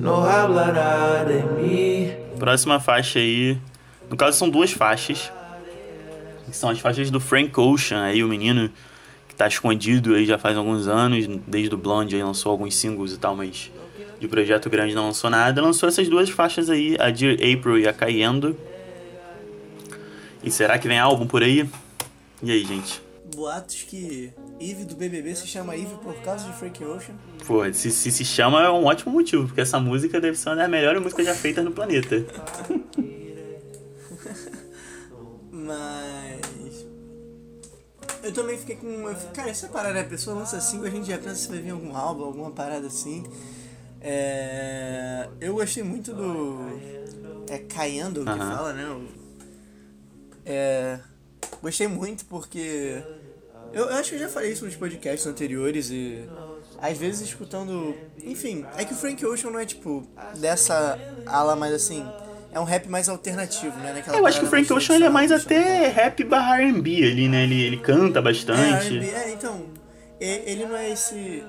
No 0.00 0.14
habla 0.22 0.66
nada 0.72 0.74
de 0.74 0.98
mí. 0.98 1.03
Próxima 2.44 2.78
faixa 2.78 3.20
aí. 3.20 3.56
No 4.10 4.18
caso, 4.18 4.36
são 4.36 4.50
duas 4.50 4.70
faixas. 4.70 5.32
Que 6.44 6.54
são 6.54 6.68
as 6.68 6.78
faixas 6.78 7.10
do 7.10 7.18
Frank 7.18 7.58
Ocean, 7.58 8.02
aí, 8.02 8.22
o 8.22 8.28
menino 8.28 8.70
que 9.26 9.34
tá 9.34 9.48
escondido 9.48 10.14
aí 10.14 10.26
já 10.26 10.36
faz 10.36 10.54
alguns 10.54 10.86
anos. 10.86 11.26
Desde 11.46 11.74
o 11.74 11.78
Blonde 11.78 12.16
aí 12.16 12.22
lançou 12.22 12.52
alguns 12.52 12.74
singles 12.74 13.14
e 13.14 13.16
tal, 13.16 13.34
mas 13.34 13.72
de 14.20 14.28
projeto 14.28 14.68
grande 14.68 14.94
não 14.94 15.06
lançou 15.06 15.30
nada. 15.30 15.62
Lançou 15.62 15.88
essas 15.88 16.06
duas 16.06 16.28
faixas 16.28 16.68
aí, 16.68 16.98
a 17.00 17.08
Dear 17.08 17.32
April 17.36 17.78
e 17.78 17.88
a 17.88 17.94
Cayendo. 17.94 18.54
E 20.42 20.50
será 20.50 20.78
que 20.78 20.86
vem 20.86 20.98
álbum 20.98 21.26
por 21.26 21.42
aí? 21.42 21.66
E 22.42 22.52
aí, 22.52 22.62
gente? 22.62 23.00
Boatos 23.34 23.84
que 23.84 24.34
Eve 24.60 24.84
do 24.84 24.94
BBB 24.94 25.34
se 25.34 25.46
chama 25.46 25.74
Eve 25.76 25.94
por 26.02 26.14
causa 26.22 26.46
de 26.46 26.52
Frank 26.56 26.82
Ocean. 26.84 27.14
Pô, 27.46 27.70
se, 27.72 27.90
se 27.90 28.10
se 28.10 28.24
chama 28.24 28.62
é 28.62 28.70
um 28.70 28.84
ótimo 28.84 29.12
motivo, 29.12 29.46
porque 29.46 29.60
essa 29.60 29.78
música 29.80 30.20
deve 30.20 30.36
ser 30.38 30.50
uma 30.50 30.56
das 30.56 30.70
melhores 30.70 31.02
músicas 31.02 31.26
já 31.26 31.34
feitas 31.34 31.64
no 31.64 31.72
planeta. 31.72 32.24
Mas. 35.50 36.86
Eu 38.22 38.32
também 38.32 38.56
fiquei 38.58 38.76
com. 38.76 39.04
Cara, 39.34 39.50
essa 39.50 39.68
parada, 39.68 40.00
a 40.00 40.04
pessoa 40.04 40.36
lança 40.36 40.60
single, 40.60 40.86
a 40.86 40.90
gente 40.90 41.06
já 41.08 41.18
pensa 41.18 41.34
se 41.34 41.48
vai 41.48 41.58
vir 41.58 41.70
algum 41.70 41.94
álbum, 41.96 42.24
alguma 42.24 42.50
parada 42.50 42.86
assim. 42.86 43.24
É, 44.00 45.28
Eu 45.40 45.54
gostei 45.54 45.82
muito 45.82 46.12
do. 46.12 46.58
É 47.48 47.58
Caindo 47.58 48.22
que 48.24 48.30
Aham. 48.30 48.56
fala, 48.56 48.72
né? 48.72 49.06
É. 50.46 51.00
Gostei 51.62 51.86
muito 51.88 52.24
porque. 52.26 53.02
Eu, 53.74 53.86
eu 53.86 53.96
acho 53.96 54.10
que 54.10 54.16
eu 54.16 54.20
já 54.20 54.28
falei 54.28 54.52
isso 54.52 54.64
nos 54.64 54.76
podcasts 54.76 55.26
anteriores 55.26 55.90
e. 55.90 56.24
Às 56.80 56.98
vezes 56.98 57.22
escutando. 57.22 57.94
Enfim, 58.22 58.64
é 58.76 58.84
que 58.84 58.92
o 58.92 58.96
Frank 58.96 59.24
Ocean 59.24 59.50
não 59.50 59.58
é 59.58 59.66
tipo 59.66 60.06
dessa 60.36 60.98
ala 61.26 61.56
mais 61.56 61.72
assim. 61.72 62.06
É 62.52 62.60
um 62.60 62.64
rap 62.64 62.88
mais 62.88 63.08
alternativo, 63.08 63.76
né? 63.78 63.92
Naquela 63.94 64.16
Eu 64.16 64.26
acho 64.26 64.38
que 64.38 64.46
o 64.46 64.48
Frank 64.48 64.72
Ocean 64.72 64.94
ele 64.96 65.04
é 65.04 65.10
mais 65.10 65.32
até 65.32 65.88
rap 65.88 66.22
barra 66.22 66.60
R&B 66.60 67.04
ali, 67.04 67.28
né? 67.28 67.42
Ele, 67.42 67.60
ele 67.60 67.76
canta 67.78 68.20
é, 68.20 68.22
bastante. 68.22 68.96
R&B, 68.96 69.06
é, 69.06 69.32
então, 69.32 69.66
ele 70.20 70.64
não 70.64 70.76
é 70.76 70.88
esse, 70.88 71.42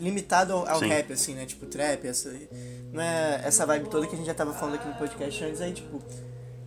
limitado 0.00 0.52
ao, 0.52 0.78
rap, 0.78 1.12
assim, 1.12 1.34
né? 1.34 1.44
Tipo, 1.44 1.66
trap, 1.66 2.06
essa... 2.06 2.32
não 2.92 3.02
é 3.02 3.40
essa 3.44 3.66
vibe 3.66 3.88
toda 3.88 4.06
que 4.06 4.14
a 4.14 4.16
gente 4.16 4.26
já 4.26 4.34
tava 4.34 4.52
falando 4.52 4.76
aqui 4.76 4.86
no 4.86 4.94
podcast 4.94 5.44
antes, 5.44 5.60
aí 5.60 5.72
tipo. 5.72 6.00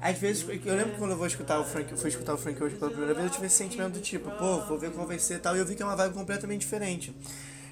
Às 0.01 0.17
vezes, 0.17 0.43
eu 0.65 0.75
lembro 0.75 0.97
quando 0.97 1.11
eu 1.11 1.17
vou 1.17 1.27
escutar 1.27 1.59
o 1.59 1.63
Frank, 1.63 1.95
fui 1.95 2.09
escutar 2.09 2.33
o 2.33 2.37
Frank 2.37 2.61
hoje 2.61 2.75
pela 2.75 2.89
primeira 2.89 3.13
vez, 3.13 3.27
eu 3.27 3.31
tive 3.31 3.45
esse 3.45 3.57
sentimento 3.57 3.93
do 3.93 4.01
tipo, 4.01 4.31
pô, 4.31 4.59
vou 4.61 4.79
ver 4.79 4.91
qual 4.91 5.05
vai 5.05 5.19
ser 5.19 5.35
e 5.35 5.39
tal, 5.39 5.55
e 5.55 5.59
eu 5.59 5.65
vi 5.65 5.75
que 5.75 5.83
é 5.83 5.85
uma 5.85 5.95
vibe 5.95 6.15
completamente 6.15 6.61
diferente. 6.61 7.15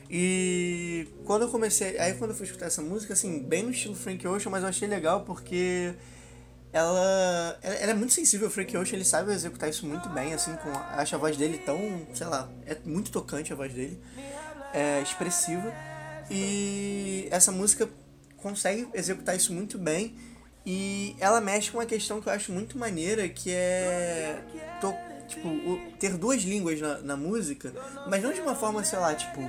E 0.07 1.07
quando 1.25 1.41
eu 1.43 1.49
comecei, 1.49 1.97
aí 1.97 2.13
quando 2.13 2.31
eu 2.31 2.37
fui 2.37 2.45
escutar 2.45 2.67
essa 2.67 2.83
música, 2.83 3.13
assim, 3.13 3.39
bem 3.41 3.63
no 3.63 3.71
estilo 3.71 3.95
Frank 3.95 4.27
Ocean, 4.27 4.51
mas 4.51 4.61
eu 4.61 4.69
achei 4.69 4.87
legal 4.87 5.21
porque 5.21 5.95
ela, 6.71 7.57
ela, 7.63 7.75
ela 7.75 7.91
é 7.91 7.95
muito 7.95 8.13
sensível, 8.13 8.47
o 8.47 8.51
Frank 8.51 8.77
Ocean, 8.77 8.95
ele 8.95 9.05
sabe 9.05 9.31
executar 9.33 9.67
isso 9.67 9.87
muito 9.87 10.07
bem, 10.09 10.31
assim, 10.31 10.55
com, 10.57 10.69
acho 10.69 11.15
a 11.15 11.17
voz 11.17 11.35
dele 11.35 11.57
tão, 11.57 12.07
sei 12.13 12.27
lá, 12.27 12.47
é 12.67 12.77
muito 12.85 13.11
tocante 13.11 13.51
a 13.51 13.55
voz 13.55 13.73
dele, 13.73 13.99
é 14.71 15.01
expressiva, 15.01 15.73
e 16.29 17.27
essa 17.31 17.51
música 17.51 17.89
consegue 18.37 18.87
executar 18.93 19.35
isso 19.35 19.51
muito 19.51 19.79
bem, 19.79 20.15
e 20.71 21.15
ela 21.19 21.41
mexe 21.41 21.71
com 21.71 21.79
uma 21.79 21.85
questão 21.87 22.21
que 22.21 22.29
eu 22.29 22.33
acho 22.33 22.51
muito 22.51 22.77
maneira, 22.77 23.27
que 23.27 23.49
é 23.51 24.37
to, 24.79 24.93
tipo, 25.27 25.47
o, 25.47 25.79
ter 25.99 26.15
duas 26.15 26.43
línguas 26.43 26.79
na, 26.79 26.99
na 26.99 27.17
música, 27.17 27.73
mas 28.07 28.21
não 28.21 28.31
de 28.31 28.39
uma 28.39 28.53
forma, 28.53 28.83
sei 28.83 28.99
lá, 28.99 29.15
tipo, 29.15 29.41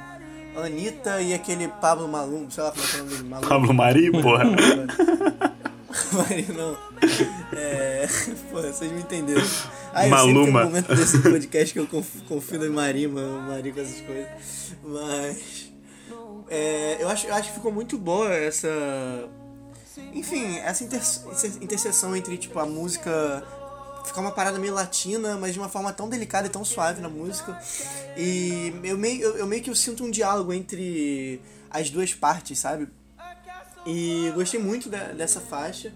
Anitta 0.57 1.21
e 1.21 1.35
aquele 1.35 1.69
Pablo 1.69 2.09
Malum, 2.09 2.49
sei 2.51 2.63
lá 2.65 2.71
como 2.71 2.83
é 2.83 2.87
que 2.89 2.97
é 2.97 3.01
o 3.01 3.05
nome 3.05 3.17
dele, 3.19 3.29
Malum. 3.29 3.49
Pablo 3.49 3.75
Mari, 3.75 4.11
porra. 4.13 4.45
Mari 6.13 6.47
não. 6.57 6.77
É. 7.53 8.07
Pô, 8.51 8.63
vocês 8.63 8.91
me 8.91 9.01
entenderam. 9.01 9.43
Ah, 9.93 10.05
eu 10.07 10.11
Maluma. 10.11 10.43
tem 10.43 10.51
um 10.51 10.65
momento 10.71 10.95
desse 10.95 11.19
podcast 11.21 11.73
que 11.75 11.81
eu 11.81 11.87
conf- 11.87 12.23
confio 12.29 12.65
em 12.65 12.71
Marima, 12.71 13.21
Mari 13.43 13.73
com 13.73 13.81
essas 13.81 14.01
coisas. 14.01 14.29
Mas. 14.83 15.71
É, 16.49 16.97
eu, 17.01 17.09
acho, 17.09 17.27
eu 17.27 17.35
acho 17.35 17.49
que 17.51 17.55
ficou 17.57 17.73
muito 17.73 17.99
boa 17.99 18.33
essa. 18.33 18.69
Enfim, 20.13 20.59
essa 20.59 20.85
inter- 20.85 20.99
essa 21.01 21.47
interseção 21.47 22.15
entre, 22.17 22.37
tipo, 22.37 22.59
a 22.59 22.67
música. 22.67 23.45
Ficar 24.05 24.23
uma 24.23 24.33
parada 24.33 24.59
meio 24.59 24.73
latina, 24.73 25.37
mas 25.37 25.53
de 25.53 25.59
uma 25.61 25.69
forma 25.69 25.93
tão 25.93 26.09
delicada 26.09 26.47
e 26.47 26.51
tão 26.51 26.65
suave 26.65 27.01
na 27.03 27.09
música. 27.09 27.61
E 28.17 28.73
eu 28.83 28.97
meio, 28.97 29.21
eu, 29.23 29.37
eu 29.39 29.47
meio 29.47 29.63
que 29.63 29.69
eu 29.71 29.75
sinto 29.75 30.03
um 30.05 30.11
diálogo 30.11 30.53
entre 30.55 31.41
as 31.71 31.91
duas 31.91 32.15
partes, 32.15 32.59
sabe? 32.59 32.89
E 33.87 34.33
gostei 34.35 34.59
muito 34.59 34.89
da- 34.89 35.13
dessa 35.13 35.41
faixa. 35.41 35.93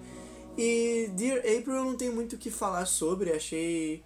E 0.56 1.10
Dear 1.14 1.38
April 1.38 1.74
eu 1.76 1.84
não 1.84 1.96
tenho 1.96 2.14
muito 2.14 2.34
o 2.36 2.38
que 2.38 2.50
falar 2.50 2.84
sobre, 2.86 3.32
achei. 3.32 4.02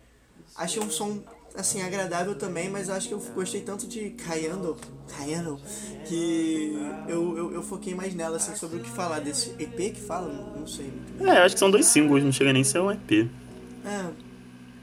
Achei 0.56 0.80
um 0.82 0.90
som 0.90 1.20
assim 1.58 1.82
agradável 1.82 2.34
também, 2.34 2.68
mas 2.70 2.88
eu 2.88 2.94
acho 2.94 3.08
que 3.08 3.14
eu 3.14 3.18
gostei 3.34 3.60
tanto 3.60 3.86
de 3.86 4.10
Cayendo, 4.10 4.76
Cayendo, 5.08 5.58
que 6.06 6.72
eu, 7.08 7.36
eu, 7.36 7.52
eu 7.54 7.62
foquei 7.62 7.94
mais 7.94 8.14
nela 8.14 8.36
assim 8.36 8.54
sobre 8.54 8.78
o 8.78 8.80
que 8.82 8.90
falar 8.90 9.20
desse 9.20 9.50
EP 9.58 9.92
que 9.94 10.00
fala, 10.00 10.28
não, 10.56 10.66
sei 10.66 10.86
muito. 10.86 11.26
É, 11.28 11.38
eu 11.38 11.42
acho 11.42 11.54
que 11.54 11.58
são 11.58 11.70
dois 11.70 11.86
singles, 11.86 12.22
não 12.24 12.32
chega 12.32 12.52
nem 12.52 12.62
a 12.62 12.64
ser 12.64 12.80
um 12.80 12.90
EP. 12.90 13.28
É, 13.84 14.06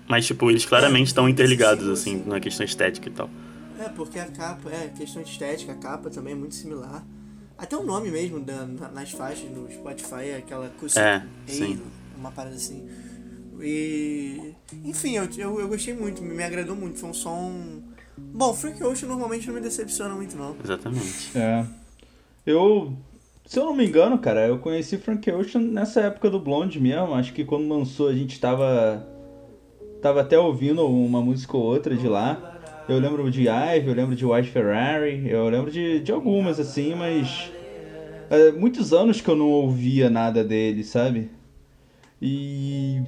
Mas, 0.07 0.25
tipo, 0.25 0.49
eles 0.49 0.65
claramente 0.65 1.07
estão 1.07 1.27
interligados, 1.29 1.88
assim, 1.88 2.23
na 2.25 2.39
questão 2.39 2.65
estética 2.65 3.09
e 3.09 3.11
tal. 3.11 3.29
é, 3.79 3.89
porque 3.89 4.19
a 4.19 4.25
capa, 4.27 4.69
é, 4.69 4.89
questão 4.89 5.21
de 5.23 5.29
estética, 5.29 5.71
a 5.71 5.75
capa 5.75 6.09
também 6.09 6.33
é 6.33 6.35
muito 6.35 6.55
similar. 6.55 7.05
Até 7.57 7.77
o 7.77 7.83
nome 7.83 8.11
mesmo 8.11 8.39
da, 8.41 8.65
na- 8.65 8.89
nas 8.89 9.11
faixas 9.11 9.49
no 9.49 9.71
Spotify 9.71 10.25
é 10.29 10.38
aquela 10.38 10.65
Acoustic 10.65 11.01
É, 11.01 11.23
uma 12.17 12.31
parada 12.31 12.55
assim. 12.55 12.85
E. 13.61 14.53
Enfim, 14.83 15.17
eu, 15.17 15.27
eu, 15.37 15.59
eu 15.59 15.67
gostei 15.67 15.93
muito, 15.93 16.21
me, 16.21 16.33
me 16.33 16.43
agradou 16.43 16.75
muito. 16.75 16.99
Foi 16.99 17.09
um 17.09 17.13
som. 17.13 17.81
Bom, 18.17 18.53
Frank 18.53 18.81
Ocean 18.83 19.09
normalmente 19.09 19.47
não 19.47 19.55
me 19.55 19.61
decepciona 19.61 20.15
muito, 20.15 20.35
não. 20.37 20.55
Exatamente. 20.63 21.37
É. 21.37 21.65
Eu. 22.45 22.93
Se 23.45 23.59
eu 23.59 23.65
não 23.65 23.75
me 23.75 23.85
engano, 23.85 24.17
cara, 24.17 24.47
eu 24.47 24.57
conheci 24.57 24.97
Frank 24.97 25.29
Ocean 25.31 25.61
nessa 25.61 26.01
época 26.01 26.31
do 26.31 26.39
Blonde 26.39 26.79
mesmo. 26.79 27.13
Acho 27.13 27.31
que 27.31 27.45
quando 27.45 27.67
lançou 27.67 28.07
a 28.07 28.13
gente 28.13 28.39
tava. 28.39 29.05
Tava 30.01 30.21
até 30.21 30.37
ouvindo 30.37 30.85
uma 30.87 31.21
música 31.21 31.55
ou 31.55 31.63
outra 31.63 31.95
de 31.95 32.07
lá. 32.07 32.53
Eu 32.87 32.99
lembro 32.99 33.29
de 33.31 33.47
Ive, 33.47 33.87
eu 33.87 33.95
lembro 33.95 34.15
de 34.15 34.25
White 34.25 34.49
Ferrari, 34.49 35.27
eu 35.27 35.49
lembro 35.49 35.71
de, 35.71 35.99
de 36.01 36.11
algumas 36.11 36.59
assim, 36.59 36.93
mas. 36.93 37.51
é, 38.29 38.51
muitos 38.51 38.93
anos 38.93 39.21
que 39.21 39.29
eu 39.29 39.35
não 39.35 39.49
ouvia 39.49 40.09
nada 40.09 40.43
dele, 40.43 40.83
sabe? 40.83 41.29
E. 42.21 43.01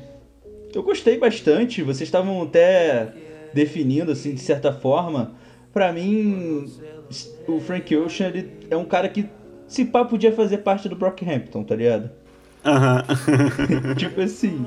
Eu 0.73 0.83
gostei 0.83 1.17
bastante, 1.17 1.81
vocês 1.81 2.07
estavam 2.07 2.43
até 2.43 3.13
definindo, 3.53 4.11
assim, 4.11 4.33
de 4.33 4.41
certa 4.41 4.71
forma. 4.71 5.33
Pra 5.73 5.91
mim, 5.91 6.65
o 7.47 7.59
Frank 7.59 7.95
Ocean 7.95 8.27
ele 8.27 8.51
é 8.69 8.77
um 8.77 8.85
cara 8.85 9.09
que, 9.09 9.25
se 9.67 9.85
pá, 9.85 10.03
podia 10.05 10.31
fazer 10.31 10.59
parte 10.59 10.87
do 10.89 10.95
Brockhampton, 10.95 11.63
tá 11.63 11.75
ligado? 11.75 12.09
Aham. 12.65 13.03
tipo 13.97 14.21
assim. 14.21 14.65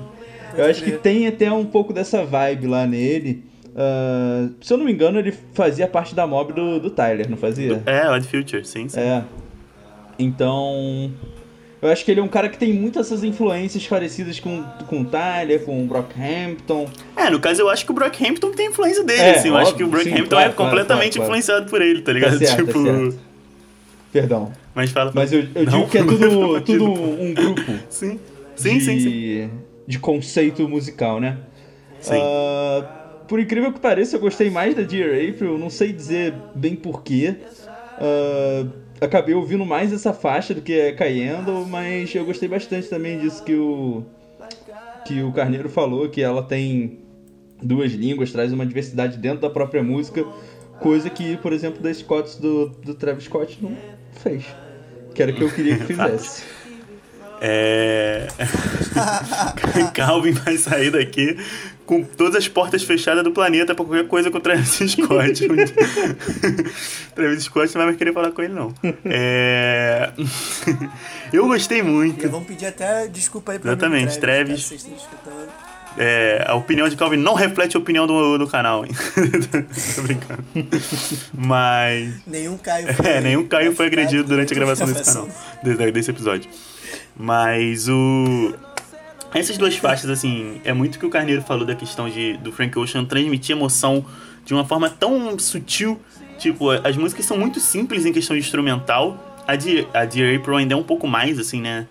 Eu 0.56 0.64
acho 0.64 0.82
que 0.82 0.92
tem 0.92 1.26
até 1.26 1.52
um 1.52 1.64
pouco 1.64 1.92
dessa 1.92 2.24
vibe 2.24 2.66
lá 2.66 2.86
nele. 2.86 3.44
Ah, 3.74 4.48
se 4.60 4.72
eu 4.72 4.78
não 4.78 4.84
me 4.84 4.92
engano, 4.92 5.18
ele 5.18 5.32
fazia 5.52 5.86
parte 5.86 6.14
da 6.14 6.26
mob 6.26 6.52
do, 6.52 6.80
do 6.80 6.90
Tyler, 6.90 7.28
não 7.28 7.36
fazia? 7.36 7.82
é, 7.86 8.08
Odd 8.08 8.26
Future, 8.26 8.64
sim, 8.64 8.88
sim. 8.88 9.00
É. 9.00 9.24
Então. 10.18 11.12
Eu 11.82 11.88
acho 11.88 12.04
que 12.04 12.10
ele 12.10 12.20
é 12.20 12.22
um 12.22 12.28
cara 12.28 12.48
que 12.48 12.58
tem 12.58 12.74
muitas 12.74 13.06
essas 13.06 13.24
influências 13.24 13.86
parecidas 13.86 14.38
com, 14.38 14.62
com 14.86 15.00
o 15.00 15.04
Tyler, 15.04 15.64
com 15.64 15.82
o 15.82 15.86
Brockhampton. 15.86 16.86
É, 17.16 17.30
no 17.30 17.40
caso 17.40 17.62
eu 17.62 17.70
acho 17.70 17.86
que 17.86 17.90
o 17.90 17.94
Brockhampton 17.94 18.52
tem 18.52 18.68
influência 18.68 19.02
dele, 19.02 19.20
É, 19.22 19.38
assim. 19.38 19.48
Eu 19.48 19.56
acho 19.56 19.74
que 19.74 19.82
o 19.82 19.86
óbvio, 19.86 20.02
sim, 20.02 20.10
Brockhampton 20.10 20.36
claro, 20.36 20.50
é 20.50 20.54
completamente 20.54 21.16
claro, 21.16 21.30
claro. 21.30 21.40
influenciado 21.40 21.70
por 21.70 21.80
ele, 21.80 22.02
tá 22.02 22.12
ligado? 22.12 22.32
Tá 22.40 22.46
certo, 22.46 22.66
tipo. 22.66 22.84
tá 22.84 22.92
certo. 22.92 23.18
Perdão. 24.12 24.52
Mas 24.74 24.90
fala. 24.90 25.12
Mas 25.14 25.32
eu, 25.32 25.46
eu 25.54 25.64
Não, 25.64 25.72
digo 25.78 25.88
que 25.88 25.98
é 25.98 26.02
tudo, 26.04 26.60
tudo 26.60 26.84
um 26.84 27.32
grupo. 27.34 27.72
Sim. 27.88 28.18
Sim, 28.56 28.78
de, 28.78 28.84
sim, 28.84 29.00
sim. 29.00 29.50
de 29.86 29.98
conceito 29.98 30.68
musical, 30.68 31.18
né? 31.18 31.38
Sim. 31.98 32.20
Ah, 32.20 32.84
por 33.26 33.40
incrível 33.40 33.72
que 33.72 33.80
pareça, 33.80 34.16
eu 34.16 34.20
gostei 34.20 34.50
mais 34.50 34.74
da 34.74 34.82
Dear 34.82 35.10
April, 35.30 35.56
não 35.56 35.70
sei 35.70 35.92
dizer 35.92 36.34
bem 36.54 36.76
porquê. 36.76 37.36
Ah, 37.98 38.66
acabei 39.00 39.34
ouvindo 39.34 39.64
mais 39.64 39.92
essa 39.92 40.12
faixa 40.12 40.54
do 40.54 40.60
que 40.60 40.80
a 40.80 40.94
Cayendo, 40.94 41.66
mas 41.66 42.14
eu 42.14 42.24
gostei 42.24 42.48
bastante 42.48 42.88
também 42.88 43.18
disso 43.18 43.42
que 43.42 43.54
o, 43.54 44.04
que 45.04 45.22
o 45.22 45.32
Carneiro 45.32 45.68
falou, 45.68 46.08
que 46.08 46.22
ela 46.22 46.42
tem 46.42 46.98
duas 47.62 47.92
línguas, 47.92 48.32
traz 48.32 48.52
uma 48.52 48.66
diversidade 48.66 49.16
dentro 49.16 49.40
da 49.40 49.50
própria 49.50 49.82
música, 49.82 50.24
coisa 50.80 51.08
que, 51.08 51.36
por 51.38 51.52
exemplo, 51.52 51.80
da 51.82 51.92
Scott 51.92 52.40
do, 52.40 52.68
do 52.68 52.94
Travis 52.94 53.24
Scott 53.24 53.58
não 53.60 53.76
fez. 54.22 54.44
Que 55.14 55.22
era 55.22 55.32
o 55.32 55.34
que 55.34 55.42
eu 55.42 55.50
queria 55.50 55.76
que 55.76 55.84
fizesse. 55.94 56.44
É. 57.42 58.26
Calvin 59.94 60.32
vai 60.32 60.58
sair 60.58 60.90
daqui 60.90 61.38
com 61.90 62.04
todas 62.04 62.36
as 62.36 62.46
portas 62.46 62.84
fechadas 62.84 63.24
do 63.24 63.32
planeta 63.32 63.74
pra 63.74 63.84
qualquer 63.84 64.06
coisa 64.06 64.30
com 64.30 64.38
o 64.38 64.40
Travis 64.40 64.78
Scott. 64.92 65.48
Travis 67.16 67.42
Scott 67.42 67.66
não 67.74 67.80
vai 67.80 67.86
mais 67.86 67.96
querer 67.96 68.12
falar 68.12 68.30
com 68.30 68.40
ele, 68.42 68.54
não. 68.54 68.72
É... 69.04 70.10
Eu 71.32 71.48
gostei 71.48 71.80
E 71.80 71.82
muito. 71.82 72.28
vamos 72.28 72.46
pedir 72.46 72.66
até 72.66 73.08
desculpa 73.08 73.50
aí 73.50 73.58
pra 73.58 73.72
Exatamente, 73.72 74.14
mim, 74.14 74.20
Travis. 74.20 74.60
estejam 74.70 74.96
escutando. 74.96 75.48
É, 75.98 76.44
a 76.46 76.54
opinião 76.54 76.88
de 76.88 76.94
Calvin 76.94 77.16
não 77.16 77.34
reflete 77.34 77.76
a 77.76 77.80
opinião 77.80 78.06
do, 78.06 78.38
do 78.38 78.46
canal, 78.46 78.86
hein? 78.86 78.92
Tô 79.96 80.02
brincando. 80.02 80.44
Mas. 81.34 82.14
Nenhum 82.24 82.56
Caio 82.56 82.86
É, 83.02 83.20
nenhum 83.20 83.48
Caio 83.48 83.74
foi 83.74 83.86
agredido 83.86 84.22
durante 84.22 84.52
a 84.52 84.54
gravação 84.56 84.86
desse 84.86 85.04
canal, 85.04 85.28
desse, 85.60 85.90
desse 85.90 86.10
episódio. 86.12 86.48
Mas 87.16 87.88
o. 87.88 88.54
Essas 89.32 89.56
duas 89.56 89.76
faixas, 89.76 90.10
assim, 90.10 90.60
é 90.64 90.72
muito 90.72 90.98
que 90.98 91.06
o 91.06 91.10
Carneiro 91.10 91.42
falou 91.42 91.64
da 91.64 91.74
questão 91.74 92.10
de, 92.10 92.36
do 92.38 92.50
Frank 92.50 92.76
Ocean 92.76 93.04
transmitir 93.04 93.54
emoção 93.54 94.04
de 94.44 94.52
uma 94.52 94.64
forma 94.64 94.90
tão 94.90 95.38
sutil. 95.38 96.00
Tipo, 96.36 96.70
as 96.70 96.96
músicas 96.96 97.26
são 97.26 97.38
muito 97.38 97.60
simples 97.60 98.04
em 98.04 98.12
questão 98.12 98.34
de 98.34 98.42
instrumental. 98.42 99.42
A 99.46 99.54
de, 99.54 99.86
a 99.94 100.04
de 100.04 100.34
April 100.34 100.56
ainda 100.56 100.74
é 100.74 100.76
um 100.76 100.82
pouco 100.82 101.06
mais, 101.06 101.38
assim, 101.38 101.60
né? 101.60 101.86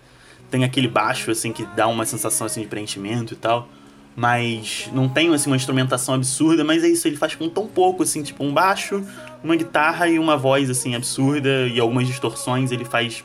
Tem 0.52 0.66
aquele 0.66 0.90
baixo, 0.90 1.32
assim, 1.32 1.54
que 1.54 1.66
dá 1.78 1.88
uma 1.88 2.06
sensação, 2.06 2.46
assim, 2.46 2.62
de 2.62 2.68
preenchimento 2.68 3.34
e 3.34 3.38
tal. 3.38 3.70
Mas 4.18 4.90
não 4.92 5.08
tem, 5.08 5.34
assim, 5.34 5.50
uma 5.50 5.56
instrumentação 5.56 6.16
absurda, 6.16 6.66
mas 6.66 6.84
é 6.84 6.90
isso, 6.90 7.08
ele 7.08 7.16
faz 7.16 7.36
com 7.36 7.48
tão 7.48 7.68
pouco, 7.68 8.04
assim, 8.04 8.22
tipo, 8.22 8.44
um 8.44 8.54
baixo, 8.54 9.02
uma 9.42 9.56
guitarra 9.56 10.10
e 10.10 10.20
uma 10.20 10.36
voz, 10.36 10.70
assim, 10.70 10.94
absurda 10.94 11.68
e 11.68 11.80
algumas 11.80 12.06
distorções. 12.06 12.72
Ele 12.74 12.84
faz, 12.84 13.24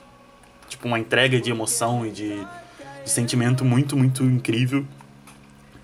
tipo, 0.69 0.87
uma 0.87 1.01
entrega 1.01 1.41
de 1.41 1.51
emoção 1.51 2.07
e 2.07 2.11
de 2.13 2.47
sentimento 3.05 3.65
muito, 3.65 3.97
muito 3.97 4.23
incrível. 4.25 4.85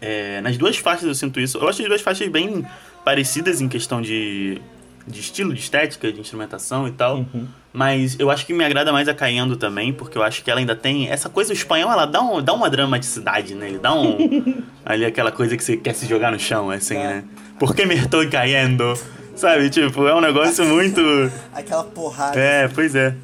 É, 0.01 0.41
nas 0.41 0.57
duas 0.57 0.77
faixas 0.79 1.05
eu 1.05 1.15
sinto 1.15 1.39
isso. 1.39 1.59
Eu 1.59 1.69
acho 1.69 1.83
as 1.83 1.89
duas 1.89 2.01
faixas 2.01 2.29
bem 2.29 2.65
parecidas 3.05 3.61
em 3.61 3.69
questão 3.69 4.01
de, 4.01 4.61
de 5.07 5.21
estilo, 5.21 5.53
de 5.53 5.61
estética, 5.61 6.11
de 6.11 6.21
instrumentação 6.21 6.89
e 6.89 6.93
tal. 6.93 7.27
Mas 7.73 8.19
eu 8.19 8.31
acho 8.31 8.47
que 8.47 8.53
me 8.53 8.65
agrada 8.65 8.93
mais 8.93 9.09
a 9.09 9.15
Caindo 9.15 9.57
também, 9.57 9.93
porque 9.93 10.19
eu 10.19 10.23
acho 10.23 10.43
que 10.43 10.51
ela 10.51 10.59
ainda 10.59 10.75
tem. 10.75 11.09
Essa 11.09 11.29
coisa, 11.29 11.51
o 11.51 11.53
espanhol, 11.55 11.91
ela 11.91 12.07
dá, 12.07 12.21
um, 12.21 12.43
dá 12.43 12.53
uma 12.53 12.69
dramaticidade 12.69 13.55
nele, 13.55 13.79
dá 13.79 13.95
um. 13.95 14.63
ali 14.85 15.05
aquela 15.05 15.31
coisa 15.31 15.57
que 15.57 15.63
você 15.63 15.77
quer 15.77 15.95
se 15.95 16.07
jogar 16.07 16.33
no 16.33 16.39
chão, 16.39 16.71
assim, 16.71 16.95
né? 16.95 17.25
Por 17.59 17.75
que 17.75 17.87
me 17.87 17.95
estou 17.95 18.29
caindo? 18.29 18.95
Sabe, 19.37 19.71
tipo, 19.71 20.07
é 20.07 20.15
um 20.15 20.21
negócio 20.21 20.65
muito. 20.67 21.01
Aquela 21.53 21.85
porrada. 21.85 22.39
É, 22.39 22.69
pois 22.69 22.95
é. 22.95 23.15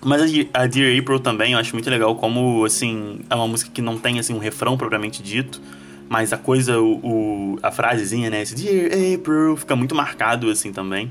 Mas 0.00 0.22
a 0.54 0.66
Dear- 0.66 0.98
April 1.00 1.18
também, 1.20 1.52
eu 1.52 1.58
acho 1.58 1.74
muito 1.74 1.90
legal 1.90 2.14
como, 2.14 2.64
assim, 2.64 3.20
é 3.28 3.34
uma 3.34 3.48
música 3.48 3.70
que 3.70 3.82
não 3.82 3.98
tem, 3.98 4.18
assim, 4.18 4.32
um 4.32 4.38
refrão 4.38 4.76
propriamente 4.76 5.22
dito, 5.22 5.60
mas 6.08 6.32
a 6.32 6.38
coisa, 6.38 6.80
o, 6.80 6.94
o- 7.54 7.58
a 7.62 7.70
frasezinha, 7.70 8.30
né, 8.30 8.42
esse 8.42 8.54
Dear 8.54 8.86
April, 9.18 9.56
fica 9.56 9.74
muito 9.74 9.94
marcado, 9.94 10.48
assim, 10.50 10.72
também. 10.72 11.10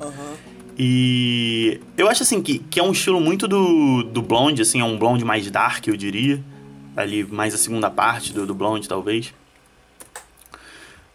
Aham. 0.00 0.34
E 0.78 1.80
eu 1.96 2.08
acho, 2.08 2.22
assim, 2.22 2.40
que, 2.40 2.60
que 2.60 2.78
é 2.78 2.82
um 2.84 2.92
estilo 2.92 3.20
muito 3.20 3.48
do, 3.48 4.04
do 4.04 4.22
Blonde, 4.22 4.62
assim, 4.62 4.80
é 4.80 4.84
um 4.84 4.96
Blonde 4.96 5.24
mais 5.24 5.50
dark, 5.50 5.86
eu 5.88 5.96
diria. 5.96 6.40
Ali, 6.96 7.24
mais 7.24 7.52
a 7.52 7.58
segunda 7.58 7.90
parte 7.90 8.32
do, 8.32 8.46
do 8.46 8.54
Blonde, 8.54 8.88
talvez. 8.88 9.34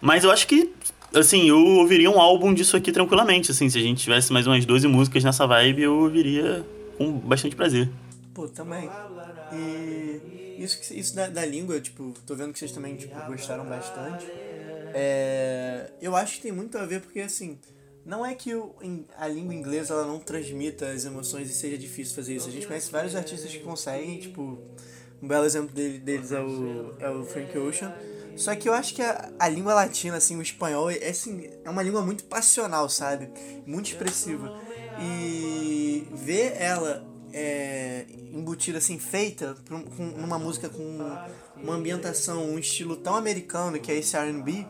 Mas 0.02 0.26
eu 0.26 0.32
acho 0.32 0.46
que, 0.48 0.70
assim, 1.14 1.48
eu 1.50 1.58
ouviria 1.58 2.10
um 2.10 2.20
álbum 2.20 2.54
disso 2.54 2.76
aqui 2.76 2.92
tranquilamente, 2.92 3.52
assim, 3.52 3.70
se 3.70 3.78
a 3.78 3.82
gente 3.82 4.02
tivesse 4.04 4.32
mais 4.34 4.48
umas 4.48 4.66
12 4.66 4.88
músicas 4.88 5.24
nessa 5.24 5.46
vibe, 5.48 5.84
eu 5.84 5.94
ouviria 5.96 6.66
com 6.98 7.12
bastante 7.20 7.56
prazer. 7.56 7.90
Pô, 8.34 8.48
também. 8.48 8.90
E 9.52 10.20
isso, 10.58 10.80
isso 10.94 11.16
da, 11.16 11.28
da 11.28 11.46
língua, 11.46 11.80
tipo, 11.80 12.14
tô 12.26 12.36
vendo 12.36 12.54
que 12.54 12.60
vocês 12.60 12.72
também 12.72 12.96
tipo, 12.96 13.14
gostaram 13.28 13.66
bastante. 13.66 14.26
É, 14.96 15.90
eu 16.02 16.16
acho 16.16 16.36
que 16.38 16.42
tem 16.44 16.52
muito 16.52 16.78
a 16.78 16.86
ver 16.86 17.02
porque, 17.02 17.20
assim, 17.20 17.58
não 18.06 18.26
é 18.26 18.34
que 18.36 18.54
o, 18.54 18.72
a 19.18 19.28
língua 19.28 19.54
inglesa 19.54 19.94
ela 19.94 20.06
não 20.06 20.20
transmita 20.20 20.88
as 20.88 21.06
emoções 21.06 21.50
e 21.50 21.54
seja 21.54 21.78
difícil 21.78 22.16
fazer 22.16 22.36
isso. 22.36 22.50
A 22.50 22.52
gente 22.52 22.68
conhece 22.68 22.92
vários 22.92 23.16
artistas 23.16 23.52
que 23.52 23.60
conseguem, 23.60 24.20
tipo, 24.20 24.60
um 25.22 25.28
belo 25.28 25.46
exemplo 25.46 25.74
dele- 25.74 26.00
deles 26.00 26.32
é 26.32 26.40
o, 26.42 26.94
é 27.00 27.10
o 27.10 27.24
Frank 27.26 27.58
Ocean. 27.58 27.94
Só 28.36 28.56
que 28.56 28.68
eu 28.68 28.74
acho 28.74 28.96
que 28.96 29.02
a, 29.02 29.32
a 29.40 29.48
língua 29.48 29.74
latina, 29.74 30.18
assim, 30.18 30.38
o 30.38 30.42
espanhol, 30.42 30.90
é, 30.90 31.10
assim, 31.10 31.50
é 31.64 31.70
uma 31.70 31.84
língua 31.84 32.02
muito 32.02 32.24
passional, 32.26 32.90
sabe? 32.90 33.30
Muito 33.66 33.88
expressiva. 33.88 34.60
E 35.00 36.08
ver 36.12 36.56
ela 36.60 37.06
é, 37.32 38.06
embutida, 38.32 38.78
assim, 38.78 39.00
feita 39.00 39.56
com, 39.68 40.04
numa 40.04 40.38
música 40.38 40.70
com 40.70 40.84
uma 41.56 41.74
ambientação, 41.74 42.44
um 42.44 42.60
estilo 42.60 42.96
tão 42.96 43.16
americano 43.16 43.80
que 43.80 43.92
é 43.92 43.98
esse 43.98 44.16
R&B, 44.16 44.66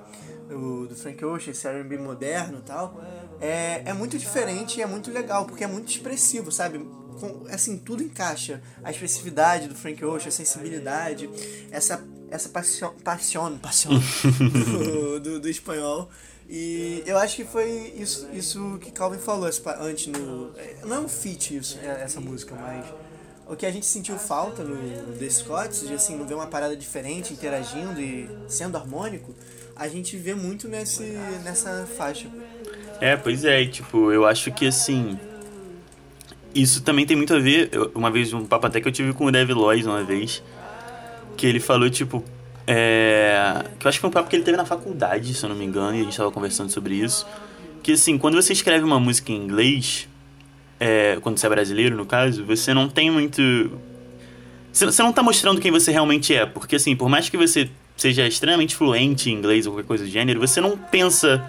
do 0.88 0.96
Frank 0.96 1.24
Ocean, 1.24 1.52
esse 1.52 1.68
R&B 1.68 1.98
moderno 1.98 2.60
e 2.60 2.62
tal, 2.62 3.02
é, 3.42 3.82
é 3.86 3.94
muito 3.94 4.18
diferente 4.18 4.80
e 4.80 4.82
é 4.82 4.86
muito 4.86 5.12
legal, 5.12 5.46
porque 5.46 5.64
é 5.64 5.68
muito 5.68 5.90
expressivo, 5.90 6.52
sabe? 6.52 6.80
Com, 7.20 7.46
assim, 7.50 7.78
tudo 7.78 8.04
encaixa. 8.04 8.62
A 8.84 8.92
expressividade 8.92 9.68
do 9.68 9.76
Frank 9.76 10.04
Ocean, 10.04 10.30
a 10.30 10.32
sensibilidade, 10.32 11.30
essa, 11.72 12.04
essa 12.34 12.50
paixão, 12.50 12.94
paixão, 13.04 13.58
paixão 13.60 13.92
do, 13.94 15.20
do, 15.20 15.40
do 15.40 15.50
espanhol. 15.50 16.10
E 16.50 17.04
eu 17.06 17.18
acho 17.18 17.36
que 17.38 17.46
foi 17.46 17.94
isso, 17.96 18.28
isso 18.34 18.80
que 18.82 18.92
Calvin 18.92 19.20
falou 19.20 19.50
antes 19.80 20.08
no. 20.08 20.52
é, 20.58 20.78
Não 20.84 20.98
é 20.98 21.00
um 21.00 21.08
feat 21.08 21.56
isso, 21.56 21.80
é, 21.82 22.02
essa 22.04 22.20
música, 22.20 22.56
mas. 22.60 22.86
O 23.46 23.58
que 23.58 23.66
a 23.66 23.72
gente 23.72 23.86
sentiu 23.86 24.18
falta 24.18 24.64
no 24.64 25.18
The 25.18 25.30
Scots, 25.30 25.86
de 25.86 25.94
assim, 25.94 26.16
não 26.16 26.26
ver 26.26 26.34
uma 26.34 26.48
parada 26.48 26.78
diferente, 26.78 27.34
interagindo 27.34 28.00
e 28.00 28.30
sendo 28.48 28.78
harmônico, 28.78 29.36
a 29.76 29.86
gente 29.90 30.16
vê 30.16 30.34
muito 30.34 30.68
nesse, 30.70 31.04
nessa 31.44 31.86
faixa. 31.98 32.30
É, 33.02 33.18
pois 33.18 33.44
é, 33.44 33.66
tipo, 33.66 34.12
eu 34.12 34.26
acho 34.26 34.52
que 34.52 34.66
assim. 34.66 35.20
Isso 36.56 36.82
também 36.84 37.06
tem 37.06 37.18
muito 37.18 37.34
a 37.34 37.40
ver. 37.40 37.70
Uma 37.94 38.10
vez, 38.10 38.32
um 38.34 38.46
papo 38.46 38.66
até 38.66 38.80
que 38.80 38.88
eu 38.88 38.92
tive 38.92 39.14
com 39.14 39.26
o 39.26 39.32
Dev 39.32 39.52
Lois 39.52 39.86
uma 39.86 40.04
vez, 40.04 40.42
que 41.36 41.46
ele 41.46 41.60
falou, 41.60 41.90
tipo. 41.90 42.24
É, 42.66 43.66
que 43.78 43.86
eu 43.86 43.90
acho 43.90 43.98
que 43.98 44.02
foi 44.02 44.10
um 44.10 44.14
papo 44.14 44.30
que 44.30 44.36
ele 44.38 44.44
teve 44.44 44.56
na 44.56 44.66
faculdade, 44.66 45.34
se 45.34 45.44
eu 45.44 45.50
não 45.50 45.56
me 45.56 45.66
engano, 45.66 45.98
e 45.98 46.00
a 46.00 46.04
gente 46.04 46.16
tava 46.16 46.32
conversando 46.32 46.70
sobre 46.72 46.96
isso. 46.96 47.28
Que 47.82 47.92
assim, 47.92 48.18
quando 48.18 48.36
você 48.36 48.54
escreve 48.54 48.86
uma 48.86 49.00
música 49.00 49.32
em 49.34 49.36
inglês, 49.36 50.08
é, 50.80 51.18
quando 51.22 51.38
você 51.38 51.46
é 51.46 51.50
brasileiro, 51.50 51.96
no 51.98 52.06
caso, 52.06 52.46
você 52.46 52.74
não 52.74 52.88
tem 52.88 53.12
muito. 53.12 53.42
Você 54.72 55.04
não 55.04 55.14
tá 55.14 55.22
mostrando 55.22 55.62
quem 55.62 55.72
você 55.72 55.92
realmente 55.92 56.34
é, 56.34 56.46
porque 56.46 56.78
assim, 56.78 56.96
por 56.96 57.08
mais 57.08 57.30
que 57.30 57.38
você 57.38 57.70
seja 57.96 58.26
extremamente 58.26 58.76
fluente 58.76 59.30
em 59.30 59.34
inglês 59.34 59.68
ou 59.68 59.74
qualquer 59.74 59.88
coisa 59.88 60.04
do 60.04 60.10
gênero, 60.10 60.40
você 60.40 60.60
não 60.60 60.76
pensa 60.76 61.44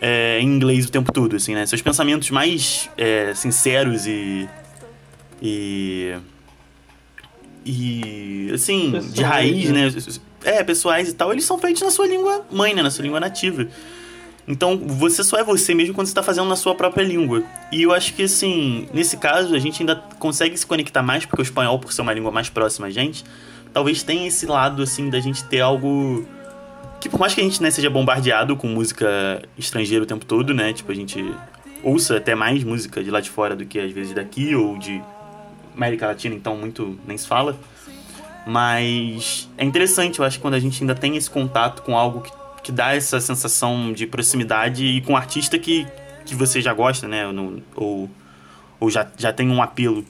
é, 0.00 0.38
em 0.40 0.46
inglês 0.46 0.86
o 0.86 0.90
tempo 0.90 1.12
todo, 1.12 1.36
assim, 1.36 1.54
né? 1.54 1.66
Seus 1.66 1.82
pensamentos 1.82 2.30
mais 2.30 2.88
é, 2.96 3.34
sinceros 3.34 4.06
e. 4.06 4.48
e. 5.42 6.14
e. 7.64 8.50
assim, 8.52 8.90
de 8.90 8.98
Pessoais, 8.98 9.22
raiz, 9.22 9.70
né? 9.70 9.90
né? 9.90 10.02
É, 10.44 10.64
pessoais 10.64 11.08
e 11.08 11.14
tal, 11.14 11.32
eles 11.32 11.44
são 11.44 11.58
feitos 11.58 11.82
na 11.82 11.90
sua 11.90 12.06
língua 12.06 12.44
mãe, 12.50 12.74
né? 12.74 12.82
Na 12.82 12.90
sua 12.90 13.02
língua 13.02 13.20
nativa. 13.20 13.66
Então, 14.48 14.78
você 14.78 15.22
só 15.22 15.36
é 15.36 15.44
você 15.44 15.74
mesmo 15.74 15.94
quando 15.94 16.06
você 16.06 16.14
tá 16.14 16.22
fazendo 16.22 16.48
na 16.48 16.56
sua 16.56 16.74
própria 16.74 17.04
língua. 17.04 17.42
E 17.70 17.82
eu 17.82 17.92
acho 17.92 18.14
que, 18.14 18.22
assim, 18.22 18.88
nesse 18.94 19.18
caso, 19.18 19.54
a 19.54 19.58
gente 19.58 19.82
ainda 19.82 19.96
consegue 20.18 20.56
se 20.56 20.66
conectar 20.66 21.02
mais, 21.02 21.26
porque 21.26 21.42
o 21.42 21.44
espanhol, 21.44 21.78
por 21.78 21.92
ser 21.92 22.00
uma 22.00 22.14
língua 22.14 22.30
mais 22.30 22.48
próxima 22.48 22.86
a 22.86 22.90
gente, 22.90 23.24
talvez 23.74 24.02
tenha 24.02 24.26
esse 24.26 24.46
lado, 24.46 24.82
assim, 24.82 25.10
da 25.10 25.20
gente 25.20 25.44
ter 25.44 25.60
algo. 25.60 26.26
Que 26.98 27.10
por 27.10 27.20
mais 27.20 27.34
que 27.34 27.42
a 27.42 27.44
gente 27.44 27.62
né, 27.62 27.70
seja 27.70 27.90
bombardeado 27.90 28.56
com 28.56 28.66
música 28.68 29.42
estrangeira 29.56 30.02
o 30.02 30.06
tempo 30.06 30.24
todo, 30.24 30.54
né? 30.54 30.72
Tipo, 30.72 30.92
a 30.92 30.94
gente 30.94 31.22
ouça 31.82 32.16
até 32.16 32.34
mais 32.34 32.64
música 32.64 33.04
de 33.04 33.10
lá 33.10 33.20
de 33.20 33.28
fora 33.28 33.54
do 33.54 33.66
que 33.66 33.78
às 33.78 33.92
vezes 33.92 34.14
daqui, 34.14 34.54
ou 34.54 34.78
de 34.78 35.02
América 35.78 36.06
Latina, 36.08 36.34
então 36.34 36.56
muito 36.56 36.98
nem 37.06 37.16
se 37.16 37.26
fala. 37.26 37.58
Mas 38.46 39.48
é 39.56 39.64
interessante, 39.64 40.18
eu 40.18 40.24
acho 40.24 40.36
que 40.38 40.42
quando 40.42 40.54
a 40.54 40.60
gente 40.60 40.82
ainda 40.82 40.94
tem 40.94 41.16
esse 41.16 41.30
contato 41.30 41.82
com 41.82 41.96
algo 41.96 42.20
que, 42.22 42.30
que 42.64 42.72
dá 42.72 42.94
essa 42.94 43.20
sensação 43.20 43.92
de 43.92 44.06
proximidade 44.06 44.84
e 44.84 45.00
com 45.02 45.12
um 45.12 45.16
artista 45.16 45.58
que, 45.58 45.86
que 46.24 46.34
você 46.34 46.60
já 46.60 46.72
gosta, 46.74 47.06
né? 47.08 47.30
no- 47.30 47.62
ou 47.74 48.10
ou 48.80 48.88
já, 48.88 49.06
já 49.18 49.32
tem 49.32 49.50
um 49.50 49.60
apelo. 49.60 50.04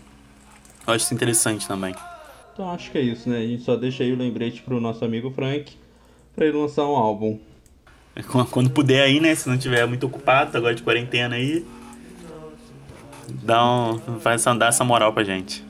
Eu 0.87 0.93
acho 0.95 1.05
isso 1.07 1.15
interessante 1.15 1.67
também. 1.67 1.95
Então 2.53 2.71
acho 2.71 2.91
que 2.91 2.99
é 2.99 3.01
isso, 3.01 3.29
né? 3.29 3.39
A 3.39 3.47
gente 3.47 3.63
só 3.63 3.77
deixa 3.77 4.03
aí 4.03 4.13
o 4.13 4.17
lembrete 4.17 4.61
pro 4.63 4.79
nosso 4.81 5.03
amigo 5.05 5.31
Frank 5.31 5.73
pra 6.37 6.45
ele 6.47 6.59
lançar 6.59 6.83
um 6.85 6.95
álbum. 6.95 7.39
Quando 8.51 8.69
puder 8.71 9.03
aí, 9.03 9.21
né? 9.21 9.35
Se 9.35 9.49
não 9.49 9.57
tiver 9.57 9.87
muito 9.87 10.07
ocupado, 10.07 10.57
agora 10.57 10.75
de 10.75 10.83
quarentena 10.83 11.37
aí. 11.37 11.65
Dá 13.43 13.65
um, 13.65 14.21
faz 14.21 14.45
dá 14.59 14.67
essa 14.69 14.85
moral 14.85 15.13
pra 15.13 15.25
gente. 15.25 15.65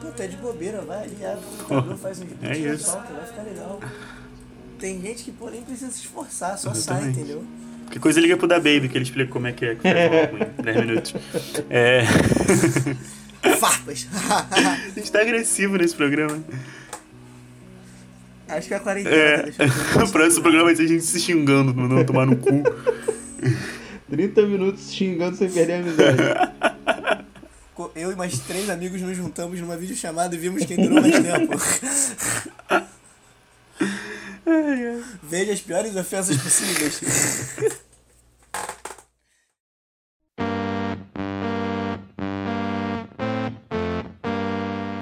Pô, 0.00 0.08
tá 0.08 0.26
de 0.26 0.36
bobeira, 0.36 0.80
vai 0.82 1.04
ali, 1.04 1.24
abre 1.24 1.38
o 1.44 1.64
computador, 1.64 1.96
faz 1.98 2.20
um 2.20 2.26
É 2.42 2.56
isso. 2.56 2.90
solta, 2.90 3.12
vai 3.12 3.26
ficar 3.26 3.42
legal. 3.42 3.80
Tem 4.78 5.00
gente 5.00 5.24
que, 5.24 5.32
pô, 5.32 5.48
nem 5.50 5.62
precisa 5.62 5.90
se 5.90 6.00
esforçar, 6.00 6.58
só 6.58 6.74
sai, 6.74 6.96
Exatamente. 6.98 7.18
entendeu? 7.20 7.44
Que 7.90 7.98
coisa 7.98 8.20
liga 8.20 8.36
pro 8.36 8.46
da 8.46 8.56
Baby, 8.56 8.88
que 8.88 8.96
ele 8.98 9.04
explica 9.04 9.30
como 9.30 9.46
é 9.46 9.52
que 9.52 9.64
é 9.66 9.74
que 9.74 9.86
álbum 9.88 10.38
em 10.58 10.62
10 10.62 10.76
minutos. 10.86 11.14
É. 11.70 12.02
Farpas! 13.60 14.08
A 14.50 14.98
gente 14.98 15.12
tá 15.12 15.20
agressivo 15.20 15.76
nesse 15.76 15.94
programa. 15.94 16.42
Acho 18.48 18.68
que 18.68 18.74
é 18.74 18.76
a 18.76 18.80
quarentena 18.80 19.16
tá 19.52 19.64
É. 19.64 19.66
mundo 19.66 20.04
O 20.08 20.12
próximo 20.12 20.42
programa 20.42 20.66
vai 20.66 20.76
ser 20.76 20.82
a 20.84 20.88
gente 20.88 21.04
se 21.04 21.18
xingando, 21.20 21.74
mandando 21.74 22.04
tomar 22.04 22.26
no 22.26 22.36
cu. 22.36 22.62
30 24.10 24.42
minutos 24.42 24.92
xingando 24.92 25.36
sem 25.36 25.50
perder 25.50 25.74
a 25.74 25.78
amizade. 25.78 27.24
Eu 27.96 28.12
e 28.12 28.16
mais 28.16 28.38
três 28.38 28.70
amigos 28.70 29.00
nos 29.02 29.16
juntamos 29.16 29.60
numa 29.60 29.76
videochamada 29.76 30.34
e 30.34 30.38
vimos 30.38 30.64
quem 30.64 30.76
durou 30.76 31.00
mais 31.00 31.14
tempo. 31.18 31.54
Veja 35.22 35.52
as 35.52 35.60
piores 35.60 35.96
ofensas 35.96 36.36
possíveis. 36.36 37.00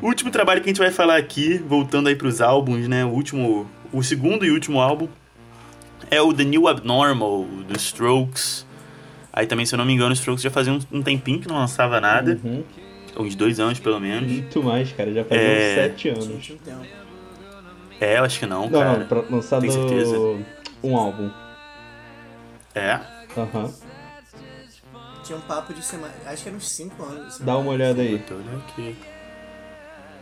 O 0.00 0.07
último 0.07 0.30
trabalho 0.30 0.62
que 0.62 0.68
a 0.68 0.72
gente 0.72 0.80
vai 0.80 0.90
falar 0.90 1.16
aqui, 1.16 1.59
voltando 1.59 2.09
aí 2.09 2.16
pros 2.16 2.40
álbuns, 2.40 2.88
né? 2.88 3.05
O 3.05 3.11
último. 3.11 3.70
O 3.92 4.03
segundo 4.03 4.46
e 4.46 4.50
último 4.50 4.80
álbum 4.80 5.09
é 6.11 6.20
o 6.22 6.32
The 6.32 6.44
New 6.44 6.66
Abnormal, 6.66 7.44
do 7.44 7.76
Strokes. 7.76 8.64
Aí 9.33 9.47
também, 9.47 9.64
se 9.64 9.74
eu 9.74 9.78
não 9.78 9.85
me 9.85 9.93
engano, 9.95 10.11
o 10.11 10.12
Strokes 10.12 10.43
já 10.43 10.51
fazia 10.51 10.72
um, 10.72 10.80
um 10.93 11.03
tempinho 11.03 11.41
que 11.41 11.49
não 11.49 11.57
lançava 11.57 12.01
nada. 12.01 12.39
Uhum. 12.45 12.62
Uns 13.18 13.35
dois 13.35 13.59
anos, 13.61 13.78
pelo 13.78 13.99
menos. 14.01 14.30
Muito 14.30 14.62
mais, 14.62 14.93
cara. 14.93 15.12
Já 15.12 15.24
faz 15.24 15.41
É. 15.41 15.70
uns 15.70 15.74
7 15.74 16.09
anos. 16.09 16.53
É, 18.01 18.18
eu 18.18 18.24
acho 18.24 18.39
que 18.39 18.47
não, 18.47 18.68
Não, 18.68 18.80
cara. 18.80 18.99
não, 18.99 19.07
pra 19.07 19.20
lançar 19.30 19.61
Tem 19.61 19.70
certeza? 19.70 20.16
um 20.83 20.97
álbum. 20.97 21.30
É. 22.74 22.99
Aham. 23.37 23.72
Tinha 25.24 25.39
um 25.39 25.43
papo 25.43 25.72
de 25.72 25.85
semana. 25.85 26.12
Acho 26.26 26.43
que 26.43 26.49
era 26.49 26.57
uns 26.57 26.68
5 26.70 27.03
anos. 27.05 27.26
assim. 27.35 27.45
Dá 27.45 27.57
uma 27.57 27.70
olhada 27.70 28.03
aí. 28.03 28.18
Tô 28.18 28.35
olhando 28.35 28.62
aqui. 28.68 28.97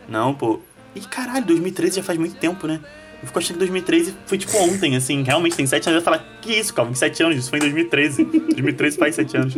Não, 0.07 0.33
pô. 0.33 0.59
Ih, 0.95 1.01
caralho, 1.01 1.45
2013 1.45 1.95
já 1.97 2.03
faz 2.03 2.19
muito 2.19 2.35
tempo, 2.35 2.67
né? 2.67 2.79
Eu 3.21 3.27
fico 3.27 3.37
achando 3.37 3.53
que 3.53 3.59
2013 3.59 4.15
foi 4.25 4.37
tipo 4.37 4.57
ontem, 4.57 4.95
assim. 4.95 5.21
Realmente 5.23 5.55
tem 5.55 5.65
7 5.67 5.89
anos. 5.89 6.01
Eu 6.01 6.03
falar, 6.03 6.25
que 6.41 6.53
isso, 6.53 6.73
Calvin? 6.73 6.95
7 6.95 7.23
anos? 7.23 7.37
Isso 7.37 7.49
foi 7.49 7.59
em 7.59 7.61
2013. 7.61 8.23
2013 8.23 8.97
faz 8.97 9.15
7 9.15 9.37
anos. 9.37 9.57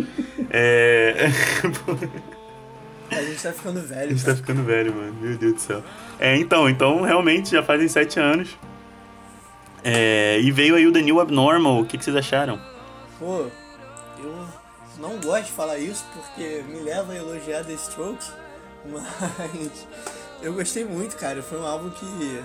É. 0.49 1.29
A 3.09 3.21
gente 3.21 3.41
tá 3.41 3.53
ficando 3.53 3.79
A 3.79 3.83
velho. 3.83 4.09
gente 4.11 4.21
cara. 4.23 4.35
tá 4.35 4.41
ficando 4.41 4.63
velho, 4.63 4.93
mano. 4.93 5.15
Meu 5.21 5.37
Deus 5.37 5.53
do 5.53 5.59
céu. 5.59 5.83
É, 6.19 6.35
então, 6.37 6.69
então 6.69 7.01
realmente 7.01 7.51
já 7.51 7.63
fazem 7.63 7.87
7 7.87 8.19
anos. 8.19 8.49
É, 9.83 10.39
e 10.41 10.51
veio 10.51 10.75
aí 10.75 10.87
o 10.87 10.91
The 10.91 11.01
New 11.01 11.19
Abnormal. 11.19 11.79
O 11.81 11.85
que, 11.85 11.97
que 11.97 12.03
vocês 12.03 12.15
acharam? 12.15 12.59
Pô, 13.19 13.45
eu. 14.19 14.47
não 14.97 15.19
gosto 15.19 15.45
de 15.45 15.51
falar 15.51 15.77
isso 15.77 16.05
porque 16.13 16.63
me 16.69 16.79
leva 16.79 17.13
a 17.13 17.15
elogiar 17.17 17.63
The 17.63 17.73
Strokes, 17.73 18.31
mas 18.85 19.87
eu 20.41 20.53
gostei 20.53 20.85
muito, 20.85 21.15
cara. 21.17 21.41
Foi 21.41 21.59
um 21.59 21.65
álbum 21.65 21.89
que. 21.89 22.41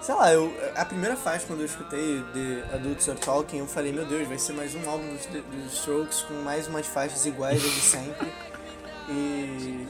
Sei 0.00 0.14
lá, 0.14 0.32
eu, 0.32 0.52
a 0.76 0.84
primeira 0.84 1.16
faixa 1.16 1.46
quando 1.46 1.60
eu 1.60 1.66
escutei 1.66 2.22
The 2.32 2.76
Adults 2.76 3.08
Are 3.08 3.18
Talking, 3.18 3.58
eu 3.58 3.66
falei, 3.66 3.92
meu 3.92 4.06
Deus, 4.06 4.28
vai 4.28 4.38
ser 4.38 4.52
mais 4.52 4.74
um 4.74 4.88
álbum 4.88 5.16
dos, 5.16 5.26
dos 5.26 5.72
Strokes 5.72 6.22
com 6.22 6.34
mais 6.42 6.68
umas 6.68 6.86
faixas 6.86 7.26
iguais 7.26 7.60
de 7.60 7.80
sempre. 7.80 8.32
E 9.08 9.86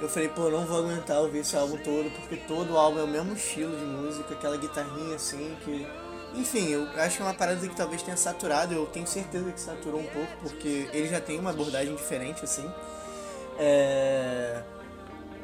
eu 0.00 0.08
falei, 0.08 0.28
pô, 0.28 0.50
não 0.50 0.66
vou 0.66 0.78
aguentar 0.78 1.20
ouvir 1.20 1.38
esse 1.38 1.56
álbum 1.56 1.76
todo, 1.78 2.10
porque 2.10 2.36
todo 2.36 2.74
o 2.74 2.76
álbum 2.76 2.98
é 2.98 3.02
o 3.04 3.08
mesmo 3.08 3.34
estilo 3.34 3.76
de 3.76 3.84
música, 3.84 4.34
aquela 4.34 4.56
guitarrinha 4.56 5.14
assim, 5.16 5.56
que. 5.64 5.86
Enfim, 6.34 6.70
eu 6.70 6.88
acho 6.96 7.16
que 7.16 7.22
é 7.22 7.26
uma 7.26 7.34
parada 7.34 7.66
que 7.66 7.76
talvez 7.76 8.02
tenha 8.02 8.16
saturado, 8.16 8.72
eu 8.72 8.86
tenho 8.86 9.06
certeza 9.06 9.52
que 9.52 9.60
saturou 9.60 10.00
um 10.00 10.06
pouco, 10.06 10.32
porque 10.40 10.88
ele 10.92 11.06
já 11.08 11.20
tem 11.20 11.38
uma 11.38 11.50
abordagem 11.50 11.94
diferente, 11.94 12.44
assim. 12.44 12.68
É... 13.58 14.01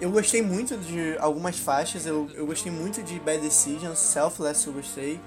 Eu 0.01 0.11
gostei 0.11 0.41
muito 0.41 0.77
de 0.77 1.17
algumas 1.19 1.59
faixas, 1.59 2.07
eu, 2.07 2.31
eu 2.35 2.47
gostei 2.47 2.71
muito 2.71 3.03
de 3.03 3.19
Bad 3.19 3.41
Decisions, 3.41 3.99
Selfless 3.99 4.67
eu 4.67 4.73
gostei. 4.73 5.21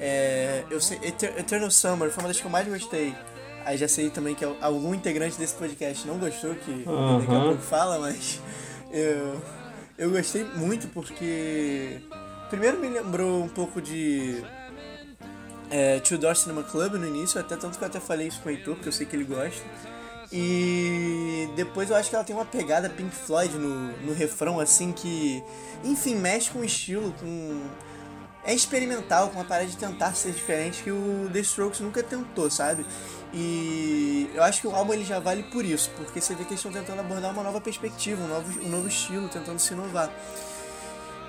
É... 0.00 0.64
Eu 0.68 0.80
sei, 0.80 0.98
Eternal 1.04 1.70
Summer 1.70 2.10
foi 2.10 2.22
uma 2.22 2.28
das 2.28 2.40
que 2.40 2.46
eu 2.46 2.50
mais 2.50 2.66
gostei. 2.66 3.14
Aí 3.64 3.76
já 3.76 3.88
sei 3.88 4.10
também 4.10 4.34
que 4.34 4.44
algum 4.60 4.94
integrante 4.94 5.36
desse 5.38 5.54
podcast 5.54 6.06
não 6.06 6.18
gostou, 6.18 6.54
que 6.54 6.70
uhum. 6.86 7.18
daqui 7.18 7.34
a 7.34 7.40
pouco 7.40 7.62
fala, 7.62 7.98
mas 7.98 8.40
eu, 8.92 9.40
eu 9.98 10.10
gostei 10.10 10.44
muito 10.44 10.88
porque. 10.88 12.00
Primeiro 12.48 12.78
me 12.78 12.88
lembrou 12.88 13.42
um 13.42 13.48
pouco 13.48 13.80
de. 13.80 14.42
É, 15.68 15.98
Two 15.98 16.16
Door 16.16 16.36
Cinema 16.36 16.62
Club 16.62 16.94
no 16.94 17.06
início, 17.08 17.40
até 17.40 17.56
tanto 17.56 17.76
que 17.76 17.82
eu 17.82 17.88
até 17.88 17.98
falei 17.98 18.28
isso 18.28 18.40
com 18.40 18.48
o 18.48 18.52
Heitor, 18.52 18.74
porque 18.76 18.88
eu 18.88 18.92
sei 18.92 19.04
que 19.04 19.16
ele 19.16 19.24
gosta. 19.24 19.64
E 20.32 21.48
depois 21.54 21.90
eu 21.90 21.96
acho 21.96 22.10
que 22.10 22.16
ela 22.16 22.24
tem 22.24 22.34
uma 22.34 22.44
pegada 22.44 22.88
Pink 22.88 23.14
Floyd 23.14 23.54
no, 23.56 23.92
no 23.98 24.12
refrão, 24.12 24.58
assim, 24.58 24.92
que, 24.92 25.42
enfim, 25.84 26.16
mexe 26.16 26.50
com 26.50 26.60
o 26.60 26.64
estilo, 26.64 27.12
com. 27.20 27.62
É 28.44 28.54
experimental, 28.54 29.28
com 29.28 29.40
uma 29.40 29.44
parada 29.44 29.68
de 29.68 29.76
tentar 29.76 30.14
ser 30.14 30.30
diferente 30.30 30.84
que 30.84 30.90
o 30.90 31.28
The 31.32 31.40
Strokes 31.40 31.80
nunca 31.80 32.00
tentou, 32.00 32.48
sabe? 32.48 32.86
E 33.34 34.30
eu 34.32 34.42
acho 34.42 34.60
que 34.60 34.68
o 34.68 34.74
álbum 34.74 34.92
ele 34.92 35.04
já 35.04 35.18
vale 35.18 35.42
por 35.44 35.64
isso, 35.64 35.90
porque 35.96 36.20
você 36.20 36.32
vê 36.34 36.44
que 36.44 36.50
eles 36.50 36.64
estão 36.64 36.70
tentando 36.70 37.00
abordar 37.00 37.32
uma 37.32 37.42
nova 37.42 37.60
perspectiva, 37.60 38.22
um 38.22 38.28
novo, 38.28 38.60
um 38.60 38.68
novo 38.68 38.86
estilo, 38.86 39.28
tentando 39.28 39.58
se 39.58 39.72
inovar. 39.72 40.10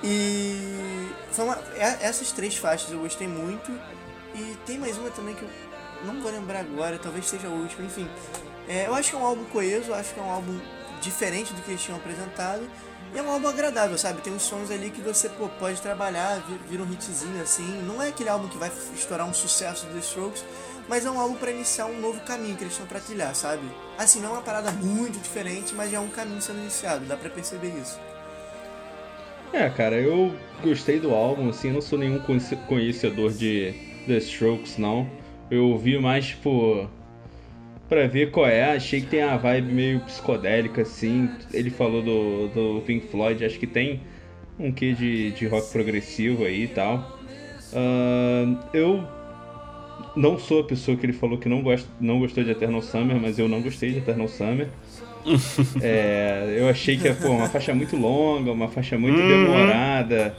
E 0.03 1.09
uma, 1.39 1.57
é, 1.75 2.05
essas 2.05 2.31
três 2.31 2.55
faixas 2.55 2.91
eu 2.91 2.99
gostei 2.99 3.27
muito. 3.27 3.71
E 4.35 4.55
tem 4.65 4.77
mais 4.77 4.95
uma 4.97 5.09
também 5.09 5.33
que 5.33 5.41
eu 5.41 5.49
não 6.05 6.21
vou 6.21 6.31
lembrar 6.31 6.59
agora, 6.59 6.99
talvez 6.99 7.27
seja 7.27 7.47
a 7.47 7.51
última, 7.51 7.85
enfim. 7.85 8.07
É, 8.67 8.87
eu 8.87 8.93
acho 8.93 9.11
que 9.11 9.15
é 9.15 9.19
um 9.19 9.25
álbum 9.25 9.45
coeso, 9.45 9.93
acho 9.93 10.13
que 10.13 10.19
é 10.19 10.23
um 10.23 10.31
álbum 10.31 10.59
diferente 11.01 11.53
do 11.53 11.61
que 11.61 11.71
eles 11.71 11.81
tinham 11.81 11.97
apresentado. 11.97 12.63
E 13.13 13.17
é 13.17 13.21
um 13.21 13.31
álbum 13.31 13.47
agradável, 13.47 13.97
sabe? 13.97 14.21
Tem 14.21 14.33
uns 14.33 14.43
sons 14.43 14.69
ali 14.69 14.89
que 14.89 15.01
você 15.01 15.29
pô, 15.29 15.47
pode 15.47 15.81
trabalhar, 15.81 16.43
vira 16.69 16.83
um 16.83 16.91
hitzinho 16.91 17.41
assim. 17.41 17.81
Não 17.83 18.01
é 18.01 18.09
aquele 18.09 18.29
álbum 18.29 18.49
que 18.49 18.57
vai 18.57 18.69
estourar 18.93 19.25
um 19.25 19.33
sucesso 19.33 19.85
dos 19.87 20.05
Strokes, 20.05 20.43
mas 20.89 21.05
é 21.05 21.11
um 21.11 21.19
álbum 21.19 21.35
para 21.35 21.51
iniciar 21.51 21.85
um 21.85 21.99
novo 21.99 22.19
caminho 22.21 22.55
que 22.57 22.63
eles 22.63 22.73
estão 22.73 22.85
pra 22.85 22.99
trilhar, 22.99 23.33
sabe? 23.33 23.63
Assim, 23.97 24.19
não 24.19 24.29
é 24.29 24.31
uma 24.33 24.41
parada 24.41 24.71
muito 24.71 25.17
diferente, 25.19 25.73
mas 25.73 25.89
já 25.91 25.97
é 25.97 26.01
um 26.01 26.09
caminho 26.09 26.41
sendo 26.41 26.59
iniciado, 26.59 27.05
dá 27.05 27.15
pra 27.15 27.29
perceber 27.29 27.73
isso. 27.81 27.97
É, 29.53 29.69
cara, 29.69 29.95
eu 29.95 30.35
gostei 30.61 30.99
do 30.99 31.13
álbum, 31.13 31.49
assim, 31.49 31.69
eu 31.69 31.75
não 31.75 31.81
sou 31.81 31.97
nenhum 31.97 32.19
conhecedor 32.67 33.31
de 33.31 33.73
The 34.05 34.17
Strokes, 34.17 34.77
não. 34.77 35.09
Eu 35.49 35.69
ouvi 35.69 35.97
mais, 35.97 36.27
tipo, 36.27 36.89
pra 37.87 38.07
ver 38.07 38.31
qual 38.31 38.47
é, 38.47 38.75
achei 38.75 39.01
que 39.01 39.07
tem 39.07 39.21
a 39.21 39.37
vibe 39.37 39.71
meio 39.71 39.99
psicodélica, 40.01 40.81
assim. 40.81 41.29
Ele 41.53 41.69
falou 41.69 42.01
do, 42.01 42.47
do 42.49 42.81
Pink 42.81 43.07
Floyd, 43.07 43.43
acho 43.45 43.59
que 43.59 43.67
tem 43.67 44.01
um 44.59 44.71
quê 44.71 44.93
de, 44.93 45.31
de 45.31 45.47
rock 45.47 45.71
progressivo 45.71 46.45
aí 46.45 46.63
e 46.63 46.67
tal. 46.67 47.19
Uh, 47.73 48.57
eu 48.73 49.03
não 50.15 50.37
sou 50.37 50.61
a 50.61 50.63
pessoa 50.63 50.97
que 50.97 51.05
ele 51.05 51.13
falou 51.13 51.37
que 51.37 51.47
não, 51.47 51.61
gosta, 51.61 51.87
não 51.99 52.19
gostou 52.19 52.43
de 52.43 52.51
Eternal 52.51 52.81
Summer, 52.81 53.19
mas 53.19 53.37
eu 53.37 53.47
não 53.47 53.61
gostei 53.61 53.91
de 53.91 53.99
Eternal 53.99 54.27
Summer. 54.27 54.67
é, 55.81 56.55
eu 56.57 56.69
achei 56.69 56.97
que 56.97 57.07
é 57.07 57.13
pô, 57.13 57.29
uma 57.29 57.49
faixa 57.49 57.73
muito 57.73 57.95
longa, 57.95 58.51
uma 58.51 58.67
faixa 58.67 58.97
muito 58.97 59.19
uhum. 59.19 59.27
demorada. 59.27 60.35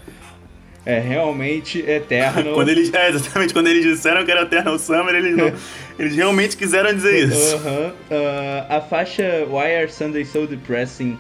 É 0.89 0.99
realmente 0.99 1.81
eterno. 1.87 2.55
quando 2.57 2.71
eles, 2.71 2.91
é, 2.95 3.11
exatamente, 3.11 3.53
quando 3.53 3.67
eles 3.67 3.85
disseram 3.85 4.25
que 4.25 4.31
era 4.31 4.43
Eternal 4.43 4.79
Summer, 4.79 5.15
eles, 5.15 5.37
não, 5.37 5.53
eles 5.99 6.17
realmente 6.17 6.57
quiseram 6.57 6.95
dizer 6.95 7.29
isso. 7.29 7.57
Uhum. 7.57 7.89
Uh, 7.89 8.67
a 8.71 8.81
faixa 8.81 9.47
Why 9.51 9.77
Are 9.77 9.93
Sundays 9.93 10.31
So 10.31 10.47
Depressing 10.47 11.19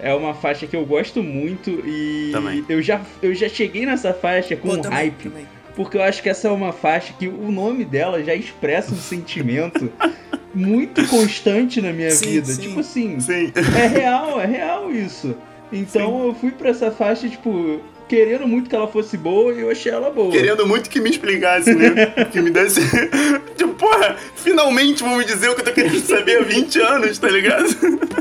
é 0.00 0.12
uma 0.12 0.34
faixa 0.34 0.66
que 0.66 0.74
eu 0.74 0.84
gosto 0.84 1.22
muito 1.22 1.70
e 1.86 2.30
também. 2.32 2.64
eu 2.68 2.82
já, 2.82 3.00
eu 3.22 3.32
já 3.32 3.48
cheguei 3.48 3.86
nessa 3.86 4.12
faixa 4.12 4.56
com 4.56 4.68
Pô, 4.68 4.74
um 4.74 4.80
também, 4.80 4.98
hype. 4.98 5.28
Também 5.28 5.46
porque 5.76 5.96
eu 5.96 6.02
acho 6.02 6.22
que 6.22 6.28
essa 6.28 6.48
é 6.48 6.50
uma 6.50 6.72
faixa 6.72 7.12
que 7.12 7.28
o 7.28 7.50
nome 7.50 7.84
dela 7.84 8.22
já 8.22 8.34
expressa 8.34 8.92
um 8.92 8.98
sentimento 8.98 9.90
muito 10.54 11.06
constante 11.08 11.80
na 11.80 11.92
minha 11.92 12.10
sim, 12.10 12.32
vida. 12.32 12.46
Sim. 12.46 12.62
Tipo 12.62 12.80
assim, 12.80 13.20
sim. 13.20 13.52
é 13.76 13.86
real, 13.86 14.40
é 14.40 14.46
real 14.46 14.92
isso. 14.92 15.36
Então 15.72 16.26
eu 16.26 16.34
fui 16.34 16.52
pra 16.52 16.70
essa 16.70 16.90
faixa, 16.90 17.28
tipo, 17.28 17.80
querendo 18.08 18.46
muito 18.46 18.68
que 18.68 18.76
ela 18.76 18.88
fosse 18.88 19.16
boa 19.16 19.52
e 19.52 19.60
eu 19.60 19.70
achei 19.70 19.92
ela 19.92 20.10
boa. 20.10 20.30
Querendo 20.30 20.66
muito 20.66 20.90
que 20.90 21.00
me 21.00 21.10
explicasse, 21.10 21.74
né? 21.74 22.06
que 22.30 22.40
me 22.40 22.50
desse. 22.50 22.80
tipo, 23.56 23.74
porra, 23.74 24.16
finalmente 24.36 25.02
vão 25.02 25.16
me 25.16 25.24
dizer 25.24 25.48
o 25.48 25.54
que 25.54 25.60
eu 25.62 25.64
tô 25.64 25.72
querendo 25.72 26.00
saber 26.00 26.38
há 26.38 26.42
20 26.42 26.80
anos, 26.80 27.18
tá 27.18 27.28
ligado? 27.28 27.66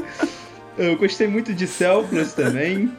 eu 0.78 0.96
gostei 0.98 1.28
muito 1.28 1.54
de 1.54 1.68
Selfless 1.68 2.36
também. 2.36 2.92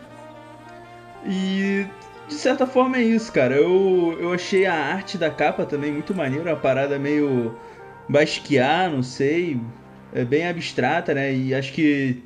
E 1.27 1.87
de 2.29 2.35
certa 2.35 2.67
forma 2.67 2.99
é 2.99 3.03
isso, 3.03 3.33
cara. 3.33 3.57
Eu, 3.57 4.17
eu 4.21 4.33
achei 4.33 4.67
a 4.67 4.75
arte 4.75 5.17
da 5.17 5.31
capa 5.31 5.65
também 5.65 5.93
muito 5.93 6.15
maneira, 6.15 6.51
uma 6.51 6.57
parada 6.57 6.99
meio 6.99 7.55
basquear, 8.09 8.91
não 8.91 9.03
sei. 9.03 9.59
É 10.13 10.25
bem 10.25 10.47
abstrata, 10.47 11.15
né? 11.15 11.35
E 11.35 11.55
acho 11.55 11.73
que 11.73 12.23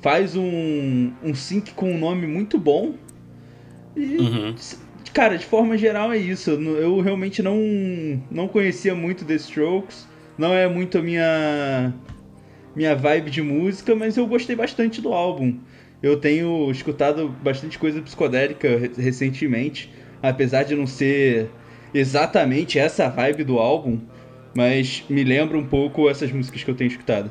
faz 0.00 0.34
um, 0.34 1.12
um 1.22 1.34
sync 1.34 1.72
com 1.72 1.92
um 1.92 1.98
nome 1.98 2.26
muito 2.26 2.58
bom. 2.58 2.94
E, 3.96 4.16
uhum. 4.18 4.54
cara, 5.12 5.36
de 5.36 5.44
forma 5.44 5.76
geral 5.76 6.12
é 6.12 6.18
isso. 6.18 6.50
Eu, 6.50 7.00
realmente 7.00 7.42
não, 7.42 7.58
não 8.30 8.48
conhecia 8.48 8.94
muito 8.94 9.24
The 9.24 9.34
Strokes. 9.34 10.06
Não 10.38 10.54
é 10.54 10.68
muito 10.68 10.98
a 10.98 11.02
minha, 11.02 11.92
minha 12.74 12.94
vibe 12.94 13.30
de 13.30 13.42
música, 13.42 13.94
mas 13.94 14.16
eu 14.16 14.26
gostei 14.26 14.56
bastante 14.56 15.00
do 15.00 15.12
álbum. 15.12 15.58
Eu 16.02 16.16
tenho 16.16 16.70
escutado 16.70 17.28
bastante 17.28 17.78
coisa 17.78 18.00
psicodélica 18.02 18.68
recentemente, 18.96 19.92
apesar 20.22 20.64
de 20.64 20.74
não 20.74 20.86
ser 20.86 21.48
exatamente 21.94 22.78
essa 22.78 23.08
vibe 23.08 23.44
do 23.44 23.58
álbum, 23.58 24.00
mas 24.56 25.04
me 25.08 25.22
lembra 25.22 25.56
um 25.56 25.66
pouco 25.66 26.08
essas 26.08 26.32
músicas 26.32 26.64
que 26.64 26.70
eu 26.70 26.74
tenho 26.74 26.88
escutado. 26.88 27.30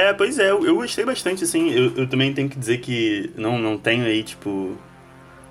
É, 0.00 0.14
pois 0.14 0.38
é, 0.38 0.50
eu, 0.50 0.76
gostei 0.76 1.04
bastante, 1.04 1.44
assim, 1.44 1.68
eu, 1.70 1.94
eu, 1.94 2.06
também 2.06 2.32
tenho 2.32 2.48
que 2.48 2.58
dizer 2.58 2.78
que 2.78 3.30
não, 3.36 3.58
não 3.58 3.76
tenho 3.76 4.06
aí, 4.06 4.22
tipo, 4.22 4.78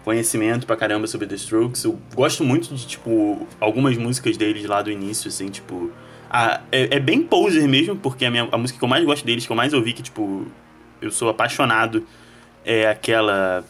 conhecimento 0.03 0.65
pra 0.65 0.75
caramba 0.75 1.05
sobre 1.05 1.27
The 1.27 1.35
Strokes, 1.35 1.83
eu 1.83 1.99
gosto 2.15 2.43
muito 2.43 2.73
de, 2.73 2.87
tipo, 2.87 3.47
algumas 3.59 3.95
músicas 3.95 4.37
deles 4.37 4.65
lá 4.65 4.81
do 4.81 4.89
início, 4.89 5.27
assim, 5.27 5.49
tipo, 5.49 5.91
a, 6.27 6.61
é, 6.71 6.95
é 6.95 6.99
bem 6.99 7.21
poser 7.21 7.67
mesmo, 7.67 7.95
porque 7.95 8.25
a, 8.25 8.31
minha, 8.31 8.49
a 8.51 8.57
música 8.57 8.79
que 8.79 8.83
eu 8.83 8.89
mais 8.89 9.05
gosto 9.05 9.23
deles, 9.23 9.45
que 9.45 9.51
eu 9.51 9.55
mais 9.55 9.71
ouvi, 9.71 9.93
que, 9.93 10.01
tipo, 10.01 10.47
eu 10.99 11.11
sou 11.11 11.29
apaixonado 11.29 12.03
é 12.65 12.87
aquela 12.89 13.63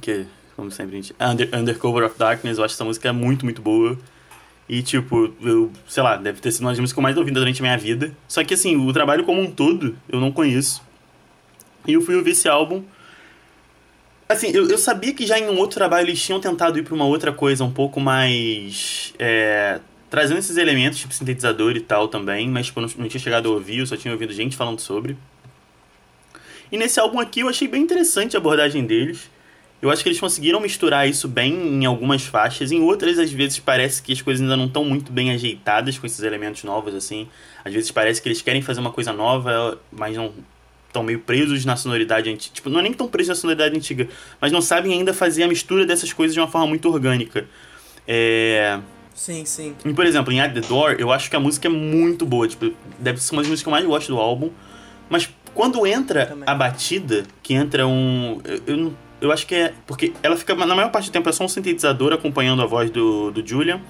que 0.00 0.24
como 0.54 0.70
sempre 0.70 0.94
gente? 0.94 1.12
Under, 1.20 1.50
Undercover 1.52 2.04
of 2.04 2.16
Darkness, 2.16 2.58
eu 2.58 2.64
acho 2.64 2.74
essa 2.74 2.84
música 2.84 3.12
muito, 3.12 3.44
muito 3.44 3.60
boa. 3.60 3.98
E 4.68 4.82
tipo, 4.82 5.34
eu, 5.42 5.70
sei 5.86 6.02
lá, 6.02 6.16
deve 6.16 6.40
ter 6.40 6.50
sido 6.50 6.62
uma 6.62 6.70
das 6.70 6.78
músicas 6.78 6.94
que 6.94 6.98
eu 6.98 7.02
mais 7.02 7.16
ouvi 7.16 7.30
durante 7.30 7.60
a 7.60 7.62
minha 7.62 7.76
vida. 7.76 8.16
Só 8.26 8.42
que 8.42 8.54
assim, 8.54 8.76
o 8.76 8.92
trabalho 8.92 9.24
como 9.24 9.40
um 9.40 9.50
todo, 9.50 9.96
eu 10.08 10.20
não 10.20 10.32
conheço. 10.32 10.82
E 11.86 11.92
eu 11.92 12.00
fui 12.00 12.16
ouvir 12.16 12.30
esse 12.30 12.48
álbum. 12.48 12.82
Assim, 14.26 14.48
eu, 14.48 14.68
eu 14.68 14.78
sabia 14.78 15.12
que 15.12 15.26
já 15.26 15.38
em 15.38 15.48
um 15.48 15.58
outro 15.58 15.76
trabalho 15.76 16.08
eles 16.08 16.22
tinham 16.22 16.40
tentado 16.40 16.78
ir 16.78 16.82
pra 16.82 16.94
uma 16.94 17.04
outra 17.04 17.30
coisa 17.32 17.62
um 17.62 17.70
pouco 17.70 18.00
mais. 18.00 19.12
É, 19.18 19.80
trazendo 20.08 20.38
esses 20.38 20.56
elementos, 20.56 20.98
tipo 20.98 21.12
sintetizador 21.12 21.76
e 21.76 21.80
tal 21.80 22.08
também, 22.08 22.48
mas 22.48 22.66
tipo, 22.66 22.80
eu 22.80 22.86
não, 22.86 22.94
não 22.98 23.08
tinha 23.08 23.20
chegado 23.20 23.48
a 23.48 23.52
ouvir, 23.52 23.80
eu 23.80 23.86
só 23.86 23.96
tinha 23.96 24.12
ouvido 24.12 24.32
gente 24.32 24.56
falando 24.56 24.80
sobre. 24.80 25.16
E 26.72 26.78
nesse 26.78 26.98
álbum 26.98 27.20
aqui 27.20 27.40
eu 27.40 27.48
achei 27.48 27.68
bem 27.68 27.82
interessante 27.82 28.34
a 28.34 28.40
abordagem 28.40 28.86
deles. 28.86 29.30
Eu 29.84 29.90
acho 29.90 30.02
que 30.02 30.08
eles 30.08 30.18
conseguiram 30.18 30.60
misturar 30.60 31.06
isso 31.06 31.28
bem 31.28 31.52
em 31.52 31.84
algumas 31.84 32.24
faixas, 32.24 32.72
em 32.72 32.80
outras 32.80 33.18
às 33.18 33.30
vezes 33.30 33.58
parece 33.58 34.02
que 34.02 34.14
as 34.14 34.22
coisas 34.22 34.40
ainda 34.40 34.56
não 34.56 34.64
estão 34.64 34.82
muito 34.82 35.12
bem 35.12 35.30
ajeitadas 35.30 35.98
com 35.98 36.06
esses 36.06 36.20
elementos 36.22 36.64
novos 36.64 36.94
assim. 36.94 37.28
Às 37.62 37.70
vezes 37.70 37.90
parece 37.90 38.22
que 38.22 38.26
eles 38.26 38.40
querem 38.40 38.62
fazer 38.62 38.80
uma 38.80 38.90
coisa 38.90 39.12
nova, 39.12 39.78
mas 39.92 40.16
não 40.16 40.32
estão 40.86 41.02
meio 41.02 41.18
presos 41.20 41.66
na 41.66 41.76
sonoridade 41.76 42.30
antiga. 42.30 42.54
Tipo, 42.54 42.70
não 42.70 42.80
é 42.80 42.82
nem 42.82 42.94
tão 42.94 43.06
presos 43.06 43.28
na 43.28 43.34
sonoridade 43.34 43.76
antiga, 43.76 44.08
mas 44.40 44.50
não 44.50 44.62
sabem 44.62 44.90
ainda 44.90 45.12
fazer 45.12 45.42
a 45.42 45.48
mistura 45.48 45.84
dessas 45.84 46.14
coisas 46.14 46.32
de 46.32 46.40
uma 46.40 46.48
forma 46.48 46.66
muito 46.66 46.88
orgânica. 46.88 47.46
É... 48.08 48.80
Sim, 49.14 49.44
sim. 49.44 49.74
E, 49.84 49.92
por 49.92 50.06
exemplo, 50.06 50.32
em 50.32 50.40
At 50.40 50.54
The 50.54 50.60
Door, 50.62 50.96
eu 50.98 51.12
acho 51.12 51.28
que 51.28 51.36
a 51.36 51.40
música 51.40 51.68
é 51.68 51.70
muito 51.70 52.24
boa. 52.24 52.48
Tipo, 52.48 52.72
deve 52.98 53.20
ser 53.22 53.34
uma 53.34 53.42
das 53.42 53.50
músicas 53.50 53.62
que 53.62 53.68
eu 53.68 53.72
mais 53.72 53.84
gosto 53.84 54.08
do 54.08 54.18
álbum. 54.18 54.48
Mas 55.10 55.28
quando 55.52 55.86
entra 55.86 56.24
Também. 56.24 56.44
a 56.46 56.54
batida, 56.54 57.24
que 57.42 57.52
entra 57.52 57.86
um. 57.86 58.40
Eu, 58.44 58.62
eu, 58.66 58.76
não- 58.78 59.03
eu 59.24 59.32
acho 59.32 59.46
que 59.46 59.54
é. 59.54 59.74
Porque 59.86 60.12
ela 60.22 60.36
fica. 60.36 60.54
Na 60.54 60.74
maior 60.74 60.90
parte 60.90 61.10
do 61.10 61.12
tempo 61.12 61.28
é 61.28 61.32
só 61.32 61.44
um 61.44 61.48
sintetizador 61.48 62.12
acompanhando 62.12 62.62
a 62.62 62.66
voz 62.66 62.90
do, 62.90 63.30
do 63.30 63.46
Julian. 63.46 63.80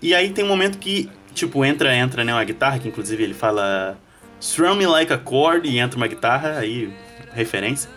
E 0.00 0.14
aí 0.14 0.30
tem 0.30 0.44
um 0.44 0.48
momento 0.48 0.78
que, 0.78 1.10
tipo, 1.34 1.64
entra, 1.64 1.94
entra, 1.96 2.22
né, 2.24 2.32
uma 2.32 2.44
guitarra, 2.44 2.78
que 2.78 2.88
inclusive 2.88 3.22
ele 3.22 3.34
fala. 3.34 3.98
Strum 4.40 4.76
me 4.76 4.86
like 4.86 5.12
a 5.12 5.18
chord 5.18 5.68
e 5.68 5.78
entra 5.78 5.96
uma 5.96 6.06
guitarra, 6.06 6.58
aí. 6.58 6.92
referência. 7.32 7.90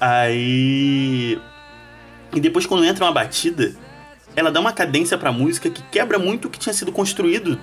Aí. 0.00 1.40
E 2.34 2.40
depois 2.40 2.66
quando 2.66 2.84
entra 2.84 3.04
uma 3.04 3.12
batida, 3.12 3.74
ela 4.34 4.50
dá 4.50 4.60
uma 4.60 4.72
cadência 4.72 5.16
pra 5.16 5.32
música 5.32 5.70
que 5.70 5.82
quebra 5.84 6.18
muito 6.18 6.48
o 6.48 6.50
que 6.50 6.58
tinha 6.58 6.72
sido 6.72 6.90
construído 6.90 7.58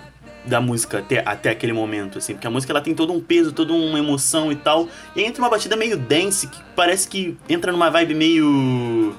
da 0.49 0.59
música 0.59 0.99
até, 0.99 1.23
até 1.25 1.49
aquele 1.49 1.73
momento, 1.73 2.17
assim, 2.17 2.33
porque 2.33 2.47
a 2.47 2.49
música 2.49 2.73
ela 2.73 2.81
tem 2.81 2.93
todo 2.93 3.13
um 3.13 3.21
peso, 3.21 3.51
toda 3.51 3.73
uma 3.73 3.97
emoção 3.97 4.51
e 4.51 4.55
tal. 4.55 4.87
E 5.15 5.21
aí 5.21 5.25
entra 5.25 5.41
uma 5.41 5.49
batida 5.49 5.75
meio 5.75 5.97
dance, 5.97 6.47
que 6.47 6.59
parece 6.75 7.07
que 7.07 7.37
entra 7.47 7.71
numa 7.71 7.89
vibe 7.89 8.15
meio. 8.15 9.15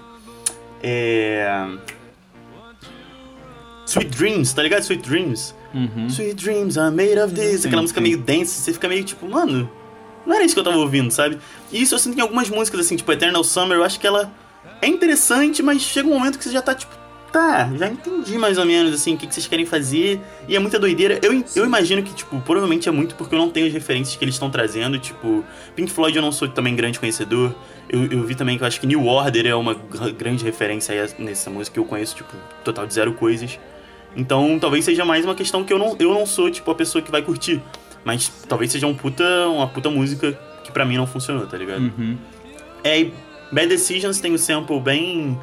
É. 0.82 1.66
Sweet 3.86 4.10
Dreams, 4.16 4.52
tá 4.52 4.62
ligado? 4.62 4.82
Sweet 4.82 5.08
Dreams. 5.08 5.54
Uhum. 5.74 6.08
Sweet 6.08 6.34
Dreams 6.34 6.78
are 6.78 6.94
made 6.94 7.18
of 7.18 7.34
this. 7.34 7.62
Sim, 7.62 7.68
Aquela 7.68 7.82
música 7.82 8.00
sim. 8.00 8.04
meio 8.06 8.18
dance, 8.18 8.60
você 8.60 8.72
fica 8.72 8.88
meio 8.88 9.04
tipo, 9.04 9.28
mano, 9.28 9.70
não 10.26 10.34
era 10.34 10.44
isso 10.44 10.54
que 10.54 10.60
eu 10.60 10.64
tava 10.64 10.76
ouvindo, 10.76 11.10
sabe? 11.10 11.38
E 11.72 11.82
isso 11.82 11.94
eu 11.94 11.98
sinto 11.98 12.18
em 12.18 12.20
algumas 12.20 12.48
músicas, 12.48 12.80
assim, 12.80 12.96
tipo 12.96 13.10
Eternal 13.10 13.42
Summer, 13.42 13.78
eu 13.78 13.84
acho 13.84 13.98
que 13.98 14.06
ela 14.06 14.30
é 14.80 14.86
interessante, 14.86 15.62
mas 15.62 15.82
chega 15.82 16.08
um 16.08 16.18
momento 16.18 16.38
que 16.38 16.44
você 16.44 16.52
já 16.52 16.62
tá 16.62 16.74
tipo, 16.74 16.94
tá, 17.32 17.70
já 17.76 17.86
entendi 17.88 18.36
mais 18.38 18.58
ou 18.58 18.64
menos, 18.64 18.92
assim, 18.94 19.14
o 19.14 19.16
que, 19.16 19.26
que 19.26 19.34
vocês 19.34 19.46
querem 19.46 19.64
fazer. 19.66 20.20
E 20.48 20.56
é 20.56 20.58
muita 20.58 20.78
doideira. 20.78 21.18
Eu, 21.22 21.44
eu 21.56 21.64
imagino 21.64 22.02
que, 22.02 22.12
tipo, 22.14 22.40
provavelmente 22.40 22.88
é 22.88 22.92
muito 22.92 23.14
porque 23.14 23.34
eu 23.34 23.38
não 23.38 23.48
tenho 23.50 23.66
as 23.66 23.72
referências 23.72 24.16
que 24.16 24.24
eles 24.24 24.34
estão 24.34 24.50
trazendo, 24.50 24.98
tipo, 24.98 25.44
Pink 25.76 25.90
Floyd 25.90 26.16
eu 26.16 26.22
não 26.22 26.32
sou 26.32 26.48
também 26.48 26.74
grande 26.74 26.98
conhecedor. 26.98 27.54
Eu, 27.88 28.04
eu 28.06 28.22
vi 28.24 28.34
também 28.34 28.56
que 28.56 28.62
eu 28.62 28.66
acho 28.68 28.80
que 28.80 28.86
New 28.86 29.06
Order 29.06 29.46
é 29.46 29.54
uma 29.54 29.74
gr- 29.74 30.12
grande 30.16 30.44
referência 30.44 30.94
aí 30.94 31.10
nessa 31.18 31.50
música 31.50 31.74
que 31.74 31.80
eu 31.80 31.84
conheço, 31.84 32.16
tipo, 32.16 32.32
total 32.64 32.86
de 32.86 32.94
zero 32.94 33.12
coisas. 33.14 33.58
Então, 34.16 34.58
talvez 34.60 34.84
seja 34.84 35.04
mais 35.04 35.24
uma 35.24 35.34
questão 35.34 35.62
que 35.64 35.72
eu 35.72 35.78
não, 35.78 35.96
eu 35.98 36.12
não 36.12 36.26
sou, 36.26 36.50
tipo, 36.50 36.70
a 36.70 36.74
pessoa 36.74 37.00
que 37.02 37.10
vai 37.10 37.22
curtir. 37.22 37.60
Mas 38.04 38.28
talvez 38.48 38.72
seja 38.72 38.86
um 38.86 38.94
puta, 38.94 39.24
uma 39.48 39.68
puta 39.68 39.90
música 39.90 40.38
que 40.64 40.72
pra 40.72 40.84
mim 40.84 40.96
não 40.96 41.06
funcionou, 41.06 41.46
tá 41.46 41.56
ligado? 41.56 41.82
Uhum. 41.82 42.16
É, 42.82 43.08
Bad 43.52 43.68
Decisions 43.68 44.20
tem 44.20 44.32
um 44.32 44.38
sample 44.38 44.80
bem, 44.80 45.38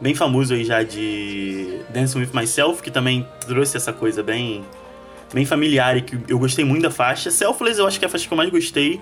bem 0.00 0.14
famoso 0.14 0.54
aí 0.54 0.64
já 0.64 0.82
de 0.82 1.80
Dancing 1.90 2.20
With 2.20 2.30
Myself, 2.34 2.82
que 2.82 2.90
também 2.90 3.26
trouxe 3.46 3.76
essa 3.76 3.92
coisa 3.92 4.22
bem, 4.22 4.64
bem 5.32 5.44
familiar 5.44 5.96
e 5.96 6.02
que 6.02 6.18
eu 6.28 6.38
gostei 6.38 6.64
muito 6.64 6.82
da 6.82 6.90
faixa. 6.90 7.30
Selfless 7.30 7.78
eu 7.78 7.86
acho 7.86 7.98
que 7.98 8.04
é 8.04 8.08
a 8.08 8.10
faixa 8.10 8.26
que 8.26 8.32
eu 8.32 8.36
mais 8.36 8.50
gostei. 8.50 9.00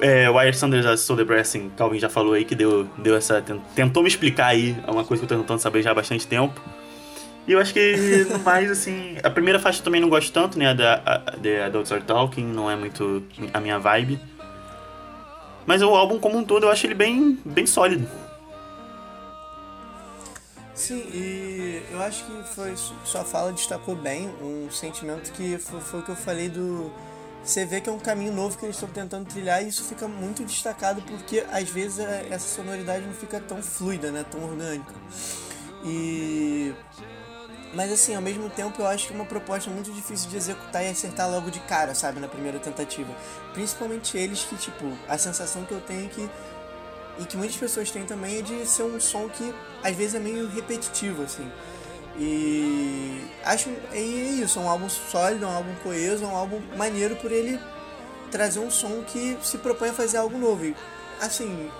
É, 0.00 0.30
Wire 0.30 0.54
Sanders 0.56 0.86
a 0.86 0.96
Soul 0.96 1.18
Depressing, 1.18 1.70
Calvin 1.76 1.98
já 1.98 2.08
falou 2.08 2.32
aí 2.32 2.44
que 2.44 2.54
deu, 2.54 2.88
deu 2.98 3.14
essa. 3.16 3.42
tent- 3.42 3.60
Tentou 3.74 4.02
me 4.02 4.08
explicar 4.08 4.46
aí, 4.46 4.74
é 4.86 4.90
uma 4.90 5.04
coisa 5.04 5.20
que 5.26 5.30
eu 5.30 5.36
tô 5.36 5.42
tentando 5.42 5.58
saber 5.60 5.82
já 5.82 5.90
há 5.90 5.94
bastante 5.94 6.26
tempo. 6.26 6.58
E 7.46 7.52
eu 7.52 7.58
acho 7.58 7.74
que, 7.74 8.26
mais, 8.44 8.70
assim. 8.70 9.16
A 9.22 9.28
primeira 9.28 9.58
faixa 9.58 9.80
eu 9.80 9.84
também 9.84 10.00
não 10.00 10.08
gosto 10.08 10.32
tanto, 10.32 10.58
né? 10.58 10.68
A 10.70 10.72
da 10.74 10.96
The 11.42 11.64
Adults 11.64 11.92
Are 11.92 12.02
Talking, 12.02 12.44
não 12.44 12.70
é 12.70 12.76
muito 12.76 13.22
a 13.52 13.60
minha 13.60 13.78
vibe. 13.78 14.18
Mas 15.66 15.82
o 15.82 15.94
álbum 15.94 16.18
como 16.18 16.38
um 16.38 16.44
todo 16.44 16.64
eu 16.64 16.70
acho 16.70 16.86
ele 16.86 16.94
bem, 16.94 17.38
bem 17.44 17.66
sólido. 17.66 18.06
Sim, 20.80 21.00
e 21.12 21.82
eu 21.90 22.00
acho 22.02 22.24
que 22.24 22.42
foi 22.54 22.74
sua 23.04 23.22
fala 23.22 23.52
destacou 23.52 23.94
bem 23.94 24.28
um 24.40 24.70
sentimento 24.70 25.30
que 25.32 25.58
foi, 25.58 25.78
foi 25.78 26.00
o 26.00 26.02
que 26.02 26.08
eu 26.10 26.16
falei 26.16 26.48
do 26.48 26.90
você 27.44 27.66
vê 27.66 27.82
que 27.82 27.88
é 27.90 27.92
um 27.92 27.98
caminho 27.98 28.32
novo 28.32 28.56
que 28.56 28.64
eles 28.64 28.76
estão 28.76 28.88
tentando 28.88 29.26
trilhar 29.28 29.62
e 29.62 29.68
isso 29.68 29.84
fica 29.84 30.08
muito 30.08 30.42
destacado 30.42 31.02
porque 31.02 31.44
às 31.52 31.68
vezes 31.68 31.98
é- 31.98 32.28
essa 32.30 32.48
sonoridade 32.48 33.04
não 33.04 33.12
fica 33.12 33.38
tão 33.40 33.62
fluida, 33.62 34.10
né, 34.10 34.24
tão 34.30 34.42
orgânica. 34.42 34.94
E 35.84 36.74
mas 37.74 37.92
assim, 37.92 38.14
ao 38.14 38.22
mesmo 38.22 38.48
tempo 38.50 38.80
eu 38.82 38.86
acho 38.86 39.06
que 39.06 39.12
é 39.12 39.16
uma 39.16 39.24
proposta 39.26 39.70
muito 39.70 39.92
difícil 39.92 40.28
de 40.30 40.36
executar 40.36 40.82
e 40.84 40.88
acertar 40.88 41.30
logo 41.30 41.50
de 41.50 41.60
cara, 41.60 41.94
sabe, 41.94 42.18
na 42.20 42.26
primeira 42.28 42.58
tentativa. 42.58 43.14
Principalmente 43.52 44.16
eles 44.16 44.42
que, 44.44 44.56
tipo, 44.56 44.86
a 45.08 45.16
sensação 45.18 45.64
que 45.64 45.72
eu 45.72 45.80
tenho 45.80 46.06
é 46.06 46.08
que 46.08 46.30
e 47.20 47.24
que 47.24 47.36
muitas 47.36 47.56
pessoas 47.56 47.90
têm 47.90 48.04
também 48.04 48.38
é 48.38 48.42
de 48.42 48.66
ser 48.66 48.82
um 48.82 48.98
som 48.98 49.28
que 49.28 49.54
às 49.82 49.94
vezes 49.94 50.14
é 50.14 50.18
meio 50.18 50.48
repetitivo, 50.48 51.22
assim. 51.22 51.50
E 52.18 53.22
acho 53.44 53.70
é 53.92 54.00
isso, 54.00 54.58
é 54.58 54.62
um 54.62 54.68
álbum 54.68 54.88
sólido, 54.88 55.44
é 55.44 55.48
um 55.48 55.54
álbum 55.54 55.74
coeso, 55.82 56.24
é 56.24 56.26
um 56.26 56.36
álbum 56.36 56.60
maneiro 56.76 57.16
por 57.16 57.30
ele 57.30 57.60
trazer 58.30 58.60
um 58.60 58.70
som 58.70 59.02
que 59.06 59.36
se 59.42 59.58
propõe 59.58 59.90
a 59.90 59.92
fazer 59.92 60.16
algo 60.16 60.36
novo. 60.36 60.64
E, 60.64 60.74
assim, 61.20 61.70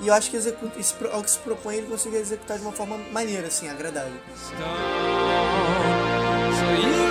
e 0.00 0.08
eu 0.08 0.14
acho 0.14 0.30
que 0.30 0.36
executa, 0.36 0.78
esse, 0.78 0.94
ao 1.10 1.22
que 1.22 1.30
se 1.30 1.38
propõe 1.38 1.76
ele 1.76 1.86
consegue 1.86 2.16
executar 2.16 2.58
de 2.58 2.62
uma 2.62 2.72
forma 2.72 2.98
maneira, 3.10 3.48
assim, 3.48 3.68
agradável. 3.68 4.20
So 6.60 7.09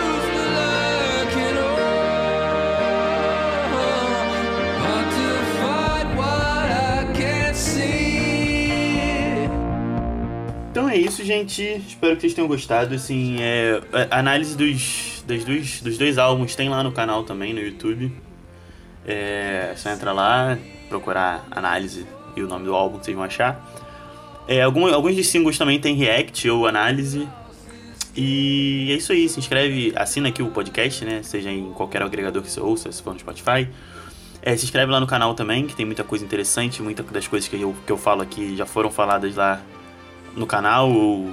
Então 10.79 10.89
é 10.89 10.95
isso, 10.95 11.25
gente. 11.25 11.61
Espero 11.61 12.15
que 12.15 12.21
vocês 12.21 12.33
tenham 12.33 12.47
gostado. 12.47 12.95
Assim, 12.95 13.35
é, 13.41 13.81
a 14.09 14.17
análise 14.17 14.55
dos, 14.55 15.25
das 15.27 15.43
dois, 15.43 15.81
dos 15.81 15.97
dois 15.97 16.17
álbuns 16.17 16.55
tem 16.55 16.69
lá 16.69 16.81
no 16.81 16.93
canal 16.93 17.25
também, 17.25 17.53
no 17.53 17.59
YouTube. 17.59 18.09
É 19.05 19.73
só 19.75 19.89
entrar 19.89 20.13
lá, 20.13 20.57
procurar 20.87 21.45
análise 21.51 22.07
e 22.33 22.41
o 22.41 22.47
nome 22.47 22.63
do 22.63 22.73
álbum 22.73 22.97
que 22.97 23.03
vocês 23.03 23.17
vão 23.17 23.25
achar. 23.25 23.61
É, 24.47 24.61
algum, 24.61 24.87
alguns 24.87 25.17
dos 25.17 25.27
singles 25.27 25.57
também 25.57 25.81
tem 25.81 25.97
react 25.97 26.49
ou 26.49 26.65
análise. 26.65 27.27
E 28.15 28.87
é 28.89 28.95
isso 28.95 29.11
aí, 29.11 29.27
se 29.27 29.37
inscreve, 29.37 29.91
assina 29.97 30.29
aqui 30.29 30.41
o 30.41 30.47
podcast, 30.47 31.03
né? 31.03 31.21
Seja 31.23 31.51
em 31.51 31.73
qualquer 31.73 32.01
agregador 32.01 32.41
que 32.41 32.49
você 32.49 32.61
ouça, 32.61 32.89
se 32.89 33.03
for 33.03 33.11
no 33.11 33.19
Spotify. 33.19 33.67
É, 34.41 34.55
se 34.55 34.63
inscreve 34.63 34.89
lá 34.89 35.01
no 35.01 35.07
canal 35.07 35.33
também, 35.33 35.67
que 35.67 35.75
tem 35.75 35.85
muita 35.85 36.05
coisa 36.05 36.23
interessante, 36.23 36.81
muitas 36.81 37.05
das 37.07 37.27
coisas 37.27 37.49
que 37.49 37.61
eu, 37.61 37.75
que 37.85 37.91
eu 37.91 37.97
falo 37.97 38.21
aqui 38.21 38.55
já 38.55 38.65
foram 38.65 38.89
faladas 38.89 39.35
lá 39.35 39.61
no 40.35 40.45
canal 40.45 40.91
ou, 40.91 41.31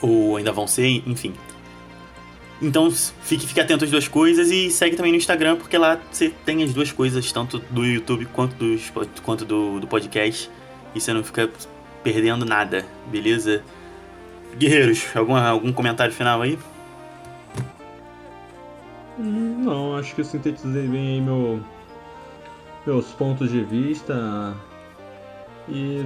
ou 0.00 0.36
ainda 0.36 0.52
vão 0.52 0.66
ser, 0.66 1.02
enfim. 1.06 1.34
Então 2.62 2.90
fique, 2.90 3.46
fique 3.46 3.60
atento 3.60 3.84
às 3.84 3.90
duas 3.90 4.08
coisas 4.08 4.50
e 4.50 4.70
segue 4.70 4.96
também 4.96 5.12
no 5.12 5.18
Instagram, 5.18 5.56
porque 5.56 5.76
lá 5.76 5.98
você 6.10 6.32
tem 6.44 6.62
as 6.62 6.72
duas 6.72 6.90
coisas, 6.92 7.30
tanto 7.32 7.58
do 7.58 7.84
YouTube 7.84 8.26
quanto, 8.26 8.54
dos, 8.54 8.92
quanto 9.22 9.44
do, 9.44 9.80
do 9.80 9.86
podcast, 9.86 10.50
e 10.94 11.00
você 11.00 11.12
não 11.12 11.24
fica 11.24 11.50
perdendo 12.02 12.44
nada, 12.44 12.86
beleza? 13.06 13.62
Guerreiros, 14.56 15.04
algum, 15.14 15.34
algum 15.34 15.72
comentário 15.72 16.12
final 16.12 16.40
aí? 16.42 16.58
Não, 19.18 19.96
acho 19.96 20.14
que 20.14 20.20
eu 20.20 20.24
sintetizei 20.24 20.86
bem 20.86 21.14
aí 21.14 21.20
meu, 21.20 21.60
meus 22.86 23.06
pontos 23.12 23.50
de 23.50 23.62
vista. 23.62 24.54
E 25.68 26.04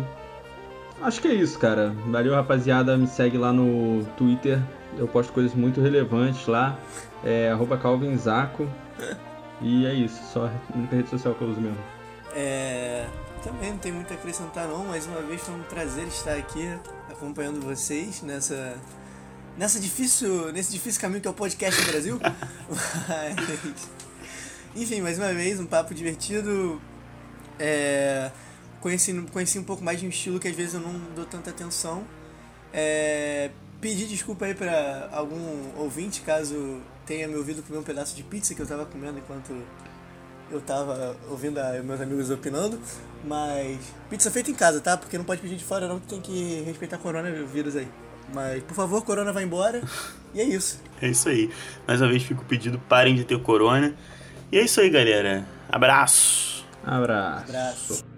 acho 1.03 1.21
que 1.21 1.29
é 1.29 1.35
isso, 1.35 1.59
cara. 1.59 1.95
Valeu, 2.07 2.35
rapaziada. 2.35 2.97
Me 2.97 3.07
segue 3.07 3.39
lá 3.39 3.53
no 3.53 4.05
Twitter. 4.17 4.61
Eu 4.97 5.07
posto 5.09 5.33
coisas 5.33 5.55
muito 5.55 5.81
relevantes 5.81 6.47
lá. 6.47 6.79
É 7.25 7.53
calvinzaco. 7.81 8.69
E 9.61 9.87
é 9.87 9.93
isso, 9.93 10.21
só 10.33 10.47
a 10.47 10.77
única 10.77 10.95
rede 10.95 11.09
social 11.09 11.35
que 11.35 11.43
eu 11.43 11.49
uso 11.49 11.61
mesmo. 11.61 11.79
É, 12.35 13.07
também 13.43 13.71
não 13.71 13.79
tem 13.79 13.91
muito 13.91 14.13
a 14.13 14.17
acrescentar 14.17 14.69
não, 14.69 14.85
mais 14.85 15.07
uma 15.07 15.21
vez 15.23 15.41
foi 15.41 15.55
um 15.55 15.63
prazer 15.63 16.07
estar 16.07 16.35
aqui 16.35 16.79
acompanhando 17.11 17.61
vocês 17.61 18.23
nessa 18.23 18.77
nessa 19.57 19.81
difícil, 19.81 20.53
nesse 20.53 20.71
difícil 20.71 21.01
caminho 21.01 21.21
que 21.21 21.27
é 21.27 21.31
o 21.31 21.35
podcast 21.35 21.81
no 21.81 21.87
Brasil. 21.89 22.21
Mas, 23.09 23.89
enfim, 24.77 25.01
mais 25.01 25.19
uma 25.19 25.33
vez 25.35 25.59
um 25.59 25.67
papo 25.67 25.93
divertido. 25.93 26.81
É, 27.59 28.31
conheci, 28.81 29.13
conheci 29.33 29.59
um 29.59 29.65
pouco 29.65 29.85
mais 29.85 30.01
de 30.01 30.07
um 30.07 30.09
estilo 30.09 30.39
que 30.39 30.49
às 30.49 30.55
vezes 30.55 30.75
eu 30.75 30.81
não 30.81 30.93
dou 31.15 31.25
tanta 31.25 31.51
atenção. 31.51 32.05
É, 32.73 33.51
pedir 33.81 34.07
desculpa 34.07 34.45
aí 34.45 34.55
pra 34.55 35.09
algum 35.13 35.77
ouvinte 35.77 36.21
caso 36.23 36.81
tenha 37.07 37.27
me 37.27 37.37
ouvido 37.37 37.63
comer 37.63 37.79
um 37.79 37.83
pedaço 37.83 38.15
de 38.15 38.23
pizza 38.23 38.55
que 38.55 38.61
eu 38.61 38.67
tava 38.67 38.85
comendo 38.85 39.19
enquanto 39.19 39.55
eu 40.51 40.61
tava 40.61 41.17
ouvindo 41.31 41.59
a, 41.59 41.83
meus 41.83 42.01
amigos 42.01 42.31
opinando, 42.31 42.79
mas 43.25 43.79
pizza 44.09 44.31
feita 44.31 44.51
em 44.51 44.55
casa, 44.55 44.81
tá? 44.81 44.97
Porque 44.97 45.17
não 45.17 45.25
pode 45.25 45.41
pedir 45.41 45.57
de 45.57 45.65
fora 45.65 45.87
não, 45.87 46.01
que 46.01 46.07
tem 46.07 46.21
que 46.21 46.63
respeitar 46.63 46.99
coronavírus 46.99 47.77
aí. 47.77 47.89
Mas, 48.33 48.63
por 48.63 48.75
favor, 48.75 49.03
corona 49.05 49.33
vai 49.33 49.45
embora. 49.45 49.83
E 50.35 50.43
é 50.43 50.45
isso. 50.45 50.79
É 51.01 51.09
isso 51.09 51.27
aí. 51.27 51.51
Mais 51.87 52.03
uma 52.03 52.11
vez 52.11 52.23
fica 52.23 52.43
o 52.43 52.45
pedido, 52.45 52.79
parem 52.87 53.15
de 53.15 53.25
ter 53.25 53.41
corona. 53.41 53.95
E 54.53 54.59
é 54.59 54.63
isso 54.63 54.79
aí, 54.79 54.91
galera. 54.91 55.49
Abraço! 55.71 56.67
Abraço. 56.85 57.45
Abraço. 57.49 58.18